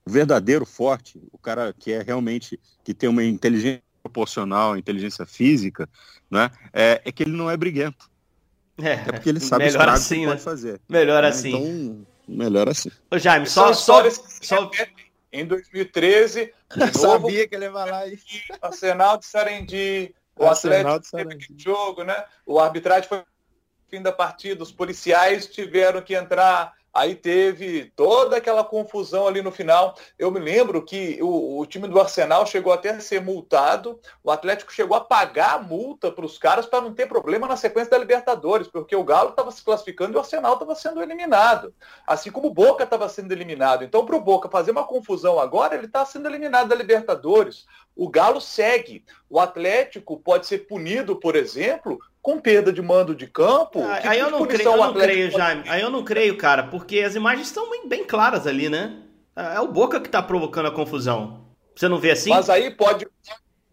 O 0.05 0.11
verdadeiro 0.11 0.67
forte, 0.67 1.21
o 1.33 1.39
cara 1.39 1.73
que 1.73 1.93
é 1.93 2.03
realmente, 2.03 2.59
que 2.83 2.93
tem 2.93 3.09
uma 3.09 3.23
inteligência 3.23 3.83
proporcional, 4.03 4.77
inteligência 4.77 5.25
física, 5.25 5.89
né, 6.31 6.51
é, 6.73 7.01
é 7.05 7.13
que 7.13 7.23
ele 7.23 7.33
não 7.33 7.51
é 7.51 7.57
briguento. 7.57 8.11
É, 8.79 8.93
é 8.93 8.97
porque 8.97 9.29
ele 9.29 9.41
sabe 9.41 9.65
melhor 9.65 9.89
assim, 9.89 10.21
que 10.21 10.21
né? 10.23 10.33
pode 10.33 10.43
fazer. 10.43 10.81
Melhor 10.89 11.23
né? 11.23 11.29
assim. 11.29 11.49
Então, 11.51 12.07
melhor 12.27 12.69
assim. 12.69 12.91
Ô 13.11 13.19
Jaime, 13.19 13.47
só, 13.47 13.73
só, 13.73 14.03
só... 14.11 14.71
Em 15.33 15.47
2013, 15.47 16.53
sabia 16.93 17.49
que 17.49 17.55
ele 17.55 17.67
ia 17.67 17.73
falar 17.73 18.07
isso. 18.07 18.27
Arsenal 18.61 19.19
de 19.19 19.27
Sarandi, 19.27 20.15
o 20.37 20.45
Arsenal 20.45 20.97
Atlético 20.97 21.17
teve 21.17 21.35
aquele 21.35 21.59
jogo, 21.59 22.05
né? 22.05 22.25
O 22.45 22.59
arbitragem 22.59 23.09
foi 23.09 23.23
fim 23.89 24.03
da 24.03 24.13
partida, 24.13 24.63
os 24.63 24.73
policiais 24.73 25.47
tiveram 25.47 26.01
que 26.01 26.15
entrar 26.15 26.73
Aí 26.95 27.15
teve 27.15 27.91
toda 27.97 28.37
aquela 28.37 28.63
confusão 28.63 29.27
ali 29.27 29.41
no 29.41 29.51
final. 29.51 29.97
Eu 30.19 30.31
me 30.31 30.39
lembro 30.39 30.85
que 30.85 31.19
o, 31.23 31.59
o, 31.59 31.67
time 31.67 31.89
do 31.89 31.99
Arsenal 31.99 32.47
chegou 32.47 32.71
até 32.71 32.91
a 32.91 33.01
ser 33.01 33.23
multado. 33.23 33.99
O 34.23 34.31
Atlético 34.31 34.71
chegou 34.71 34.95
a 34.95 35.01
pagar 35.01 35.55
a 35.55 35.59
multa 35.59 36.13
para 36.13 36.27
os 36.27 36.37
caras 36.37 36.67
para 36.67 36.83
não 36.83 36.93
ter 36.93 37.07
problema 37.07 37.49
na 37.49 37.57
sequência 37.57 37.91
da 37.91 37.99
Libertadores, 37.99 38.69
porque 38.69 38.95
o 38.95 39.05
Galo 39.05 39.31
estava 39.31 39.51
se 39.51 39.65
classificando 39.65 40.13
e 40.13 40.17
o 40.17 40.19
Arsenal 40.21 40.53
estava 40.53 40.75
sendo 40.75 41.03
eliminado. 41.03 41.75
Assim 42.07 42.31
como 42.31 42.49
o 42.49 42.55
Boca 42.55 42.85
estava 42.85 43.09
sendo 43.09 43.33
eliminado. 43.33 43.85
Então, 43.85 44.05
para 44.05 44.17
o 44.17 44.21
Boca 44.21 44.51
fazer 44.51 44.73
uma 44.73 44.85
confusão 44.85 45.41
agora, 45.41 45.75
ele 45.75 45.87
está 45.87 46.05
sendo 46.05 46.29
eliminado 46.29 46.69
da 46.69 46.75
Libertadores. 46.75 47.65
O 47.95 48.09
Galo 48.09 48.41
segue. 48.41 49.05
O 49.29 49.39
Atlético 49.39 50.19
pode 50.19 50.47
ser 50.47 50.67
punido, 50.67 51.17
por 51.17 51.37
exemplo, 51.37 51.99
com 52.21 52.41
perda 52.41 52.73
de 52.73 52.81
mando 52.81 53.15
de 53.15 53.27
campo. 53.27 53.83
Ah, 53.83 54.01
aí 54.05 54.19
eu 54.19 54.31
não 54.31 54.47
creio, 54.47 54.71
eu 54.71 54.77
não 54.77 54.95
creio, 54.95 55.31
Jaime. 55.31 55.65
Aí 55.69 55.83
eu 55.83 55.91
não 55.91 56.05
creio, 56.05 56.37
cara, 56.37 56.65
porque 56.65 57.01
as 57.01 57.15
imagens 57.15 57.49
estão 57.49 57.69
bem, 57.87 58.05
claras 58.05 58.47
ali, 58.47 58.69
né? 58.69 59.03
É 59.37 59.61
o 59.61 59.69
Boca 59.69 60.01
que 60.01 60.09
tá 60.09 60.23
provocando 60.23 60.67
a 60.67 60.71
confusão. 60.71 61.47
Você 61.75 61.89
não 61.89 61.99
vê 61.99 62.13
assim? 62.13 62.31
Mas 62.31 62.49
aí 62.49 62.71
pode. 62.71 63.07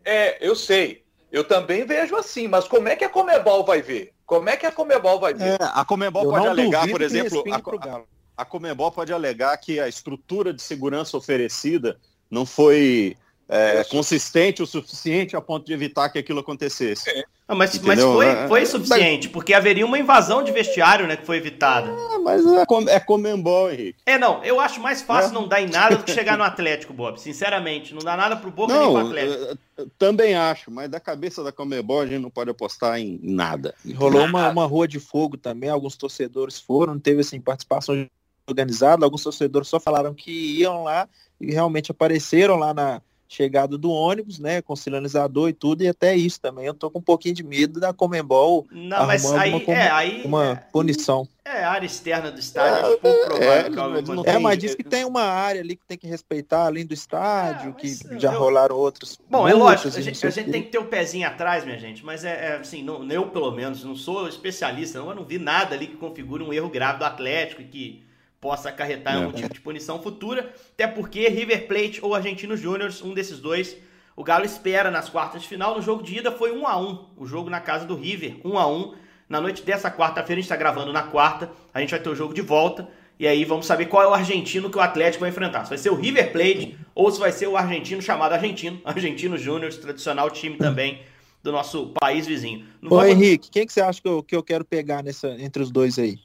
É, 0.04 0.46
eu 0.46 0.56
sei. 0.56 1.04
Eu 1.32 1.44
também 1.44 1.86
vejo 1.86 2.16
assim, 2.16 2.48
mas 2.48 2.68
como 2.68 2.88
é 2.88 2.96
que 2.96 3.04
a 3.06 3.10
Comebol 3.10 3.64
vai 3.64 3.82
ver? 3.82 4.14
Como 4.26 4.50
é 4.50 4.58
que 4.58 4.66
a 4.66 4.72
Comebol 4.72 5.20
vai 5.20 5.34
ver? 5.34 5.44
É, 5.44 5.58
a 5.62 5.86
Comebol 5.86 6.24
eu 6.24 6.30
pode 6.32 6.48
alegar, 6.48 6.90
por 6.90 7.02
exemplo, 7.02 7.44
a, 7.52 8.02
a 8.42 8.46
Comebol 8.46 8.92
pode 8.92 9.14
alegar 9.14 9.56
que 9.58 9.80
a 9.80 9.88
estrutura 9.88 10.52
de 10.52 10.62
segurança 10.62 11.16
oferecida 11.16 12.00
não 12.32 12.46
foi 12.46 13.16
é, 13.50 13.84
consistente 13.86 14.62
o 14.62 14.68
suficiente 14.68 15.36
a 15.36 15.42
ponto 15.42 15.66
de 15.66 15.74
evitar 15.74 16.08
que 16.10 16.20
aquilo 16.20 16.40
acontecesse. 16.40 17.10
É. 17.10 17.24
Ah, 17.48 17.56
mas, 17.56 17.80
mas 17.80 18.00
foi, 18.00 18.28
é, 18.28 18.48
foi 18.48 18.64
suficiente, 18.68 19.28
porque 19.28 19.56
haveria 19.56 19.84
uma 19.84 19.98
invasão 19.98 20.44
de 20.44 20.52
vestiário, 20.52 21.08
né, 21.08 21.18
que 21.18 21.26
foi 21.26 21.38
evitada. 21.38 21.90
Ah, 21.90 22.20
mas 22.20 22.46
é, 22.46 22.96
é 22.96 23.00
comembol, 23.00 23.72
Henrique. 23.72 23.98
É, 24.06 24.20
não, 24.20 24.44
eu 24.44 24.60
acho 24.60 24.80
mais 24.80 25.02
fácil 25.02 25.32
é. 25.32 25.34
não 25.34 25.48
dar 25.48 25.60
em 25.60 25.68
nada 25.68 25.98
do 25.98 26.04
que 26.04 26.12
chegar 26.12 26.38
no 26.38 26.44
Atlético, 26.46 26.94
Bob, 26.94 27.20
sinceramente. 27.20 27.92
Não 27.92 28.02
dá 28.02 28.16
nada 28.16 28.36
pro 28.36 28.52
Boca 28.52 28.72
não, 28.72 28.94
nem 28.94 28.94
pro 28.94 29.08
Atlético. 29.08 29.58
Também 29.98 30.36
acho, 30.36 30.70
mas 30.70 30.90
da 30.90 31.00
cabeça 31.00 31.44
da 31.44 31.52
comembol 31.52 32.02
a 32.02 32.06
gente 32.06 32.22
não 32.22 32.30
pode 32.30 32.52
apostar 32.52 33.00
em 33.00 33.20
nada. 33.24 33.74
Rolou 33.96 34.26
uma, 34.26 34.48
uma 34.50 34.66
rua 34.68 34.88
de 34.88 35.00
fogo 35.00 35.36
também, 35.36 35.72
alguns 35.72 35.98
torcedores 35.98 36.60
foram, 36.60 37.00
teve 37.00 37.22
assim, 37.22 37.42
participação 37.42 38.08
organizada, 38.48 39.06
alguns 39.06 39.24
torcedores 39.24 39.68
só 39.68 39.80
falaram 39.80 40.14
que 40.14 40.32
iam 40.60 40.84
lá 40.84 41.10
e 41.42 41.52
realmente 41.52 41.90
apareceram 41.90 42.58
lá 42.58 42.76
na 42.76 43.02
chegada 43.30 43.78
do 43.78 43.92
ônibus, 43.92 44.40
né, 44.40 44.60
com 44.60 44.76
sinalizador 44.76 45.50
e 45.50 45.54
tudo, 45.54 45.84
e 45.84 45.88
até 45.88 46.16
isso 46.16 46.42
também. 46.42 46.66
Eu 46.66 46.74
tô 46.74 46.90
com 46.90 46.98
um 46.98 47.02
pouquinho 47.02 47.36
de 47.36 47.44
medo 47.44 47.80
da 47.80 47.94
Comembol 47.94 48.66
Não, 48.72 49.06
mas 49.06 49.24
aí, 49.32 49.54
uma, 49.54 49.74
é, 49.74 49.92
aí 49.92 50.22
uma 50.26 50.52
é, 50.52 50.56
punição. 50.56 51.28
É, 51.46 51.64
a 51.64 51.72
área 51.72 51.86
externa 51.86 52.32
do 52.32 52.40
estádio, 52.40 52.94
é, 52.94 52.98
pouco 52.98 53.26
provável 53.26 54.24
é, 54.26 54.32
é, 54.32 54.40
mas 54.40 54.58
diz 54.58 54.74
que 54.74 54.84
tem 54.84 55.06
uma 55.06 55.22
área 55.22 55.62
ali 55.62 55.76
que 55.76 55.86
tem 55.88 55.98
que 55.98 56.08
respeitar, 56.08 56.66
além 56.66 56.88
do 56.88 56.94
estádio, 56.94 57.70
é, 57.70 57.74
que 57.74 58.20
já 58.20 58.34
eu... 58.34 58.40
rolaram 58.40 58.76
outros. 58.76 59.20
Bom, 59.30 59.48
é 59.48 59.54
lógico, 59.54 59.90
a 59.90 60.02
gente, 60.02 60.26
a 60.26 60.30
gente 60.32 60.52
tem 60.52 60.64
que 60.64 60.70
ter 60.70 60.80
o 60.80 60.82
um 60.82 60.88
pezinho 60.88 61.28
atrás, 61.28 61.64
minha 61.64 61.78
gente, 61.78 62.04
mas 62.04 62.24
é, 62.24 62.30
é, 62.30 62.56
assim, 62.56 62.82
não, 62.82 63.08
eu 63.12 63.28
pelo 63.28 63.52
menos 63.52 63.84
não 63.84 63.96
sou 63.96 64.28
especialista, 64.28 64.98
não, 64.98 65.10
eu 65.10 65.16
não 65.16 65.24
vi 65.24 65.38
nada 65.38 65.76
ali 65.76 65.86
que 65.86 65.98
configure 65.98 66.44
um 66.44 66.52
erro 66.52 66.70
grave 66.70 66.98
do 66.98 67.06
Atlético 67.06 67.62
e 67.62 67.66
que 67.66 68.09
possa 68.40 68.70
acarretar 68.70 69.18
algum 69.18 69.32
tipo 69.32 69.54
de 69.54 69.60
punição 69.60 70.02
futura, 70.02 70.54
até 70.74 70.88
porque 70.88 71.28
River 71.28 71.68
Plate 71.68 72.00
ou 72.02 72.16
Argentinos 72.16 72.60
Júnior, 72.60 72.92
um 73.04 73.14
desses 73.14 73.40
dois, 73.40 73.76
o 74.16 74.24
Galo 74.24 74.46
espera 74.46 74.90
nas 74.92 75.10
quartas 75.10 75.42
de 75.42 75.48
final. 75.48 75.76
No 75.76 75.82
jogo 75.82 76.04
de 76.04 76.18
ida 76.18 76.32
foi 76.32 76.52
1 76.52 76.68
a 76.68 76.78
1 76.78 77.06
o 77.18 77.26
jogo 77.26 77.50
na 77.50 77.60
casa 77.60 77.86
do 77.86 77.96
River, 77.96 78.38
1 78.44 78.58
a 78.58 78.68
1 78.68 78.94
Na 79.30 79.40
noite 79.40 79.64
dessa 79.64 79.90
quarta-feira, 79.92 80.40
a 80.40 80.42
gente 80.42 80.46
está 80.46 80.56
gravando 80.56 80.92
na 80.92 81.04
quarta, 81.04 81.50
a 81.74 81.80
gente 81.80 81.92
vai 81.92 82.00
ter 82.00 82.10
o 82.10 82.16
jogo 82.16 82.34
de 82.34 82.42
volta. 82.42 82.88
E 83.20 83.28
aí 83.28 83.44
vamos 83.44 83.66
saber 83.66 83.88
qual 83.88 84.04
é 84.04 84.08
o 84.08 84.14
argentino 84.14 84.70
que 84.70 84.78
o 84.78 84.82
Atlético 84.82 85.22
vai 85.22 85.30
enfrentar. 85.30 85.66
Se 85.66 85.70
vai 85.70 85.78
ser 85.78 85.90
o 85.90 85.96
River 85.96 86.32
Plate 86.32 86.78
ou 86.96 87.12
se 87.12 87.20
vai 87.20 87.34
ser 87.34 87.48
o 87.48 87.58
argentino 87.58 88.02
chamado 88.02 88.34
Argentino, 88.34 88.80
Argentino 88.86 89.38
Júnior, 89.38 89.74
tradicional 89.74 90.30
time 90.30 90.56
também 90.58 91.02
do 91.44 91.52
nosso 91.52 91.88
país 92.00 92.26
vizinho. 92.26 92.66
Ô 92.84 92.90
vamos... 92.90 93.06
Henrique, 93.08 93.50
quem 93.50 93.66
que 93.66 93.74
você 93.74 93.82
acha 93.82 94.02
que 94.02 94.08
eu, 94.08 94.24
que 94.24 94.36
eu 94.36 94.44
quero 94.44 94.64
pegar 94.64 95.04
nessa, 95.04 95.30
entre 95.40 95.62
os 95.62 95.70
dois 95.72 96.00
aí? 96.00 96.18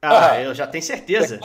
Ah, 0.00 0.32
ah, 0.32 0.42
eu 0.42 0.54
já 0.54 0.66
tenho 0.66 0.82
certeza. 0.84 1.40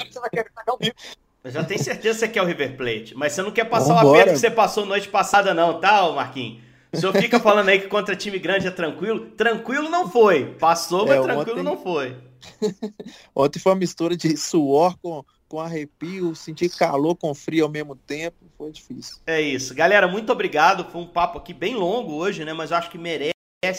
Eu 1.43 1.51
já 1.51 1.63
tenho 1.63 1.83
certeza 1.83 2.19
que 2.19 2.25
você 2.25 2.27
quer 2.27 2.41
o 2.41 2.45
River 2.45 2.77
Plate. 2.77 3.15
Mas 3.15 3.33
você 3.33 3.41
não 3.41 3.51
quer 3.51 3.65
passar 3.65 3.95
Vambora. 3.95 4.07
o 4.07 4.11
aperto 4.11 4.33
que 4.33 4.39
você 4.39 4.51
passou 4.51 4.85
noite 4.85 5.09
passada, 5.09 5.53
não, 5.53 5.79
tá, 5.79 6.09
Marquinhos? 6.11 6.61
O 6.93 6.97
senhor 6.97 7.13
fica 7.13 7.39
falando 7.39 7.69
aí 7.69 7.79
que 7.79 7.87
contra 7.87 8.15
time 8.15 8.37
grande 8.37 8.67
é 8.67 8.71
tranquilo. 8.71 9.31
Tranquilo 9.31 9.89
não 9.89 10.09
foi. 10.09 10.53
Passou, 10.59 11.07
mas 11.07 11.17
é, 11.17 11.23
tranquilo 11.23 11.59
ontem... 11.59 11.63
não 11.63 11.77
foi. 11.77 12.15
ontem 13.35 13.59
foi 13.59 13.71
uma 13.71 13.79
mistura 13.79 14.15
de 14.15 14.37
suor 14.37 14.95
com, 15.01 15.25
com 15.47 15.59
arrepio, 15.59 16.35
senti 16.35 16.69
calor 16.69 17.15
com 17.15 17.33
frio 17.33 17.65
ao 17.65 17.71
mesmo 17.71 17.95
tempo, 17.95 18.37
foi 18.57 18.71
difícil. 18.71 19.17
É 19.25 19.41
isso. 19.41 19.73
Galera, 19.73 20.07
muito 20.07 20.31
obrigado. 20.31 20.85
Foi 20.91 21.01
um 21.01 21.07
papo 21.07 21.39
aqui 21.39 21.51
bem 21.51 21.73
longo 21.73 22.13
hoje, 22.13 22.45
né? 22.45 22.53
Mas 22.53 22.69
eu 22.69 22.77
acho 22.77 22.91
que 22.91 22.97
merece, 22.97 23.32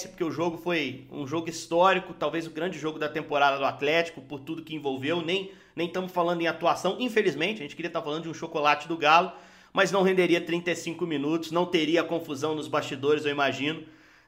porque 0.09 0.25
o 0.25 0.31
jogo 0.31 0.57
foi 0.57 1.07
um 1.13 1.27
jogo 1.27 1.51
histórico, 1.51 2.15
talvez 2.15 2.47
o 2.47 2.51
grande 2.51 2.79
jogo 2.79 2.99
da 2.99 3.07
temporada 3.07 3.59
do 3.59 3.67
Atlético, 3.67 4.23
por 4.23 4.41
tudo 4.41 4.63
que 4.63 4.75
envolveu. 4.75 5.21
Nem 5.21 5.53
estamos 5.77 6.11
falando 6.11 6.41
em 6.41 6.47
atuação, 6.47 6.97
infelizmente. 6.99 7.59
A 7.59 7.63
gente 7.65 7.77
queria 7.77 7.91
estar 7.91 8.01
falando 8.01 8.23
de 8.23 8.29
um 8.31 8.35
chocolate 8.35 8.89
do 8.89 8.97
Galo, 8.97 9.31
mas 9.75 9.93
não 9.93 10.03
renderia 10.03 10.41
35 10.41 11.07
minutos, 11.07 11.51
não 11.51 11.67
teria 11.67 12.03
confusão 12.03 12.55
nos 12.55 12.67
bastidores, 12.67 13.27
eu 13.27 13.31
imagino. 13.31 13.83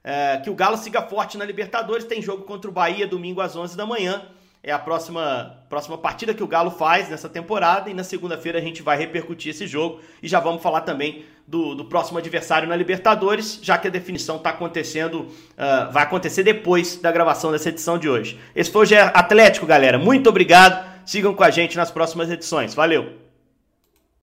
É, 0.04 0.36
que 0.44 0.50
o 0.50 0.54
Galo 0.54 0.76
siga 0.76 1.00
forte 1.00 1.38
na 1.38 1.44
Libertadores. 1.46 2.04
Tem 2.04 2.20
jogo 2.20 2.44
contra 2.44 2.70
o 2.70 2.72
Bahia 2.72 3.06
domingo 3.06 3.40
às 3.40 3.56
11 3.56 3.76
da 3.78 3.86
manhã 3.86 4.28
é 4.66 4.72
a 4.72 4.78
próxima, 4.80 5.60
próxima 5.68 5.96
partida 5.96 6.34
que 6.34 6.42
o 6.42 6.46
Galo 6.46 6.72
faz 6.72 7.08
nessa 7.08 7.28
temporada 7.28 7.88
e 7.88 7.94
na 7.94 8.02
segunda-feira 8.02 8.58
a 8.58 8.60
gente 8.60 8.82
vai 8.82 8.98
repercutir 8.98 9.52
esse 9.52 9.64
jogo 9.64 10.00
e 10.20 10.26
já 10.26 10.40
vamos 10.40 10.60
falar 10.60 10.80
também 10.80 11.24
do, 11.46 11.76
do 11.76 11.84
próximo 11.84 12.18
adversário 12.18 12.68
na 12.68 12.74
Libertadores, 12.74 13.60
já 13.62 13.78
que 13.78 13.86
a 13.86 13.90
definição 13.90 14.38
está 14.38 14.50
acontecendo, 14.50 15.20
uh, 15.20 15.92
vai 15.92 16.02
acontecer 16.02 16.42
depois 16.42 16.96
da 16.96 17.12
gravação 17.12 17.52
dessa 17.52 17.68
edição 17.68 17.96
de 17.96 18.08
hoje. 18.08 18.40
Esse 18.56 18.72
foi 18.72 18.84
o 18.84 18.88
Atlético, 19.14 19.66
galera. 19.66 19.98
Muito 20.00 20.28
obrigado. 20.28 20.84
Sigam 21.06 21.32
com 21.32 21.44
a 21.44 21.50
gente 21.50 21.76
nas 21.76 21.92
próximas 21.92 22.28
edições. 22.28 22.74
Valeu! 22.74 23.25